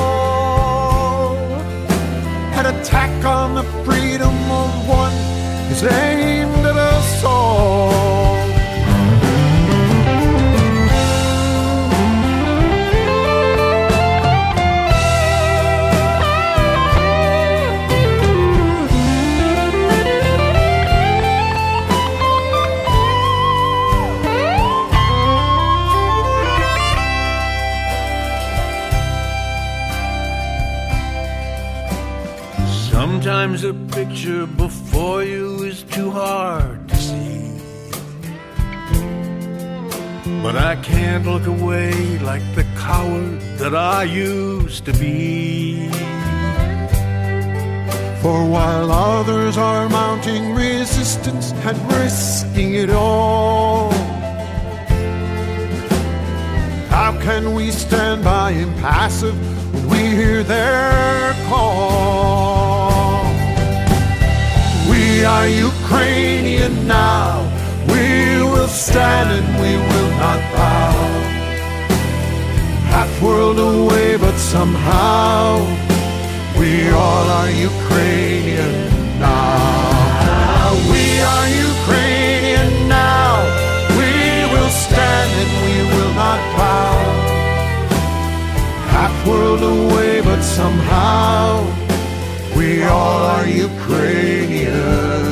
An 2.59 2.65
attack 2.75 3.15
on 3.25 3.49
the 3.59 3.67
freedom 3.85 4.37
of 4.63 4.71
one 5.03 5.08
is 5.71 5.83
aimed 5.85 6.67
at 6.67 6.77
us 6.77 7.25
all. 7.25 7.89
Sometimes 32.91 33.65
a 33.65 33.75
picture 33.75 34.47
before 34.47 35.23
you 35.23 35.48
too 35.99 36.11
hard 36.13 36.89
to 36.89 36.97
see. 36.97 37.51
But 40.45 40.55
I 40.55 40.77
can't 40.91 41.27
look 41.27 41.47
away 41.47 41.93
like 42.31 42.45
the 42.55 42.65
coward 42.87 43.41
that 43.61 43.75
I 43.75 44.05
used 44.05 44.85
to 44.85 44.93
be. 44.93 45.89
For 48.23 48.39
while 48.55 48.91
others 48.93 49.57
are 49.57 49.89
mounting 49.89 50.55
resistance 50.55 51.47
and 51.69 51.77
risking 51.93 52.75
it 52.75 52.91
all, 52.91 53.91
how 56.95 57.11
can 57.27 57.55
we 57.55 57.73
stand 57.73 58.23
by 58.23 58.51
impassive 58.53 59.37
when 59.75 59.89
we 59.93 59.99
hear 60.21 60.45
their 60.45 61.33
call? 61.49 62.88
We 65.19 65.25
are 65.25 65.49
Ukrainian 65.49 66.87
now. 66.87 67.43
We 67.93 68.41
will 68.53 68.69
stand 68.69 69.29
and 69.39 69.49
we 69.63 69.73
will 69.89 70.11
not 70.25 70.41
bow. 70.55 70.95
Half 72.93 73.11
world 73.21 73.59
away, 73.59 74.17
but 74.17 74.37
somehow 74.39 75.59
we 76.57 76.71
all 76.91 77.27
are 77.41 77.51
Ukrainian 77.51 78.75
now. 79.19 80.71
We 80.93 81.05
are 81.33 81.49
Ukrainian 81.73 82.71
now. 82.87 83.33
We 83.99 84.13
will 84.53 84.73
stand 84.85 85.31
and 85.43 85.53
we 85.67 85.77
will 85.93 86.15
not 86.15 86.41
bow. 86.59 86.95
Half 88.95 89.15
world 89.27 89.63
away, 89.65 90.21
but 90.21 90.43
somehow 90.43 91.88
we 92.59 92.83
all 92.83 93.23
are 93.37 93.47
Ukrainian 93.47 95.28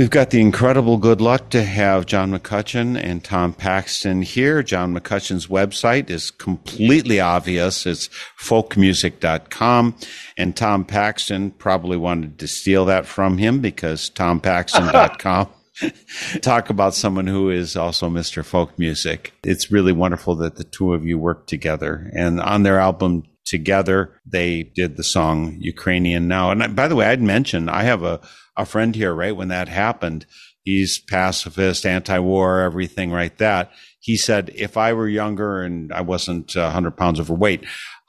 We've 0.00 0.08
got 0.08 0.30
the 0.30 0.40
incredible 0.40 0.96
good 0.96 1.20
luck 1.20 1.50
to 1.50 1.62
have 1.62 2.06
John 2.06 2.32
McCutcheon 2.32 2.98
and 2.98 3.22
Tom 3.22 3.52
Paxton 3.52 4.22
here. 4.22 4.62
John 4.62 4.94
McCutcheon's 4.94 5.48
website 5.48 6.08
is 6.08 6.30
completely 6.30 7.20
obvious. 7.20 7.84
It's 7.84 8.08
folkmusic.com. 8.40 9.94
And 10.38 10.56
Tom 10.56 10.86
Paxton 10.86 11.50
probably 11.50 11.98
wanted 11.98 12.38
to 12.38 12.48
steal 12.48 12.86
that 12.86 13.04
from 13.04 13.36
him 13.36 13.60
because 13.60 14.08
tompaxton.com. 14.08 15.48
Talk 16.40 16.70
about 16.70 16.94
someone 16.94 17.26
who 17.26 17.50
is 17.50 17.76
also 17.76 18.08
Mr. 18.08 18.42
Folk 18.42 18.78
Music. 18.78 19.34
It's 19.44 19.70
really 19.70 19.92
wonderful 19.92 20.34
that 20.36 20.56
the 20.56 20.64
two 20.64 20.94
of 20.94 21.04
you 21.04 21.18
work 21.18 21.46
together. 21.46 22.10
And 22.16 22.40
on 22.40 22.62
their 22.62 22.80
album 22.80 23.24
together, 23.50 24.18
they 24.24 24.62
did 24.62 24.96
the 24.96 25.04
song 25.04 25.56
Ukrainian 25.60 26.28
Now. 26.28 26.50
And 26.50 26.62
I- 26.62 26.68
by 26.68 26.88
the 26.88 26.96
way, 26.96 27.06
I'd 27.06 27.22
mentioned 27.22 27.70
I 27.70 27.82
have 27.82 28.02
a, 28.02 28.20
a 28.56 28.64
friend 28.64 28.94
here, 28.94 29.12
right? 29.14 29.36
When 29.36 29.48
that 29.48 29.68
happened, 29.68 30.24
he's 30.62 30.98
pacifist, 30.98 31.84
anti 31.84 32.18
war, 32.18 32.60
everything 32.60 33.10
like 33.10 33.36
that. 33.38 33.70
He 33.98 34.16
said, 34.16 34.50
if 34.54 34.76
I 34.76 34.92
were 34.94 35.08
younger 35.08 35.62
and 35.62 35.92
I 35.92 36.00
wasn't 36.00 36.56
uh, 36.56 36.62
100 36.62 36.92
pounds 36.96 37.20
overweight, 37.20 37.64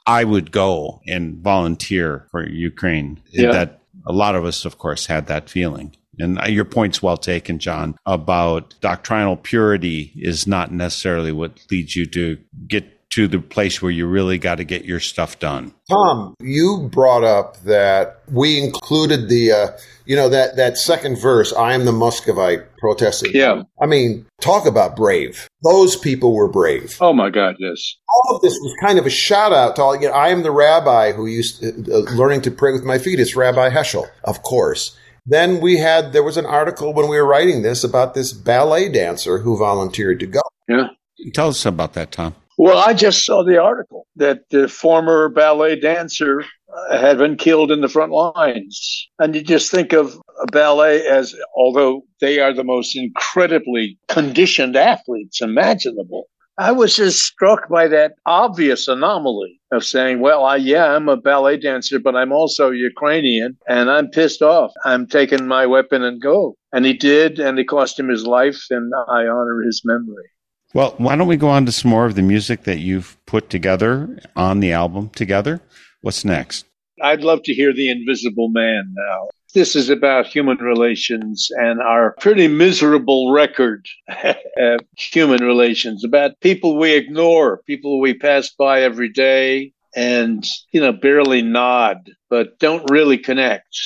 I 0.06 0.24
would 0.24 0.50
go 0.50 1.00
and 1.06 1.36
volunteer 1.38 2.26
for 2.30 2.48
Ukraine. 2.48 3.20
Yeah. 3.30 3.52
That 3.52 3.80
a 4.06 4.12
lot 4.12 4.34
of 4.34 4.44
us, 4.44 4.64
of 4.64 4.78
course, 4.78 5.06
had 5.06 5.26
that 5.26 5.50
feeling. 5.50 5.94
And 6.18 6.38
uh, 6.40 6.46
your 6.46 6.64
point's 6.64 7.02
well 7.02 7.16
taken, 7.16 7.58
John, 7.58 7.96
about 8.06 8.74
doctrinal 8.80 9.36
purity 9.36 10.12
is 10.16 10.46
not 10.46 10.72
necessarily 10.72 11.32
what 11.32 11.60
leads 11.70 11.94
you 11.96 12.06
to 12.06 12.38
get 12.66 13.01
to 13.12 13.28
the 13.28 13.38
place 13.38 13.82
where 13.82 13.90
you 13.90 14.06
really 14.06 14.38
got 14.38 14.54
to 14.56 14.64
get 14.64 14.86
your 14.86 15.00
stuff 15.00 15.38
done. 15.38 15.74
Tom, 15.90 16.34
you 16.40 16.88
brought 16.90 17.24
up 17.24 17.60
that 17.64 18.22
we 18.30 18.58
included 18.58 19.28
the, 19.28 19.52
uh, 19.52 19.66
you 20.06 20.16
know, 20.16 20.30
that, 20.30 20.56
that 20.56 20.78
second 20.78 21.18
verse, 21.18 21.52
I 21.52 21.74
am 21.74 21.84
the 21.84 21.92
Muscovite 21.92 22.74
protesting. 22.78 23.32
Yeah. 23.34 23.64
I 23.82 23.86
mean, 23.86 24.24
talk 24.40 24.64
about 24.64 24.96
brave. 24.96 25.46
Those 25.62 25.94
people 25.94 26.34
were 26.34 26.48
brave. 26.48 26.96
Oh 27.02 27.12
my 27.12 27.28
God, 27.28 27.56
yes. 27.58 27.96
All 28.08 28.36
of 28.36 28.42
this 28.42 28.54
was 28.54 28.74
kind 28.80 28.98
of 28.98 29.04
a 29.04 29.10
shout 29.10 29.52
out 29.52 29.76
to 29.76 29.82
all, 29.82 29.94
you 29.94 30.08
know, 30.08 30.14
I 30.14 30.28
am 30.28 30.42
the 30.42 30.50
rabbi 30.50 31.12
who 31.12 31.26
used 31.26 31.60
to, 31.60 31.68
uh, 31.92 32.10
learning 32.14 32.40
to 32.42 32.50
pray 32.50 32.72
with 32.72 32.84
my 32.84 32.96
feet. 32.96 33.20
It's 33.20 33.36
Rabbi 33.36 33.68
Heschel, 33.68 34.08
of 34.24 34.42
course. 34.42 34.96
Then 35.26 35.60
we 35.60 35.76
had, 35.76 36.14
there 36.14 36.22
was 36.22 36.38
an 36.38 36.46
article 36.46 36.94
when 36.94 37.08
we 37.08 37.16
were 37.16 37.26
writing 37.26 37.60
this 37.60 37.84
about 37.84 38.14
this 38.14 38.32
ballet 38.32 38.88
dancer 38.88 39.38
who 39.38 39.58
volunteered 39.58 40.18
to 40.20 40.26
go. 40.26 40.40
Yeah. 40.66 40.88
Tell 41.34 41.48
us 41.48 41.66
about 41.66 41.92
that, 41.92 42.10
Tom. 42.10 42.34
Well, 42.58 42.78
I 42.78 42.92
just 42.92 43.24
saw 43.24 43.42
the 43.42 43.60
article 43.60 44.06
that 44.16 44.50
the 44.50 44.68
former 44.68 45.28
ballet 45.28 45.78
dancer 45.80 46.44
uh, 46.74 46.98
had 46.98 47.18
been 47.18 47.36
killed 47.36 47.70
in 47.70 47.80
the 47.80 47.88
front 47.88 48.12
lines. 48.12 49.08
And 49.18 49.34
you 49.34 49.42
just 49.42 49.70
think 49.70 49.92
of 49.92 50.20
a 50.42 50.46
ballet 50.46 51.06
as, 51.06 51.34
although 51.56 52.02
they 52.20 52.40
are 52.40 52.52
the 52.52 52.64
most 52.64 52.96
incredibly 52.96 53.98
conditioned 54.08 54.76
athletes 54.76 55.40
imaginable. 55.40 56.28
I 56.58 56.70
was 56.70 56.96
just 56.96 57.22
struck 57.22 57.68
by 57.68 57.88
that 57.88 58.12
obvious 58.26 58.86
anomaly 58.86 59.58
of 59.70 59.84
saying, 59.84 60.20
well, 60.20 60.44
I, 60.44 60.56
yeah, 60.56 60.94
I'm 60.94 61.08
a 61.08 61.16
ballet 61.16 61.56
dancer, 61.56 61.98
but 61.98 62.14
I'm 62.14 62.32
also 62.32 62.70
Ukrainian 62.70 63.56
and 63.68 63.90
I'm 63.90 64.08
pissed 64.08 64.42
off. 64.42 64.70
I'm 64.84 65.06
taking 65.06 65.46
my 65.46 65.64
weapon 65.64 66.02
and 66.02 66.20
go. 66.20 66.56
And 66.72 66.84
he 66.84 66.92
did, 66.92 67.38
and 67.38 67.58
it 67.58 67.64
cost 67.64 67.98
him 67.98 68.08
his 68.08 68.26
life, 68.26 68.66
and 68.70 68.92
I 69.08 69.26
honor 69.26 69.62
his 69.62 69.82
memory. 69.84 70.30
Well, 70.74 70.94
why 70.96 71.16
don't 71.16 71.28
we 71.28 71.36
go 71.36 71.48
on 71.48 71.66
to 71.66 71.72
some 71.72 71.90
more 71.90 72.06
of 72.06 72.14
the 72.14 72.22
music 72.22 72.64
that 72.64 72.78
you've 72.78 73.18
put 73.26 73.50
together 73.50 74.18
on 74.36 74.60
the 74.60 74.72
album 74.72 75.10
together? 75.10 75.60
What's 76.00 76.24
next? 76.24 76.64
I'd 77.02 77.22
love 77.22 77.42
to 77.44 77.52
hear 77.52 77.74
The 77.74 77.90
Invisible 77.90 78.48
Man 78.48 78.94
now. 78.96 79.28
This 79.52 79.76
is 79.76 79.90
about 79.90 80.26
human 80.26 80.56
relations 80.58 81.48
and 81.50 81.82
our 81.82 82.14
pretty 82.18 82.48
miserable 82.48 83.32
record 83.32 83.86
of 84.56 84.80
human 84.96 85.44
relations, 85.44 86.04
about 86.04 86.40
people 86.40 86.78
we 86.78 86.92
ignore, 86.92 87.58
people 87.66 88.00
we 88.00 88.14
pass 88.14 88.48
by 88.48 88.80
every 88.80 89.10
day 89.10 89.74
and, 89.94 90.46
you 90.72 90.80
know, 90.80 90.92
barely 90.92 91.42
nod, 91.42 92.10
but 92.30 92.58
don't 92.58 92.90
really 92.90 93.18
connect. 93.18 93.76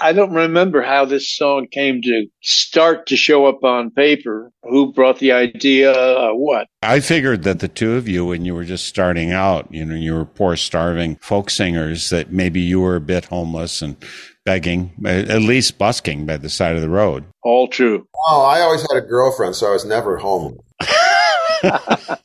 I 0.00 0.12
don't 0.12 0.32
remember 0.32 0.82
how 0.82 1.04
this 1.04 1.30
song 1.30 1.68
came 1.70 2.02
to 2.02 2.26
start 2.42 3.06
to 3.06 3.16
show 3.16 3.46
up 3.46 3.62
on 3.62 3.90
paper. 3.90 4.50
Who 4.64 4.92
brought 4.92 5.18
the 5.18 5.32
idea? 5.32 5.92
Uh, 5.92 6.32
what? 6.32 6.66
I 6.82 7.00
figured 7.00 7.44
that 7.44 7.60
the 7.60 7.68
two 7.68 7.94
of 7.94 8.08
you, 8.08 8.26
when 8.26 8.44
you 8.44 8.54
were 8.54 8.64
just 8.64 8.86
starting 8.86 9.32
out, 9.32 9.72
you 9.72 9.84
know, 9.84 9.94
you 9.94 10.14
were 10.14 10.24
poor, 10.24 10.56
starving 10.56 11.16
folk 11.16 11.50
singers, 11.50 12.10
that 12.10 12.32
maybe 12.32 12.60
you 12.60 12.80
were 12.80 12.96
a 12.96 13.00
bit 13.00 13.26
homeless 13.26 13.82
and 13.82 13.96
begging, 14.44 14.92
at 15.04 15.42
least 15.42 15.78
busking 15.78 16.26
by 16.26 16.36
the 16.36 16.50
side 16.50 16.74
of 16.76 16.82
the 16.82 16.88
road. 16.88 17.24
All 17.42 17.68
true. 17.68 18.06
Oh, 18.28 18.42
I 18.42 18.60
always 18.60 18.82
had 18.82 18.96
a 18.96 19.06
girlfriend, 19.06 19.54
so 19.54 19.68
I 19.68 19.72
was 19.72 19.84
never 19.84 20.16
home. 20.18 20.58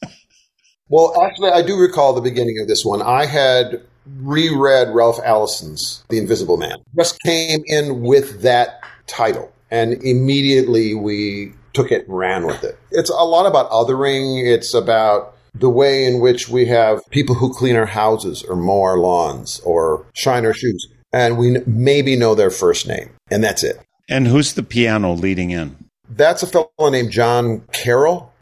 Well, 0.89 1.21
actually, 1.23 1.51
I 1.51 1.61
do 1.61 1.77
recall 1.77 2.13
the 2.13 2.21
beginning 2.21 2.57
of 2.59 2.67
this 2.67 2.83
one. 2.83 3.01
I 3.03 3.27
had 3.27 3.83
reread 4.05 4.89
Ralph 4.89 5.19
Ellison's 5.23 6.03
The 6.09 6.17
Invisible 6.17 6.57
Man. 6.57 6.77
Just 6.95 7.21
came 7.21 7.61
in 7.65 8.01
with 8.01 8.41
that 8.41 8.81
title, 9.07 9.51
and 9.71 9.93
immediately 10.03 10.93
we 10.95 11.53
took 11.73 11.91
it 11.91 12.07
and 12.07 12.17
ran 12.17 12.45
with 12.45 12.63
it. 12.63 12.77
It's 12.91 13.09
a 13.09 13.13
lot 13.13 13.45
about 13.45 13.69
othering. 13.71 14.43
It's 14.45 14.73
about 14.73 15.35
the 15.53 15.69
way 15.69 16.05
in 16.05 16.19
which 16.19 16.49
we 16.49 16.65
have 16.65 17.01
people 17.09 17.35
who 17.35 17.53
clean 17.53 17.75
our 17.75 17.85
houses 17.85 18.43
or 18.43 18.55
mow 18.55 18.81
our 18.81 18.97
lawns 18.97 19.59
or 19.61 20.05
shine 20.13 20.45
our 20.45 20.53
shoes, 20.53 20.87
and 21.11 21.37
we 21.37 21.57
maybe 21.65 22.15
know 22.15 22.35
their 22.35 22.51
first 22.51 22.87
name, 22.87 23.09
and 23.31 23.43
that's 23.43 23.63
it. 23.63 23.79
And 24.07 24.27
who's 24.27 24.53
the 24.53 24.63
piano 24.63 25.13
leading 25.13 25.51
in? 25.51 25.75
That's 26.09 26.41
a 26.41 26.47
fellow 26.47 26.89
named 26.89 27.11
Jon 27.11 27.61
Carroll. 27.71 28.33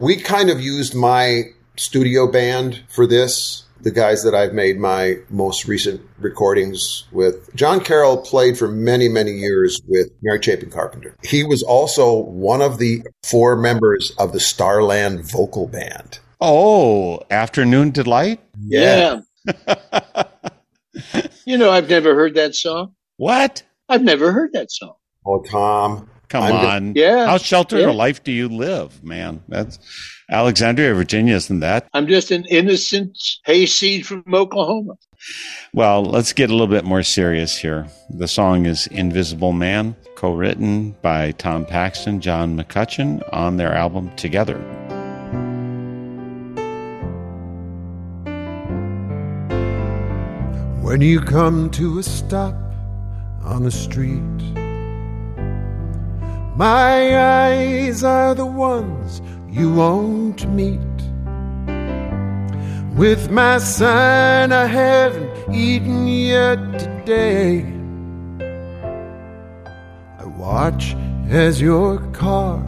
We 0.00 0.16
kind 0.16 0.50
of 0.50 0.60
used 0.60 0.94
my 0.94 1.42
studio 1.76 2.30
band 2.30 2.82
for 2.88 3.06
this. 3.06 3.64
The 3.82 3.90
guys 3.90 4.22
that 4.22 4.34
I've 4.34 4.52
made 4.52 4.78
my 4.78 5.16
most 5.28 5.66
recent 5.66 6.00
recordings 6.18 7.04
with. 7.12 7.54
Jon 7.54 7.80
Carroll 7.80 8.16
played 8.18 8.56
for 8.56 8.68
many, 8.68 9.08
many 9.08 9.32
years 9.32 9.80
with 9.86 10.10
Mary 10.22 10.40
Chapin 10.40 10.70
Carpenter. 10.70 11.16
He 11.24 11.44
was 11.44 11.62
also 11.62 12.14
one 12.14 12.62
of 12.62 12.78
the 12.78 13.02
four 13.22 13.56
members 13.56 14.12
of 14.18 14.32
the 14.32 14.40
Starland 14.40 15.30
Vocal 15.30 15.66
Band. 15.66 16.20
Oh, 16.40 17.20
Afternoon 17.30 17.90
Delight? 17.90 18.40
Yeah. 18.60 19.20
you 21.44 21.56
know, 21.58 21.70
I've 21.70 21.88
never 21.88 22.14
heard 22.14 22.34
that 22.34 22.54
song. 22.54 22.94
What? 23.16 23.62
I've 23.88 24.02
never 24.02 24.32
heard 24.32 24.52
that 24.52 24.70
song. 24.70 24.94
Oh, 25.24 25.42
Tom. 25.42 26.08
Come 26.32 26.44
I'm 26.44 26.54
on. 26.54 26.92
Yeah. 26.96 27.26
How 27.26 27.36
sheltered 27.36 27.80
Yeah. 27.80 27.90
a 27.90 27.92
life 27.92 28.24
do 28.24 28.32
you 28.32 28.48
live, 28.48 29.04
man? 29.04 29.42
That's 29.50 29.78
Alexandria, 30.30 30.94
Virginia, 30.94 31.34
isn't 31.36 31.60
that? 31.60 31.86
I'm 31.92 32.06
just 32.06 32.30
an 32.30 32.46
innocent 32.48 33.18
hayseed 33.44 34.06
from 34.06 34.24
Oklahoma. 34.32 34.94
Well, 35.74 36.02
let's 36.02 36.32
get 36.32 36.48
a 36.48 36.54
little 36.54 36.74
bit 36.74 36.86
more 36.86 37.02
serious 37.02 37.58
here. 37.58 37.86
The 38.08 38.26
song 38.28 38.64
is 38.64 38.86
Invisible 38.86 39.52
Man, 39.52 39.94
co 40.16 40.32
written 40.32 40.96
by 41.02 41.32
Tom 41.32 41.66
Paxton, 41.66 42.22
John 42.22 42.56
McCutcheon 42.56 43.22
on 43.30 43.58
their 43.58 43.74
album 43.74 44.10
Together. 44.16 44.58
When 50.82 51.00
you 51.00 51.20
come 51.20 51.70
to 51.70 51.98
a 51.98 52.02
stop 52.02 52.54
on 53.44 53.62
the 53.62 53.70
street, 53.70 54.20
my 56.62 57.18
eyes 57.48 58.04
are 58.04 58.36
the 58.36 58.46
ones 58.46 59.20
you 59.50 59.68
won't 59.74 60.48
meet. 60.48 60.96
With 63.02 63.32
my 63.32 63.58
son, 63.58 64.52
I 64.52 64.66
haven't 64.66 65.32
eaten 65.52 66.06
yet 66.06 66.60
today. 66.78 67.66
I 70.22 70.24
watch 70.46 70.94
as 71.28 71.60
your 71.60 71.98
car 72.22 72.62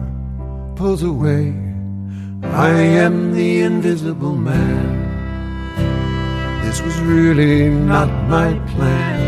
pulls 0.75 1.03
away. 1.13 1.53
I 2.43 2.71
am 3.05 3.33
the 3.33 3.61
invisible 3.61 4.35
man. 4.35 4.87
This 6.65 6.81
was 6.81 6.99
really 6.99 7.69
not 7.69 8.09
my 8.35 8.49
plan. 8.71 9.21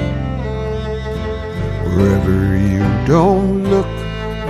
Wherever 1.96 2.38
you 2.72 2.84
don't 3.08 3.64
look, 3.74 3.97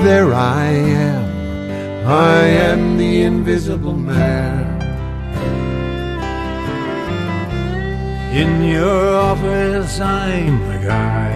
there 0.03 0.33
I 0.33 0.65
am. 0.65 2.05
I 2.05 2.45
am 2.69 2.97
the 2.97 3.23
invisible 3.23 3.93
man. 3.93 4.77
In 8.31 8.63
your 8.63 9.15
office, 9.15 9.99
I'm 9.99 10.59
the 10.71 10.79
guy. 10.85 11.33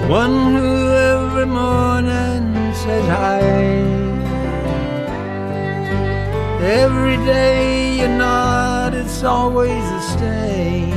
The 0.00 0.08
one 0.08 0.54
who 0.54 0.88
every 0.92 1.46
morning 1.46 2.74
says 2.74 3.06
hi. 3.08 3.40
Every 6.62 7.16
day 7.26 7.98
you 8.00 8.08
nod, 8.08 8.94
it's 8.94 9.22
always 9.24 9.84
the 9.90 10.00
same. 10.18 10.93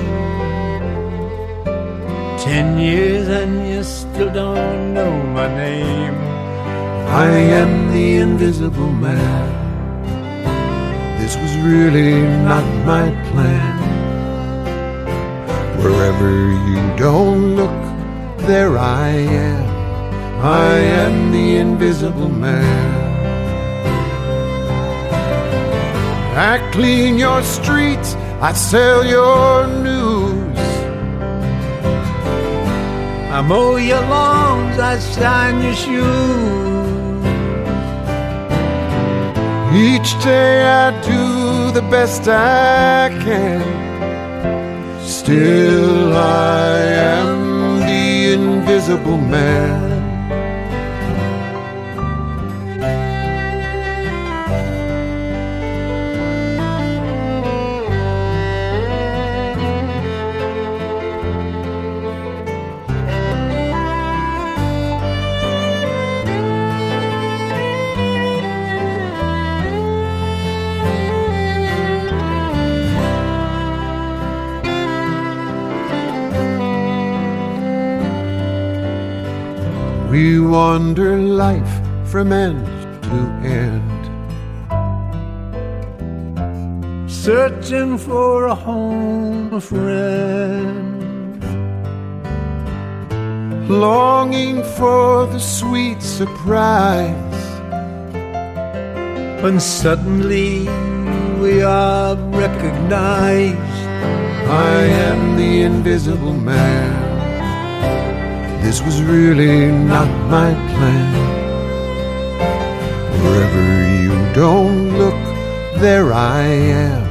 Ten 2.47 2.79
years 2.79 3.27
and 3.27 3.67
you 3.67 3.83
still 3.83 4.31
don't 4.31 4.93
know 4.93 5.11
my 5.37 5.49
name. 5.53 6.15
I 7.25 7.27
am 7.61 7.91
the 7.91 8.19
invisible 8.19 8.89
man. 8.89 9.47
This 11.19 11.35
was 11.35 11.53
really 11.57 12.21
not 12.47 12.63
my 12.85 13.07
plan. 13.29 13.75
Wherever 15.83 16.31
you 16.69 16.79
don't 16.95 17.57
look, 17.57 17.79
there 18.47 18.77
I 18.77 19.09
am. 19.49 19.63
I 20.41 20.71
am 21.03 21.33
the 21.33 21.57
invisible 21.57 22.29
man. 22.29 22.89
I 26.51 26.71
clean 26.71 27.17
your 27.17 27.43
streets, 27.43 28.15
I 28.39 28.53
sell 28.53 29.05
your 29.05 29.67
news. 29.83 30.06
I 33.29 33.41
mow 33.41 33.75
your 33.75 34.01
lawns, 34.01 34.79
I 34.79 34.97
shine 34.99 35.61
your 35.61 35.73
shoes. 35.73 37.07
Each 39.75 40.11
day 40.23 40.63
I 40.63 40.91
do 41.01 41.71
the 41.71 41.85
best 41.91 42.27
I 42.29 43.09
can. 43.25 43.61
Still, 45.01 46.15
I 46.15 46.79
am 47.17 47.79
the 47.81 48.33
invisible 48.33 49.17
man. 49.17 49.96
Wander 80.51 81.17
life 81.17 81.75
from 82.05 82.31
end 82.31 82.65
to 83.03 83.17
end. 83.43 84.01
Searching 87.09 87.97
for 87.97 88.47
a 88.47 88.55
home, 88.55 89.53
a 89.53 89.61
friend. 89.61 90.87
longing 93.69 94.63
for 94.63 95.27
the 95.27 95.39
sweet 95.39 96.01
surprise. 96.01 97.13
When 99.43 99.59
suddenly 99.59 100.61
we 101.41 101.61
are 101.61 102.15
recognized. 102.15 103.87
I 104.49 104.79
am 105.09 105.35
the 105.35 105.63
invisible 105.63 106.33
man. 106.33 107.06
This 108.63 108.81
was 108.81 109.01
really 109.01 109.71
not 109.71 110.09
my 110.29 110.53
plan. 110.71 111.13
Wherever 113.23 113.65
you 114.03 114.33
don't 114.33 114.97
look, 114.97 115.21
there 115.79 116.13
I 116.13 116.43
am. 116.43 117.03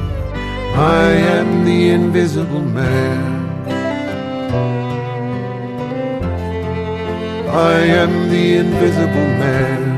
I 0.75 1.09
am 1.37 1.65
the 1.65 1.89
invisible 1.89 2.61
man. 2.61 3.37
I 7.49 7.79
am 8.03 8.29
the 8.29 8.57
invisible 8.57 9.29
man. 9.41 9.96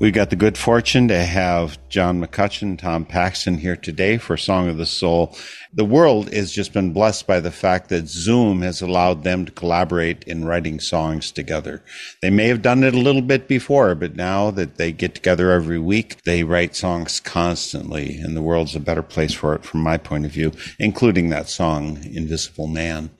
We 0.00 0.10
got 0.10 0.30
the 0.30 0.36
good 0.36 0.56
fortune 0.56 1.08
to 1.08 1.22
have 1.22 1.78
John 1.90 2.24
McCutcheon, 2.24 2.78
Tom 2.78 3.04
Paxton 3.04 3.58
here 3.58 3.76
today 3.76 4.16
for 4.16 4.38
Song 4.38 4.66
of 4.66 4.78
the 4.78 4.86
Soul. 4.86 5.36
The 5.74 5.84
world 5.84 6.32
has 6.32 6.52
just 6.52 6.72
been 6.72 6.94
blessed 6.94 7.26
by 7.26 7.38
the 7.40 7.50
fact 7.50 7.90
that 7.90 8.08
Zoom 8.08 8.62
has 8.62 8.80
allowed 8.80 9.24
them 9.24 9.44
to 9.44 9.52
collaborate 9.52 10.24
in 10.24 10.46
writing 10.46 10.80
songs 10.80 11.30
together. 11.30 11.84
They 12.22 12.30
may 12.30 12.48
have 12.48 12.62
done 12.62 12.82
it 12.82 12.94
a 12.94 12.98
little 12.98 13.20
bit 13.20 13.46
before, 13.46 13.94
but 13.94 14.16
now 14.16 14.50
that 14.52 14.76
they 14.76 14.90
get 14.90 15.14
together 15.14 15.50
every 15.50 15.78
week, 15.78 16.22
they 16.22 16.44
write 16.44 16.74
songs 16.74 17.20
constantly, 17.20 18.16
and 18.16 18.34
the 18.34 18.40
world's 18.40 18.74
a 18.74 18.80
better 18.80 19.02
place 19.02 19.34
for 19.34 19.54
it 19.54 19.66
from 19.66 19.82
my 19.82 19.98
point 19.98 20.24
of 20.24 20.30
view, 20.30 20.52
including 20.78 21.28
that 21.28 21.50
song, 21.50 21.98
Invisible 22.10 22.68
Man. 22.68 23.10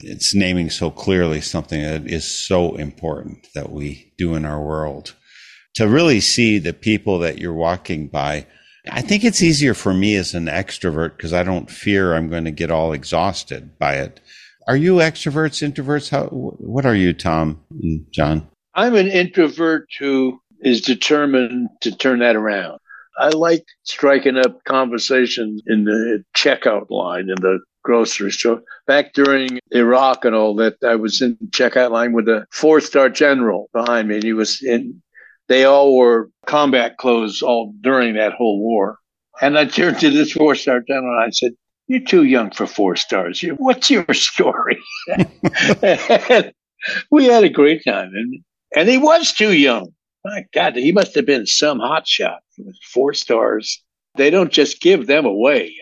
It's 0.00 0.34
naming 0.34 0.70
so 0.70 0.90
clearly 0.90 1.42
something 1.42 1.82
that 1.82 2.06
is 2.06 2.24
so 2.26 2.74
important 2.76 3.48
that 3.54 3.70
we 3.70 4.14
do 4.16 4.34
in 4.34 4.46
our 4.46 4.62
world 4.62 5.14
to 5.74 5.88
really 5.88 6.20
see 6.20 6.58
the 6.58 6.72
people 6.72 7.18
that 7.20 7.38
you're 7.38 7.52
walking 7.52 8.08
by. 8.08 8.46
I 8.90 9.00
think 9.00 9.24
it's 9.24 9.42
easier 9.42 9.74
for 9.74 9.94
me 9.94 10.16
as 10.16 10.34
an 10.34 10.46
extrovert 10.46 11.16
because 11.16 11.32
I 11.32 11.42
don't 11.42 11.70
fear 11.70 12.14
I'm 12.14 12.28
going 12.28 12.44
to 12.44 12.50
get 12.50 12.70
all 12.70 12.92
exhausted 12.92 13.78
by 13.78 13.94
it. 13.96 14.20
Are 14.66 14.76
you 14.76 14.96
extroverts, 14.96 15.66
introverts? 15.66 16.10
How, 16.10 16.26
what 16.26 16.86
are 16.86 16.94
you, 16.94 17.12
Tom 17.12 17.60
and 17.70 18.06
John? 18.10 18.48
I'm 18.74 18.94
an 18.94 19.08
introvert 19.08 19.88
who 19.98 20.40
is 20.60 20.80
determined 20.80 21.68
to 21.80 21.94
turn 21.94 22.20
that 22.20 22.36
around. 22.36 22.78
I 23.18 23.28
like 23.28 23.64
striking 23.82 24.36
up 24.36 24.64
conversations 24.64 25.62
in 25.66 25.84
the 25.84 26.24
checkout 26.34 26.90
line 26.90 27.28
in 27.28 27.36
the 27.40 27.60
grocery 27.82 28.30
store. 28.30 28.62
Back 28.86 29.12
during 29.12 29.58
Iraq 29.70 30.24
and 30.24 30.34
all 30.34 30.54
that, 30.56 30.76
I 30.82 30.96
was 30.96 31.20
in 31.20 31.36
checkout 31.50 31.90
line 31.90 32.12
with 32.12 32.28
a 32.28 32.46
four 32.50 32.80
star 32.80 33.08
general 33.08 33.68
behind 33.72 34.08
me, 34.08 34.16
and 34.16 34.24
he 34.24 34.32
was 34.32 34.62
in 34.62 35.02
they 35.48 35.64
all 35.64 35.90
wore 35.92 36.30
combat 36.46 36.96
clothes 36.96 37.42
all 37.42 37.74
during 37.80 38.14
that 38.14 38.32
whole 38.32 38.60
war. 38.60 38.98
And 39.40 39.58
I 39.58 39.64
turned 39.64 40.00
to 40.00 40.10
this 40.10 40.32
four 40.32 40.54
star 40.54 40.80
general 40.80 41.16
and 41.16 41.24
I 41.24 41.30
said, 41.30 41.52
You're 41.86 42.00
too 42.00 42.24
young 42.24 42.50
for 42.50 42.66
four 42.66 42.96
stars. 42.96 43.44
What's 43.56 43.90
your 43.90 44.06
story? 44.12 44.78
we 47.10 47.24
had 47.26 47.44
a 47.44 47.48
great 47.48 47.84
time. 47.84 48.10
And, 48.14 48.44
and 48.76 48.88
he 48.88 48.98
was 48.98 49.32
too 49.32 49.52
young. 49.52 49.92
My 50.24 50.44
God, 50.54 50.76
he 50.76 50.92
must 50.92 51.14
have 51.16 51.26
been 51.26 51.46
some 51.46 51.80
hot 51.80 52.06
shot. 52.06 52.40
Four 52.92 53.12
stars. 53.14 53.82
They 54.14 54.30
don't 54.30 54.52
just 54.52 54.80
give 54.80 55.06
them 55.06 55.24
away. 55.24 55.74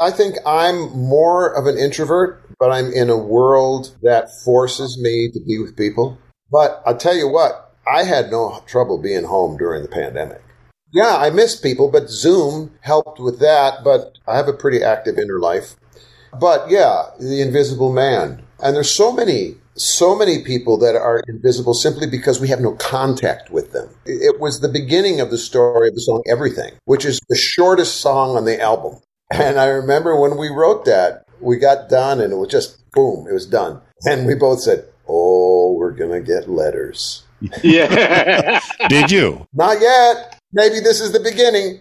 I 0.00 0.12
think 0.12 0.36
I'm 0.46 0.96
more 0.96 1.52
of 1.52 1.66
an 1.66 1.76
introvert, 1.76 2.54
but 2.60 2.70
I'm 2.70 2.92
in 2.92 3.10
a 3.10 3.16
world 3.16 3.96
that 4.02 4.28
forces 4.44 4.96
me 5.00 5.30
to 5.32 5.40
be 5.44 5.58
with 5.58 5.76
people. 5.76 6.18
But 6.50 6.82
I'll 6.86 6.96
tell 6.96 7.16
you 7.16 7.28
what, 7.28 7.67
I 7.88 8.04
had 8.04 8.30
no 8.30 8.62
trouble 8.66 8.98
being 8.98 9.24
home 9.24 9.56
during 9.56 9.82
the 9.82 9.88
pandemic. 9.88 10.42
Yeah, 10.92 11.16
I 11.16 11.30
missed 11.30 11.62
people, 11.62 11.90
but 11.90 12.10
Zoom 12.10 12.72
helped 12.80 13.20
with 13.20 13.40
that. 13.40 13.84
But 13.84 14.18
I 14.26 14.36
have 14.36 14.48
a 14.48 14.52
pretty 14.52 14.82
active 14.82 15.18
inner 15.18 15.38
life. 15.38 15.76
But 16.38 16.70
yeah, 16.70 17.10
the 17.18 17.40
invisible 17.40 17.92
man. 17.92 18.42
And 18.60 18.74
there's 18.74 18.94
so 18.94 19.12
many, 19.12 19.56
so 19.74 20.16
many 20.16 20.42
people 20.42 20.76
that 20.78 20.96
are 20.96 21.22
invisible 21.28 21.74
simply 21.74 22.06
because 22.06 22.40
we 22.40 22.48
have 22.48 22.60
no 22.60 22.72
contact 22.72 23.50
with 23.50 23.72
them. 23.72 23.88
It 24.04 24.40
was 24.40 24.60
the 24.60 24.68
beginning 24.68 25.20
of 25.20 25.30
the 25.30 25.38
story 25.38 25.88
of 25.88 25.94
the 25.94 26.00
song 26.00 26.22
Everything, 26.26 26.74
which 26.84 27.04
is 27.04 27.20
the 27.28 27.36
shortest 27.36 28.00
song 28.00 28.36
on 28.36 28.44
the 28.44 28.60
album. 28.60 29.00
And 29.30 29.58
I 29.60 29.66
remember 29.66 30.18
when 30.18 30.38
we 30.38 30.48
wrote 30.48 30.86
that, 30.86 31.24
we 31.40 31.58
got 31.58 31.88
done 31.88 32.20
and 32.20 32.32
it 32.32 32.36
was 32.36 32.48
just 32.48 32.78
boom, 32.92 33.26
it 33.28 33.32
was 33.32 33.46
done. 33.46 33.80
And 34.04 34.26
we 34.26 34.34
both 34.34 34.62
said, 34.62 34.86
Oh, 35.06 35.74
we're 35.74 35.92
going 35.92 36.10
to 36.10 36.20
get 36.20 36.50
letters. 36.50 37.24
Yeah. 37.62 38.60
Did 38.88 39.10
you? 39.10 39.46
Not 39.52 39.80
yet. 39.80 40.38
Maybe 40.52 40.80
this 40.80 41.00
is 41.00 41.12
the 41.12 41.20
beginning. 41.20 41.80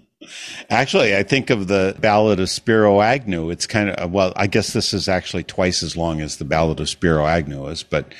Actually, 0.70 1.16
I 1.16 1.22
think 1.22 1.50
of 1.50 1.68
the 1.68 1.96
Ballad 2.00 2.40
of 2.40 2.48
Spiro 2.48 3.00
Agnew. 3.00 3.50
It's 3.50 3.66
kind 3.66 3.90
of, 3.90 4.10
well, 4.10 4.32
I 4.34 4.46
guess 4.46 4.72
this 4.72 4.92
is 4.92 5.08
actually 5.08 5.44
twice 5.44 5.82
as 5.82 5.96
long 5.96 6.20
as 6.20 6.38
the 6.38 6.44
Ballad 6.44 6.80
of 6.80 6.88
Spiro 6.88 7.26
Agnew 7.26 7.66
is, 7.68 7.82
but 7.82 8.12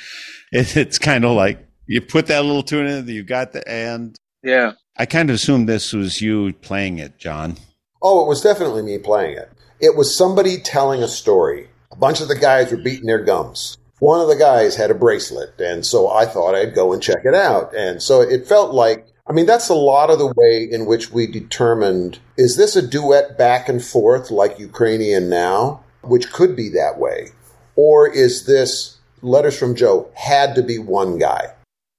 it, 0.52 0.76
it's 0.76 0.98
kind 0.98 1.24
of 1.24 1.32
like 1.32 1.66
you 1.86 2.00
put 2.00 2.26
that 2.26 2.44
little 2.44 2.62
tune 2.62 2.86
in, 2.86 3.08
you 3.08 3.24
got 3.24 3.52
the, 3.52 3.66
and 3.68 4.16
yeah. 4.42 4.72
I 4.96 5.06
kind 5.06 5.30
of 5.30 5.34
assumed 5.34 5.68
this 5.68 5.92
was 5.92 6.20
you 6.20 6.52
playing 6.52 6.98
it, 6.98 7.18
John. 7.18 7.56
Oh, 8.00 8.24
it 8.24 8.28
was 8.28 8.42
definitely 8.42 8.82
me 8.82 8.98
playing 8.98 9.38
it. 9.38 9.50
It 9.80 9.96
was 9.96 10.16
somebody 10.16 10.58
telling 10.58 11.02
a 11.02 11.08
story. 11.08 11.68
A 11.90 11.96
bunch 11.96 12.20
of 12.20 12.28
the 12.28 12.38
guys 12.38 12.70
were 12.70 12.76
beating 12.76 13.06
their 13.06 13.24
gums 13.24 13.78
one 13.98 14.20
of 14.20 14.28
the 14.28 14.36
guys 14.36 14.76
had 14.76 14.90
a 14.90 14.94
bracelet. 14.94 15.58
And 15.60 15.84
so 15.84 16.08
I 16.08 16.26
thought 16.26 16.54
I'd 16.54 16.74
go 16.74 16.92
and 16.92 17.02
check 17.02 17.24
it 17.24 17.34
out. 17.34 17.74
And 17.74 18.02
so 18.02 18.20
it 18.20 18.46
felt 18.46 18.74
like, 18.74 19.06
I 19.26 19.32
mean, 19.32 19.46
that's 19.46 19.68
a 19.68 19.74
lot 19.74 20.10
of 20.10 20.18
the 20.18 20.32
way 20.36 20.68
in 20.70 20.86
which 20.86 21.10
we 21.10 21.26
determined 21.26 22.18
is 22.36 22.56
this 22.56 22.76
a 22.76 22.86
duet 22.86 23.36
back 23.38 23.68
and 23.68 23.82
forth 23.84 24.30
like 24.30 24.58
Ukrainian 24.58 25.28
now, 25.28 25.82
which 26.02 26.32
could 26.32 26.54
be 26.54 26.68
that 26.70 26.98
way? 26.98 27.28
Or 27.74 28.08
is 28.08 28.46
this 28.46 28.98
Letters 29.22 29.58
from 29.58 29.74
Joe 29.74 30.10
had 30.14 30.54
to 30.54 30.62
be 30.62 30.78
one 30.78 31.18
guy? 31.18 31.52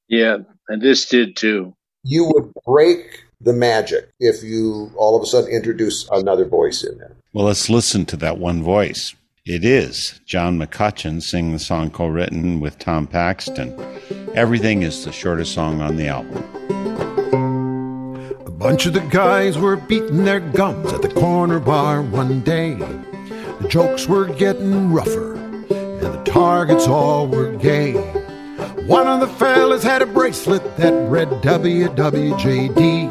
Yeah, 0.07 0.37
and 0.69 0.81
this 0.81 1.05
did 1.05 1.35
too. 1.35 1.73
You 2.03 2.31
would 2.33 2.53
break 2.65 3.25
the 3.41 3.53
magic 3.53 4.09
if 4.19 4.43
you 4.43 4.91
all 4.95 5.15
of 5.15 5.23
a 5.23 5.25
sudden 5.25 5.49
introduce 5.49 6.07
another 6.09 6.45
voice 6.45 6.83
in 6.83 6.97
there. 6.97 7.15
Well, 7.33 7.45
let's 7.45 7.69
listen 7.69 8.05
to 8.07 8.17
that 8.17 8.37
one 8.37 8.63
voice. 8.63 9.15
It 9.49 9.63
is 9.63 10.19
John 10.25 10.59
McCutcheon 10.59 11.23
singing 11.23 11.53
the 11.53 11.59
song 11.59 11.89
co 11.89 12.07
written 12.07 12.59
with 12.59 12.77
Tom 12.79 13.07
Paxton. 13.07 13.73
Everything 14.35 14.81
is 14.81 15.05
the 15.05 15.13
shortest 15.13 15.53
song 15.53 15.79
on 15.79 15.95
the 15.95 16.09
album. 16.09 16.43
A 18.45 18.51
bunch 18.51 18.85
of 18.85 18.91
the 18.91 18.99
guys 19.09 19.57
were 19.57 19.77
beating 19.77 20.25
their 20.25 20.41
gums 20.41 20.91
at 20.91 21.01
the 21.01 21.07
corner 21.07 21.61
bar 21.61 22.01
one 22.01 22.41
day. 22.41 22.73
The 22.73 23.69
jokes 23.69 24.05
were 24.05 24.25
getting 24.25 24.91
rougher, 24.91 25.35
and 25.35 26.01
the 26.01 26.21
targets 26.25 26.85
all 26.85 27.25
were 27.29 27.55
gay. 27.55 27.93
One 28.85 29.07
of 29.07 29.21
the 29.21 29.27
fellas 29.27 29.81
had 29.81 30.01
a 30.01 30.07
bracelet 30.07 30.75
that 30.75 30.91
read 31.09 31.29
WWJD. 31.29 33.09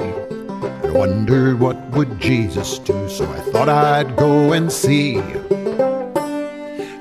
I 0.85 0.91
wondered 0.91 1.61
what 1.61 1.83
would 1.93 2.21
Jesus 2.21 2.79
do, 2.79 3.09
so 3.09 3.25
I 3.25 3.41
thought 3.53 3.71
I'd 3.71 4.17
go 4.17 4.53
and 4.53 4.71
see. 4.71 5.23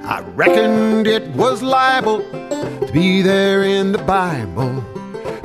I 0.07 0.21
reckoned 0.35 1.07
it 1.07 1.27
was 1.29 1.63
liable 1.63 2.19
to 2.19 2.89
be 2.93 3.23
there 3.23 3.63
in 3.63 3.91
the 3.91 3.97
Bible. 3.97 4.83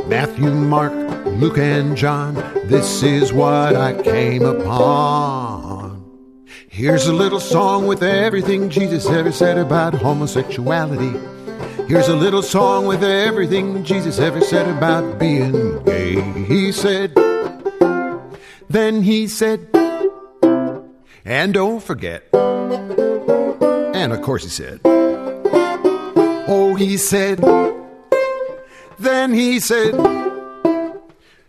Matthew, 0.06 0.50
Mark, 0.50 0.92
Luke, 1.24 1.56
and 1.56 1.96
John, 1.96 2.34
this 2.66 3.02
is 3.02 3.32
what 3.32 3.74
I 3.74 4.00
came 4.02 4.42
upon. 4.42 6.04
Here's 6.68 7.06
a 7.06 7.12
little 7.12 7.40
song 7.40 7.86
with 7.86 8.02
everything 8.02 8.68
Jesus 8.68 9.06
ever 9.08 9.32
said 9.32 9.56
about 9.56 9.94
homosexuality. 9.94 11.18
Here's 11.88 12.08
a 12.08 12.16
little 12.16 12.42
song 12.42 12.86
with 12.86 13.02
everything 13.02 13.82
Jesus 13.82 14.18
ever 14.18 14.42
said 14.42 14.68
about 14.68 15.18
being 15.18 15.82
gay. 15.84 16.20
He 16.44 16.70
said, 16.70 17.14
then 18.68 19.02
he 19.02 19.26
said, 19.26 19.68
and 21.24 21.54
don't 21.54 21.82
forget. 21.82 22.24
And 24.01 24.14
of 24.14 24.22
course 24.22 24.42
he 24.44 24.48
said, 24.48 24.80
Oh, 26.48 26.74
he 26.74 26.96
said, 26.96 27.38
then 28.98 29.34
he 29.34 29.61
said, 29.61 29.92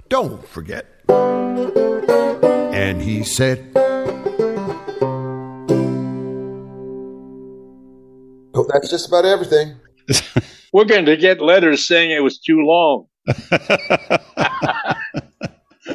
Don't 0.10 0.46
forget. 0.46 0.86
And 1.08 3.02
he 3.02 3.24
said, 3.24 3.72
Oh, 8.54 8.68
that's 8.68 8.90
just 8.90 9.08
about 9.08 9.24
everything. 9.24 9.78
We're 10.74 10.84
going 10.84 11.06
to 11.06 11.16
get 11.16 11.40
letters 11.40 11.88
saying 11.88 12.12
it 12.12 12.22
was 12.22 12.38
too 12.38 12.60
long. 12.60 13.08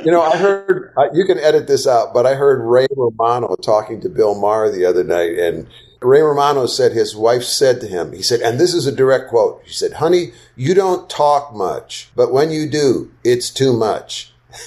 You 0.05 0.13
know, 0.13 0.23
I 0.23 0.37
heard, 0.37 0.93
uh, 0.97 1.13
you 1.15 1.25
can 1.25 1.39
edit 1.41 1.67
this 1.67 1.85
out, 1.85 2.15
but 2.15 2.27
I 2.27 2.35
heard 2.35 2.65
Ray 2.65 2.87
Romano 2.97 3.57
talking 3.57 4.01
to 4.03 4.09
Bill 4.09 4.39
Maher 4.41 4.71
the 4.71 4.85
other 4.85 5.03
night, 5.03 5.37
and 5.37 5.67
Ray 6.07 6.21
Romano 6.21 6.67
said 6.67 6.93
his 6.93 7.17
wife 7.17 7.43
said 7.43 7.81
to 7.81 7.89
him, 7.89 8.13
he 8.13 8.23
said, 8.23 8.41
and 8.41 8.61
this 8.61 8.73
is 8.73 8.87
a 8.87 8.93
direct 8.93 9.29
quote. 9.29 9.63
She 9.67 9.75
said, 9.75 9.95
honey, 9.95 10.33
you 10.55 10.73
don't 10.73 11.11
talk 11.11 11.53
much, 11.53 12.11
but 12.15 12.33
when 12.33 12.51
you 12.51 12.69
do, 12.69 13.11
it's 13.25 13.51
too 13.51 13.73
much. 13.73 14.33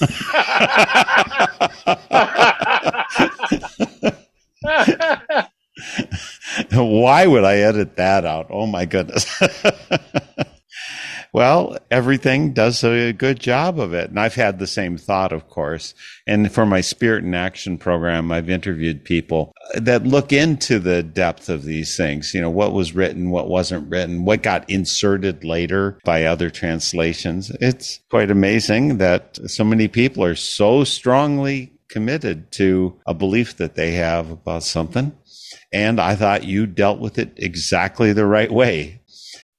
Why 6.72 7.26
would 7.26 7.44
I 7.44 7.56
edit 7.56 7.96
that 7.96 8.26
out? 8.26 8.48
Oh 8.50 8.66
my 8.66 8.84
goodness. 8.84 9.26
Well, 11.32 11.78
everything 11.90 12.52
does 12.52 12.82
a 12.82 13.12
good 13.12 13.38
job 13.38 13.78
of 13.78 13.94
it. 13.94 14.10
And 14.10 14.18
I've 14.18 14.34
had 14.34 14.58
the 14.58 14.66
same 14.66 14.98
thought, 14.98 15.32
of 15.32 15.48
course. 15.48 15.94
And 16.26 16.50
for 16.52 16.66
my 16.66 16.80
Spirit 16.80 17.24
in 17.24 17.34
Action 17.34 17.78
program, 17.78 18.32
I've 18.32 18.50
interviewed 18.50 19.04
people 19.04 19.52
that 19.74 20.06
look 20.06 20.32
into 20.32 20.78
the 20.78 21.02
depth 21.02 21.48
of 21.48 21.64
these 21.64 21.96
things. 21.96 22.34
You 22.34 22.40
know, 22.40 22.50
what 22.50 22.72
was 22.72 22.94
written, 22.94 23.30
what 23.30 23.48
wasn't 23.48 23.88
written, 23.88 24.24
what 24.24 24.42
got 24.42 24.68
inserted 24.68 25.44
later 25.44 25.98
by 26.04 26.24
other 26.24 26.50
translations. 26.50 27.50
It's 27.60 28.00
quite 28.10 28.30
amazing 28.30 28.98
that 28.98 29.38
so 29.46 29.62
many 29.62 29.86
people 29.86 30.24
are 30.24 30.34
so 30.34 30.84
strongly 30.84 31.72
committed 31.88 32.50
to 32.52 32.98
a 33.06 33.14
belief 33.14 33.56
that 33.56 33.74
they 33.74 33.92
have 33.92 34.30
about 34.30 34.62
something. 34.62 35.12
And 35.72 36.00
I 36.00 36.16
thought 36.16 36.44
you 36.44 36.66
dealt 36.66 36.98
with 36.98 37.18
it 37.18 37.32
exactly 37.36 38.12
the 38.12 38.26
right 38.26 38.50
way. 38.50 38.99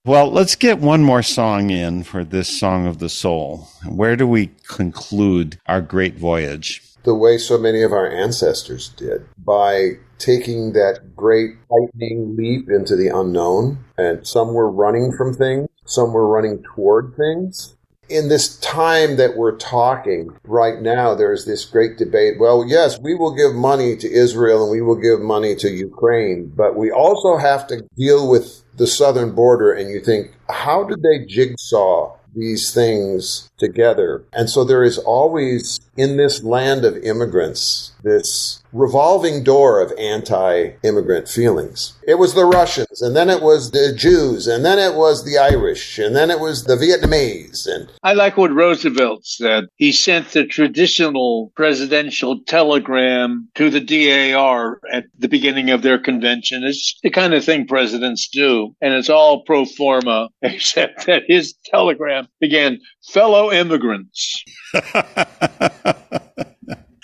Well, 0.03 0.31
let's 0.31 0.55
get 0.55 0.79
one 0.79 1.03
more 1.03 1.21
song 1.21 1.69
in 1.69 2.03
for 2.03 2.23
this 2.23 2.49
Song 2.59 2.87
of 2.87 2.97
the 2.97 3.07
Soul. 3.07 3.67
Where 3.87 4.15
do 4.15 4.25
we 4.25 4.49
conclude 4.67 5.59
our 5.67 5.79
great 5.79 6.15
voyage? 6.15 6.81
The 7.03 7.13
way 7.13 7.37
so 7.37 7.59
many 7.59 7.83
of 7.83 7.91
our 7.91 8.09
ancestors 8.09 8.89
did 8.89 9.23
by 9.37 9.99
taking 10.17 10.73
that 10.73 11.15
great 11.15 11.51
lightning 11.69 12.35
leap 12.35 12.67
into 12.67 12.95
the 12.95 13.09
unknown. 13.09 13.85
And 13.95 14.25
some 14.25 14.55
were 14.55 14.71
running 14.71 15.11
from 15.15 15.35
things, 15.35 15.69
some 15.85 16.13
were 16.13 16.27
running 16.27 16.63
toward 16.63 17.15
things. 17.15 17.75
In 18.09 18.27
this 18.27 18.57
time 18.57 19.17
that 19.17 19.37
we're 19.37 19.55
talking 19.55 20.31
right 20.43 20.81
now, 20.81 21.13
there's 21.13 21.45
this 21.45 21.63
great 21.63 21.99
debate. 21.99 22.39
Well, 22.39 22.65
yes, 22.67 22.99
we 22.99 23.13
will 23.13 23.35
give 23.35 23.53
money 23.53 23.95
to 23.97 24.11
Israel 24.11 24.63
and 24.63 24.71
we 24.71 24.81
will 24.81 24.99
give 24.99 25.21
money 25.21 25.53
to 25.57 25.69
Ukraine, 25.69 26.51
but 26.55 26.75
we 26.75 26.89
also 26.89 27.37
have 27.37 27.67
to 27.67 27.87
deal 27.95 28.27
with 28.27 28.60
the 28.81 28.87
southern 28.87 29.29
border 29.29 29.71
and 29.71 29.91
you 29.91 29.99
think, 29.99 30.31
how 30.49 30.83
did 30.83 31.03
they 31.03 31.23
jigsaw 31.27 32.17
these 32.35 32.73
things 32.73 33.50
together? 33.61 34.25
And 34.33 34.49
so 34.49 34.65
there 34.65 34.83
is 34.83 34.97
always 34.97 35.79
in 35.95 36.17
this 36.17 36.43
land 36.43 36.83
of 36.83 36.97
immigrants 36.97 37.93
this 38.03 38.61
revolving 38.73 39.43
door 39.43 39.81
of 39.81 39.91
anti-immigrant 39.97 41.27
feelings. 41.27 41.93
It 42.07 42.15
was 42.15 42.33
the 42.33 42.45
Russians, 42.45 43.01
and 43.01 43.15
then 43.15 43.29
it 43.29 43.41
was 43.41 43.71
the 43.71 43.93
Jews, 43.95 44.47
and 44.47 44.63
then 44.63 44.79
it 44.79 44.95
was 44.95 45.25
the 45.25 45.37
Irish, 45.37 45.99
and 45.99 46.15
then 46.15 46.31
it 46.31 46.39
was 46.39 46.63
the 46.63 46.75
Vietnamese, 46.75 47.67
and 47.67 47.89
I 48.03 48.13
like 48.13 48.37
what 48.37 48.53
Roosevelt 48.53 49.25
said. 49.25 49.65
He 49.75 49.91
sent 49.91 50.29
the 50.29 50.45
traditional 50.45 51.51
presidential 51.55 52.39
telegram 52.45 53.49
to 53.55 53.69
the 53.69 53.81
DAR 53.81 54.79
at 54.91 55.05
the 55.17 55.27
beginning 55.27 55.69
of 55.69 55.81
their 55.81 55.99
convention. 55.99 56.63
It's 56.63 56.97
the 57.03 57.09
kind 57.09 57.33
of 57.33 57.43
thing 57.43 57.67
presidents 57.67 58.29
do, 58.29 58.75
and 58.81 58.93
it's 58.93 59.09
all 59.09 59.43
pro 59.43 59.65
forma, 59.65 60.29
except 60.41 61.05
that 61.07 61.23
his 61.27 61.53
telegram 61.65 62.27
began, 62.39 62.79
fellow 63.03 63.51
immigrants. 63.51 64.43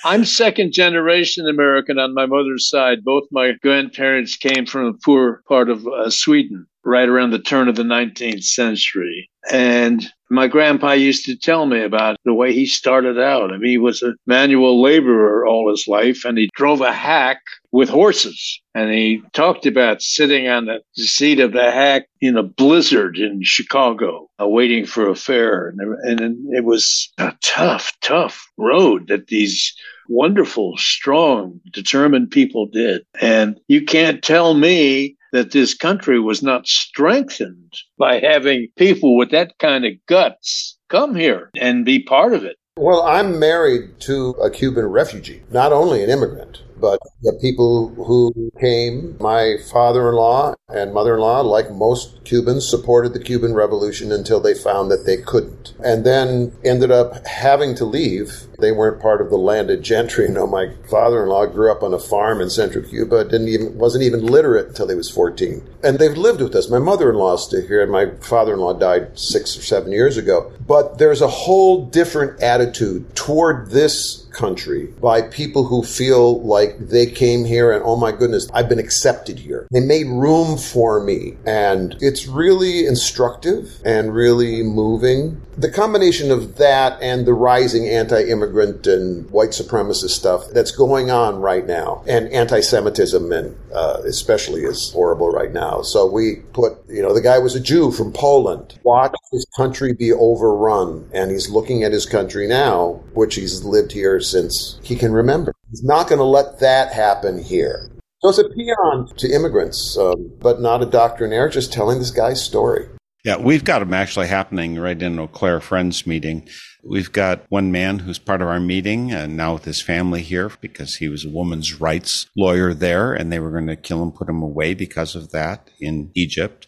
I'm 0.06 0.24
second 0.26 0.72
generation 0.72 1.48
American 1.48 2.00
on 2.00 2.14
my 2.14 2.26
mother's 2.26 2.70
side. 2.70 3.04
Both 3.04 3.24
my 3.32 3.54
grandparents 3.62 4.38
came 4.38 4.66
from 4.66 4.86
a 4.86 4.93
poor 4.93 5.41
part 5.48 5.70
of 5.70 5.86
uh, 5.86 6.10
Sweden 6.10 6.66
right 6.86 7.10
around 7.10 7.32
the 7.32 7.39
turn 7.39 7.68
of 7.68 7.76
the 7.76 7.84
19th 7.84 8.43
century. 8.43 9.30
And 9.52 10.10
my 10.30 10.47
grandpa 10.47 10.91
used 10.91 11.25
to 11.25 11.36
tell 11.36 11.65
me 11.65 11.82
about 11.82 12.17
the 12.25 12.34
way 12.34 12.53
he 12.53 12.65
started 12.65 13.19
out. 13.19 13.53
I 13.53 13.57
mean, 13.57 13.69
he 13.69 13.78
was 13.78 14.03
a 14.03 14.13
manual 14.25 14.82
laborer 14.82 15.45
all 15.45 15.69
his 15.69 15.88
life 15.88 16.25
and 16.25 16.38
he 16.38 16.49
drove 16.55 16.82
a 16.82 16.91
hack 16.91 17.41
with 17.71 17.89
horses. 17.89 18.61
And 18.75 18.91
he 18.91 19.21
talked 19.34 19.65
about 19.65 20.01
sitting 20.01 20.47
on 20.47 20.65
the 20.65 20.82
seat 20.95 21.39
of 21.39 21.53
the 21.53 21.71
hack 21.71 22.07
in 22.21 22.38
a 22.38 22.43
blizzard 22.43 23.17
in 23.17 23.41
Chicago, 23.43 24.30
uh, 24.41 24.47
waiting 24.47 24.86
for 24.86 25.09
a 25.09 25.15
fare. 25.15 25.69
And, 25.69 26.21
and 26.21 26.53
it 26.53 26.63
was 26.63 27.09
a 27.17 27.34
tough, 27.41 27.93
tough 28.01 28.47
road 28.57 29.07
that 29.07 29.28
these 29.28 29.73
wonderful, 30.09 30.78
strong, 30.78 31.59
determined 31.71 32.32
people 32.32 32.65
did. 32.67 33.03
And 33.19 33.59
you 33.67 33.84
can't 33.84 34.23
tell 34.23 34.53
me 34.53 35.17
that 35.38 35.51
this 35.51 35.75
country 35.75 36.19
was 36.19 36.41
not 36.41 36.65
strengthened 36.65 37.71
by 37.99 38.19
having 38.19 38.69
people 38.75 39.15
with 39.15 39.29
that 39.29 39.53
kind 39.59 39.85
of 39.85 39.93
guts 40.07 40.79
come 40.89 41.13
here 41.13 41.51
and 41.55 41.85
be 41.85 42.01
part 42.01 42.33
of 42.33 42.43
it. 42.43 42.55
Well, 42.75 43.03
I'm 43.03 43.38
married 43.38 43.99
to 44.01 44.29
a 44.41 44.49
Cuban 44.49 44.85
refugee, 44.85 45.43
not 45.51 45.71
only 45.71 46.03
an 46.03 46.09
immigrant, 46.09 46.63
but 46.80 46.99
the 47.21 47.34
people 47.34 47.89
who 47.95 48.51
came, 48.59 49.17
my 49.19 49.55
father 49.71 50.09
in 50.09 50.15
law 50.15 50.53
and 50.69 50.93
mother 50.93 51.15
in 51.15 51.21
law, 51.21 51.41
like 51.41 51.71
most 51.71 52.23
Cubans, 52.25 52.67
supported 52.67 53.13
the 53.13 53.23
Cuban 53.23 53.53
Revolution 53.53 54.11
until 54.11 54.39
they 54.39 54.53
found 54.53 54.91
that 54.91 55.05
they 55.05 55.17
couldn't. 55.17 55.73
And 55.84 56.05
then 56.05 56.51
ended 56.63 56.91
up 56.91 57.25
having 57.25 57.73
to 57.75 57.86
leave. 57.86 58.43
They 58.59 58.71
weren't 58.71 59.01
part 59.01 59.21
of 59.21 59.30
the 59.30 59.38
landed 59.38 59.84
gentry. 59.84 60.25
You 60.25 60.34
know, 60.34 60.47
my 60.47 60.73
father 60.89 61.23
in 61.23 61.30
law 61.30 61.45
grew 61.45 61.71
up 61.71 61.84
on 61.84 61.93
a 61.93 61.99
farm 61.99 62.41
in 62.41 62.49
central 62.49 62.84
Cuba, 62.84 63.23
didn't 63.23 63.47
even 63.47 63.78
wasn't 63.78 64.03
even 64.03 64.25
literate 64.25 64.67
until 64.67 64.89
he 64.89 64.95
was 64.95 65.09
14. 65.09 65.63
And 65.84 65.99
they've 65.99 66.17
lived 66.17 66.41
with 66.41 66.55
us. 66.55 66.69
My 66.69 66.80
mother 66.80 67.09
in 67.09 67.15
law 67.15 67.36
is 67.36 67.43
still 67.43 67.65
here, 67.65 67.82
and 67.82 67.91
my 67.91 68.11
father 68.19 68.53
in 68.53 68.59
law 68.59 68.73
died 68.73 69.17
six 69.17 69.57
or 69.57 69.61
seven 69.61 69.91
years 69.91 70.17
ago. 70.17 70.51
But 70.67 70.97
there's 70.97 71.21
a 71.21 71.28
whole 71.28 71.86
different 71.86 72.41
attitude 72.41 73.15
toward 73.15 73.69
this 73.69 74.28
country 74.38 74.88
by 75.01 75.21
people 75.21 75.65
who 75.65 75.84
feel 75.84 76.41
like 76.41 76.66
they 76.80 77.05
came 77.05 77.45
here 77.45 77.72
and 77.72 77.84
oh 77.84 77.95
my 77.95 78.11
goodness, 78.11 78.47
I've 78.53 78.70
been 78.70 78.80
accepted 78.80 79.39
here. 79.39 79.68
They 79.72 79.80
made 79.80 80.07
room 80.07 80.57
for 80.57 81.03
me. 81.03 81.38
And 81.45 81.95
it's 81.99 82.28
really 82.28 82.86
instructive 82.86 83.80
and 83.86 84.13
really 84.13 84.63
moving. 84.63 85.41
The 85.57 85.72
combination 85.72 86.32
of 86.32 86.57
that 86.57 87.01
and 87.01 87.26
the 87.26 87.34
rising 87.34 87.88
anti 87.88 88.24
immigrant 88.24 88.86
and 88.86 89.30
white 89.32 89.49
supremacist 89.49 90.11
stuff 90.11 90.43
that's 90.53 90.72
going 90.72 91.09
on 91.09 91.38
right 91.41 91.65
now, 91.65 92.03
and 92.07 92.28
anti 92.30 92.61
Semitism, 92.61 93.32
and 93.32 93.55
uh, 93.74 94.01
especially 94.05 94.61
is 94.65 94.91
horrible 94.91 95.30
right 95.30 95.51
now. 95.51 95.82
So 95.82 96.05
we 96.05 96.38
put, 96.53 96.78
you 96.88 97.01
know, 97.01 97.13
the 97.13 97.22
guy 97.22 97.39
was 97.39 97.55
a 97.55 97.59
Jew 97.59 97.91
from 97.91 98.13
Poland. 98.13 98.80
Watch 98.84 99.15
his 99.32 99.47
country 99.57 99.93
be 99.93 100.13
overrun. 100.13 101.09
And 101.11 101.32
he's 101.32 101.49
looking 101.49 101.84
at 101.84 101.91
his 101.91 102.05
country 102.05 102.47
now, 102.47 103.01
which 103.13 103.36
he's 103.36 103.63
lived 103.63 103.91
here 103.91 104.20
since 104.20 104.80
he 104.84 104.95
can 104.95 105.11
remember. 105.11 105.53
He's 105.70 105.84
not 105.84 106.07
going 106.07 106.20
to 106.20 106.26
let 106.26 106.59
that 106.59 106.93
happen 106.93 107.43
here. 107.43 107.91
So 108.22 108.30
it's 108.30 108.39
a 108.39 108.45
paean 108.45 109.15
to 109.18 109.30
immigrants, 109.30 109.97
um, 109.99 110.32
but 110.39 110.61
not 110.61 110.82
a 110.82 110.86
doctrinaire, 110.86 111.49
just 111.49 111.72
telling 111.72 111.99
this 111.99 112.11
guy's 112.11 112.43
story. 112.43 112.88
Yeah, 113.24 113.38
we've 113.38 113.63
got 113.63 113.80
them 113.80 113.93
actually 113.93 114.28
happening 114.28 114.80
right 114.80 114.99
in 114.99 115.20
Eau 115.20 115.28
Claire 115.28 115.59
Friends 115.59 116.07
meeting. 116.07 116.47
We've 116.84 117.11
got 117.11 117.43
one 117.49 117.72
man 117.72 117.99
who's 117.99 118.20
part 118.20 118.41
of 118.41 118.47
our 118.47 118.59
meeting 118.59 119.11
and 119.11 119.36
now 119.36 119.53
with 119.53 119.65
his 119.65 119.82
family 119.82 120.22
here 120.22 120.49
because 120.61 120.95
he 120.95 121.09
was 121.09 121.26
a 121.26 121.30
woman's 121.30 121.82
rights 121.82 122.28
lawyer 122.38 122.74
there 122.74 123.13
and 123.13 123.32
they 123.32 123.39
were 123.39 123.51
going 123.51 123.68
to 123.68 123.76
kill 123.76 124.01
him, 124.01 124.13
put 124.13 124.30
him 124.30 124.41
away 124.41 124.74
because 124.74 125.15
of 125.15 125.32
that 125.32 125.70
in 125.82 126.11
Egypt. 126.15 126.66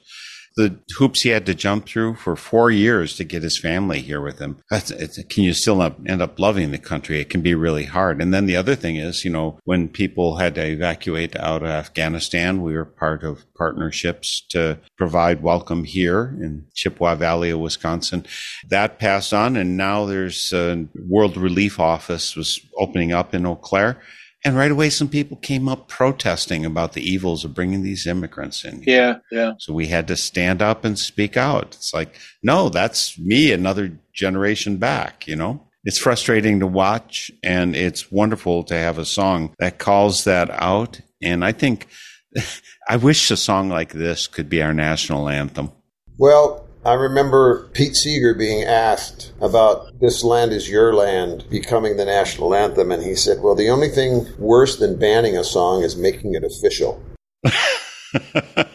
The 0.60 0.78
hoops 0.97 1.22
he 1.22 1.30
had 1.30 1.45
to 1.45 1.55
jump 1.55 1.88
through 1.88 2.16
for 2.16 2.36
four 2.36 2.70
years 2.70 3.16
to 3.16 3.24
get 3.24 3.43
his 3.43 3.57
family 3.57 4.01
here 4.01 4.20
with 4.20 4.39
him. 4.39 4.57
Can 4.70 5.45
you 5.45 5.53
still 5.53 5.82
end 5.82 6.22
up 6.22 6.38
loving 6.38 6.72
the 6.72 6.78
country? 6.78 7.22
It 7.22 7.30
can 7.30 7.39
be 7.39 7.55
really 7.55 7.86
hard. 7.86 8.22
And 8.22 8.34
then 8.34 8.45
the 8.45 8.57
other 8.57 8.76
thing 8.76 8.97
is, 8.97 9.24
you 9.24 9.32
know, 9.32 9.57
when 9.64 9.88
people 9.88 10.36
had 10.36 10.55
to 10.55 10.66
evacuate 10.66 11.34
out 11.38 11.64
of 11.64 11.70
Afghanistan, 11.70 12.62
we 12.62 12.74
were 12.74 12.84
part 12.84 13.24
of 13.24 13.45
partnerships 13.53 14.41
to 14.49 14.78
provide 14.97 15.41
welcome 15.41 15.86
here 15.86 16.36
in 16.41 16.66
Chippewa 16.76 17.16
Valley 17.16 17.51
of 17.51 17.62
Wisconsin. 17.62 18.26
That 18.68 18.99
passed 18.99 19.34
on, 19.34 19.55
and 19.55 19.78
now 19.78 20.05
there's 20.05 20.51
a 20.51 20.86
World 21.07 21.38
Relief 21.38 21.80
Office 21.80 22.36
was 22.36 22.60
opening 22.78 23.14
up 23.14 23.34
in 23.34 23.45
Eau 23.45 23.55
Claire. 23.55 24.01
And 24.46 24.56
right 24.56 24.72
away, 24.72 24.90
some 24.90 25.10
people 25.10 25.36
came 25.38 25.68
up 25.68 25.90
protesting 25.90 26.66
about 26.66 26.94
the 26.94 27.02
evils 27.02 27.44
of 27.44 27.54
bringing 27.54 27.84
these 27.84 28.08
immigrants 28.08 28.64
in. 28.64 28.84
Yeah, 28.86 29.18
yeah. 29.32 29.54
So 29.58 29.74
we 29.74 29.88
had 29.88 30.08
to 30.08 30.16
stand 30.16 30.62
up 30.62 30.86
and 30.86 30.98
speak 30.98 31.36
out. 31.36 31.76
It's 31.76 31.94
like, 31.94 32.16
no, 32.42 32.70
that's 32.70 33.20
me 33.20 33.52
another 33.52 33.92
generation 34.14 34.78
back, 34.78 35.28
you 35.28 35.36
know? 35.36 35.66
It's 35.84 35.98
frustrating 35.98 36.60
to 36.62 36.68
watch 36.68 37.32
and 37.44 37.76
it's 37.76 38.12
wonderful 38.12 38.64
to 38.66 38.76
have 38.76 38.98
a 38.98 39.06
song 39.06 39.54
that 39.60 39.78
calls 39.78 40.24
that 40.24 40.50
out. 40.52 41.02
And 41.22 41.44
I 41.44 41.52
think, 41.52 41.88
I 42.90 42.96
wish 42.96 43.32
a 43.32 43.38
song 43.38 43.70
like 43.70 43.92
this 43.92 44.28
could 44.28 44.50
be 44.50 44.62
our 44.62 44.74
national 44.74 45.28
anthem. 45.28 45.72
Well, 46.18 46.66
I 46.86 46.94
remember 46.94 47.68
Pete 47.74 47.96
Seeger 47.96 48.34
being 48.34 48.64
asked 48.64 49.34
about 49.42 50.00
This 50.00 50.24
Land 50.24 50.54
is 50.54 50.70
Your 50.70 50.94
Land 50.94 51.44
becoming 51.50 51.98
the 51.98 52.06
national 52.06 52.56
anthem, 52.56 52.92
and 52.92 53.04
he 53.04 53.16
said, 53.16 53.42
Well, 53.42 53.56
the 53.56 53.70
only 53.70 53.90
thing 53.90 54.28
worse 54.38 54.78
than 54.78 54.98
banning 54.98 55.38
a 55.38 55.44
song 55.44 55.84
is 55.84 55.98
making 55.98 56.36
it 56.36 56.44
official. 56.44 57.04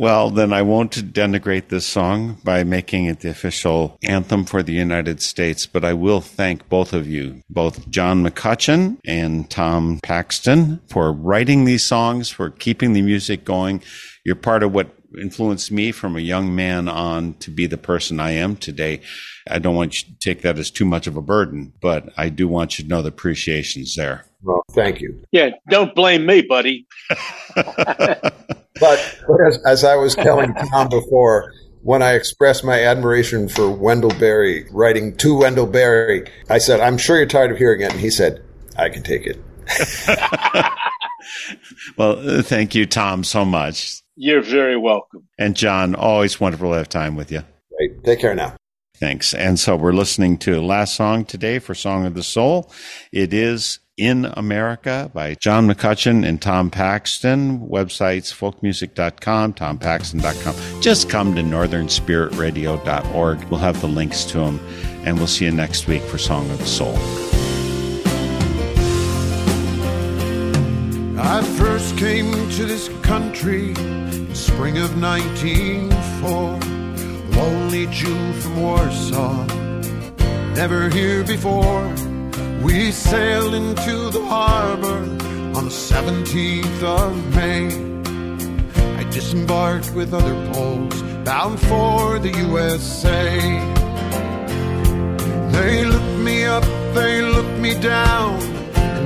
Well, 0.00 0.30
then 0.30 0.50
I 0.54 0.62
won't 0.62 1.12
denigrate 1.12 1.68
this 1.68 1.84
song 1.84 2.38
by 2.42 2.64
making 2.64 3.04
it 3.04 3.20
the 3.20 3.28
official 3.28 3.98
anthem 4.02 4.46
for 4.46 4.62
the 4.62 4.72
United 4.72 5.20
States, 5.20 5.66
but 5.66 5.84
I 5.84 5.92
will 5.92 6.22
thank 6.22 6.66
both 6.70 6.94
of 6.94 7.06
you, 7.06 7.42
both 7.50 7.86
John 7.90 8.24
McCutcheon 8.24 8.96
and 9.04 9.50
Tom 9.50 10.00
Paxton, 10.02 10.80
for 10.88 11.12
writing 11.12 11.66
these 11.66 11.84
songs, 11.84 12.30
for 12.30 12.48
keeping 12.48 12.94
the 12.94 13.02
music 13.02 13.44
going. 13.44 13.82
You're 14.24 14.36
part 14.36 14.62
of 14.62 14.72
what 14.72 14.88
influenced 15.18 15.70
me 15.72 15.92
from 15.92 16.16
a 16.16 16.20
young 16.20 16.54
man 16.54 16.88
on 16.88 17.34
to 17.34 17.50
be 17.50 17.66
the 17.66 17.76
person 17.76 18.20
I 18.20 18.32
am 18.32 18.56
today. 18.56 19.00
I 19.48 19.58
don't 19.58 19.74
want 19.74 20.02
you 20.02 20.12
to 20.12 20.18
take 20.18 20.42
that 20.42 20.58
as 20.58 20.70
too 20.70 20.84
much 20.84 21.06
of 21.06 21.16
a 21.16 21.22
burden, 21.22 21.72
but 21.80 22.10
I 22.16 22.28
do 22.28 22.48
want 22.48 22.78
you 22.78 22.84
to 22.84 22.88
know 22.88 23.02
the 23.02 23.08
appreciation's 23.08 23.94
there. 23.94 24.26
Well, 24.42 24.64
thank 24.72 25.00
you. 25.00 25.22
Yeah, 25.32 25.50
don't 25.68 25.94
blame 25.94 26.26
me, 26.26 26.42
buddy. 26.42 26.86
But, 27.54 28.34
but 28.80 29.46
as, 29.46 29.58
as 29.66 29.84
I 29.84 29.96
was 29.96 30.14
telling 30.14 30.54
Tom 30.54 30.88
before, 30.88 31.52
when 31.82 32.02
I 32.02 32.12
expressed 32.12 32.64
my 32.64 32.82
admiration 32.82 33.48
for 33.48 33.70
Wendell 33.70 34.18
Berry, 34.18 34.66
writing 34.70 35.16
to 35.18 35.38
Wendell 35.38 35.66
Berry, 35.66 36.30
I 36.48 36.58
said, 36.58 36.80
I'm 36.80 36.98
sure 36.98 37.16
you're 37.16 37.26
tired 37.26 37.50
of 37.50 37.58
hearing 37.58 37.80
it. 37.80 37.92
And 37.92 38.00
he 38.00 38.10
said, 38.10 38.42
I 38.76 38.88
can 38.88 39.02
take 39.02 39.26
it. 39.26 39.42
Well, 41.96 42.18
uh, 42.28 42.42
thank 42.42 42.74
you, 42.74 42.86
Tom, 42.86 43.24
so 43.24 43.44
much. 43.44 43.99
You're 44.16 44.42
very 44.42 44.76
welcome. 44.76 45.28
And 45.38 45.56
John, 45.56 45.94
always 45.94 46.40
wonderful 46.40 46.70
to 46.70 46.76
have 46.76 46.88
time 46.88 47.16
with 47.16 47.32
you. 47.32 47.42
Right. 47.78 48.04
Take 48.04 48.20
care 48.20 48.34
now. 48.34 48.54
Thanks. 49.00 49.32
And 49.32 49.58
so 49.58 49.76
we're 49.76 49.94
listening 49.94 50.36
to 50.38 50.52
the 50.52 50.60
last 50.60 50.94
song 50.94 51.24
today 51.24 51.58
for 51.58 51.74
Song 51.74 52.04
of 52.04 52.12
the 52.12 52.22
Soul. 52.22 52.70
It 53.12 53.32
is 53.32 53.78
In 53.96 54.26
America 54.26 55.10
by 55.14 55.36
John 55.36 55.66
McCutcheon 55.66 56.26
and 56.26 56.42
Tom 56.42 56.70
Paxton. 56.70 57.60
Websites 57.60 58.34
folkmusic.com, 58.34 59.54
tompaxton.com. 59.54 60.82
Just 60.82 61.08
come 61.08 61.34
to 61.34 61.40
northernspiritradio.org. 61.40 63.44
We'll 63.44 63.60
have 63.60 63.80
the 63.80 63.88
links 63.88 64.24
to 64.26 64.38
them. 64.38 64.60
And 65.06 65.16
we'll 65.16 65.28
see 65.28 65.46
you 65.46 65.50
next 65.50 65.86
week 65.86 66.02
for 66.02 66.18
Song 66.18 66.50
of 66.50 66.58
the 66.58 66.66
Soul. 66.66 66.98
I 71.22 71.42
first 71.58 71.98
came 71.98 72.32
to 72.32 72.64
this 72.64 72.88
country 73.02 73.72
in 73.76 74.34
spring 74.34 74.78
of 74.78 75.00
1904. 75.00 76.58
Lonely 77.36 77.86
Jew 77.86 78.32
from 78.40 78.62
Warsaw, 78.62 79.44
never 80.54 80.88
here 80.88 81.22
before. 81.22 81.94
We 82.62 82.90
sailed 82.90 83.54
into 83.54 84.10
the 84.10 84.24
harbor 84.24 84.98
on 85.56 85.64
the 85.64 85.76
17th 85.92 86.82
of 86.82 87.34
May. 87.36 87.68
I 88.98 89.04
disembarked 89.10 89.92
with 89.94 90.14
other 90.14 90.34
Poles 90.52 91.02
bound 91.24 91.60
for 91.60 92.18
the 92.18 92.32
USA. 92.48 93.38
They 95.52 95.84
looked 95.84 96.18
me 96.18 96.44
up, 96.44 96.64
they 96.94 97.22
looked 97.22 97.58
me 97.58 97.78
down, 97.78 98.40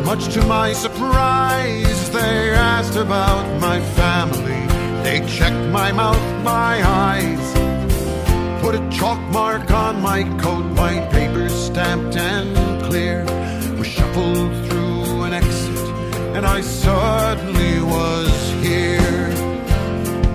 much 0.04 0.34
to 0.34 0.44
my 0.44 0.72
surprise, 0.72 2.10
they 2.10 2.50
asked 2.50 2.96
about 2.96 3.60
my 3.60 3.80
family. 3.80 4.60
They 5.02 5.26
checked 5.26 5.72
my 5.72 5.92
mouth, 5.92 6.44
my 6.44 6.82
eyes, 6.84 7.46
put 8.62 8.74
a 8.74 8.88
chalk 8.90 9.18
mark 9.32 9.70
on 9.70 10.02
my 10.02 10.24
coat, 10.38 10.64
my 10.76 11.00
papers 11.10 11.52
stamped 11.54 12.16
and 12.16 12.82
clear. 12.82 13.24
We 13.78 13.84
shuffled 13.84 14.52
through 14.66 15.22
an 15.22 15.32
exit, 15.32 15.78
and 16.36 16.44
I 16.44 16.60
suddenly 16.60 17.80
was 17.80 18.30
here 18.60 19.30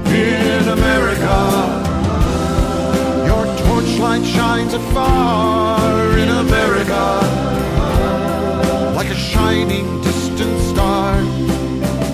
in 0.07 0.67
America. 0.67 1.37
Your 3.29 3.45
torchlight 3.65 4.25
shines 4.25 4.73
afar 4.73 6.17
in 6.17 6.29
America 6.29 7.38
like 8.99 9.11
a 9.11 9.15
shining 9.15 10.01
distant 10.01 10.59
star. 10.59 11.15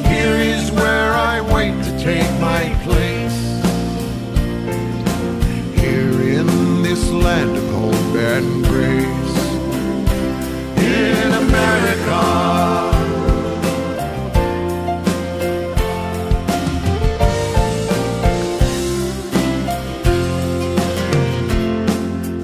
Here 0.08 0.36
is 0.36 0.70
where 0.70 1.14
I 1.14 1.42
wait 1.42 1.74
to 1.84 1.92
take 1.98 2.30
my 2.40 2.62
place. 2.84 3.40
Here 5.82 6.40
in 6.40 6.84
this 6.84 7.10
land 7.10 7.58
of 7.58 7.68
hope 7.72 8.16
and 8.16 8.64
grace. 8.66 9.38
In 10.78 11.34
America. 11.46 12.22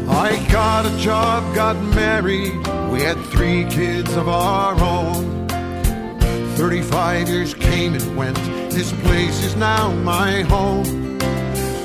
I 0.09 0.47
got 0.51 0.87
a 0.87 0.97
job, 0.97 1.53
got 1.53 1.75
married. 1.93 2.80
We 2.91 3.01
had 3.01 3.17
three 3.27 3.63
kids 3.69 4.13
of 4.17 4.27
our 4.27 4.75
own. 4.83 5.47
35 6.57 7.29
years 7.29 7.53
came 7.53 7.93
and 7.93 8.17
went. 8.17 8.35
This 8.69 8.91
place 9.03 9.43
is 9.45 9.55
now 9.55 9.93
my 9.93 10.41
home. 10.41 11.17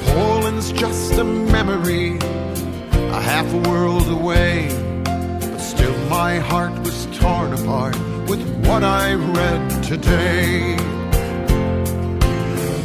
Poland's 0.07 0.73
just 0.73 1.13
a 1.13 1.23
memory, 1.23 2.19
a 2.19 3.21
half 3.21 3.47
a 3.55 3.71
world 3.71 4.09
away. 4.09 4.69
But 5.05 5.59
still, 5.59 5.97
my 6.09 6.41
heart 6.41 6.77
was 6.81 7.07
torn 7.19 7.53
apart 7.53 7.97
with 8.29 8.43
what 8.67 8.83
I 8.83 9.15
read 9.15 9.85
today. 9.85 10.75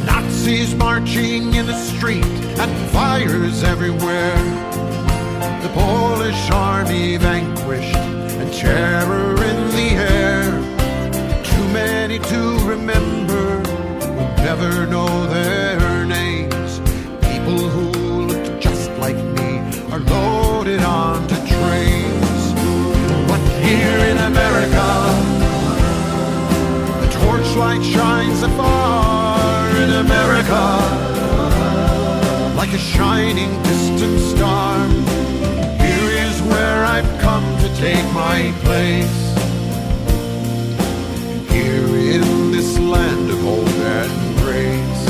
Nazis 0.06 0.76
marching 0.76 1.54
in 1.54 1.66
the 1.66 1.78
street 1.90 2.24
and 2.24 2.90
fires 2.92 3.64
everywhere. 3.64 4.36
The 5.62 5.70
Polish 6.22 6.50
army 6.52 7.16
vanquished 7.16 7.96
and 7.96 8.52
terror 8.52 9.34
in 9.42 9.58
the 9.74 9.88
air. 10.14 10.44
Too 11.42 11.66
many 11.72 12.20
to 12.20 12.40
remember, 12.64 13.58
we'll 14.14 14.36
never 14.36 14.86
know 14.86 15.26
their 15.26 16.04
names. 16.06 16.78
People 17.26 17.58
who 17.74 18.26
looked 18.26 18.60
just 18.62 18.88
like 18.98 19.16
me 19.16 19.58
are 19.90 19.98
loaded 19.98 20.82
onto 20.84 21.34
trains. 21.34 22.42
But 23.26 23.42
here 23.66 23.98
in 24.12 24.18
America, 24.18 24.88
the 27.02 27.08
torchlight 27.18 27.82
shines 27.82 28.42
afar 28.44 29.70
in 29.76 29.90
America 30.06 30.62
like 32.54 32.72
a 32.72 32.78
shining 32.78 33.50
distant 33.64 34.20
star. 34.20 35.11
Come 37.22 37.44
to 37.60 37.68
take 37.76 38.04
my 38.12 38.52
place. 38.64 39.20
Here 41.50 41.86
in 42.14 42.50
this 42.50 42.78
land 42.78 43.30
of 43.30 43.38
hope 43.40 43.68
and 43.98 44.12
grace. 44.42 45.04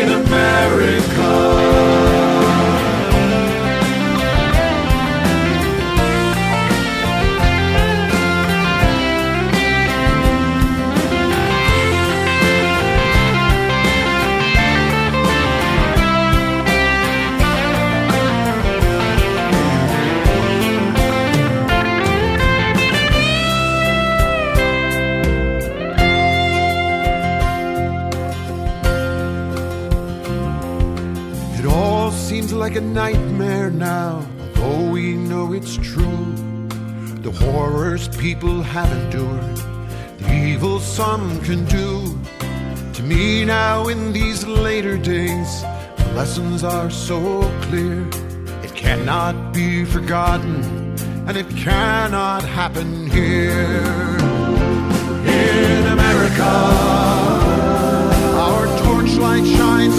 In 0.00 0.08
America. 0.24 2.25
Like 32.66 32.74
a 32.74 32.80
nightmare 32.80 33.70
now, 33.70 34.28
although 34.40 34.90
we 34.90 35.12
know 35.12 35.52
it's 35.52 35.76
true. 35.76 36.34
The 37.22 37.30
horrors 37.30 38.08
people 38.08 38.60
have 38.60 38.90
endured, 38.90 39.56
the 40.18 40.34
evil 40.34 40.80
some 40.80 41.40
can 41.42 41.64
do. 41.66 42.18
To 42.94 43.02
me 43.04 43.44
now, 43.44 43.86
in 43.86 44.12
these 44.12 44.44
later 44.44 44.98
days, 44.98 45.62
the 45.96 46.10
lessons 46.16 46.64
are 46.64 46.90
so 46.90 47.18
clear. 47.66 48.04
It 48.64 48.74
cannot 48.74 49.54
be 49.54 49.84
forgotten, 49.84 50.56
and 51.28 51.36
it 51.36 51.48
cannot 51.50 52.42
happen 52.42 53.08
here. 53.08 54.18
In 55.44 55.86
America, 55.86 56.52
our 58.46 58.66
torchlight 58.82 59.46
shines 59.56 59.98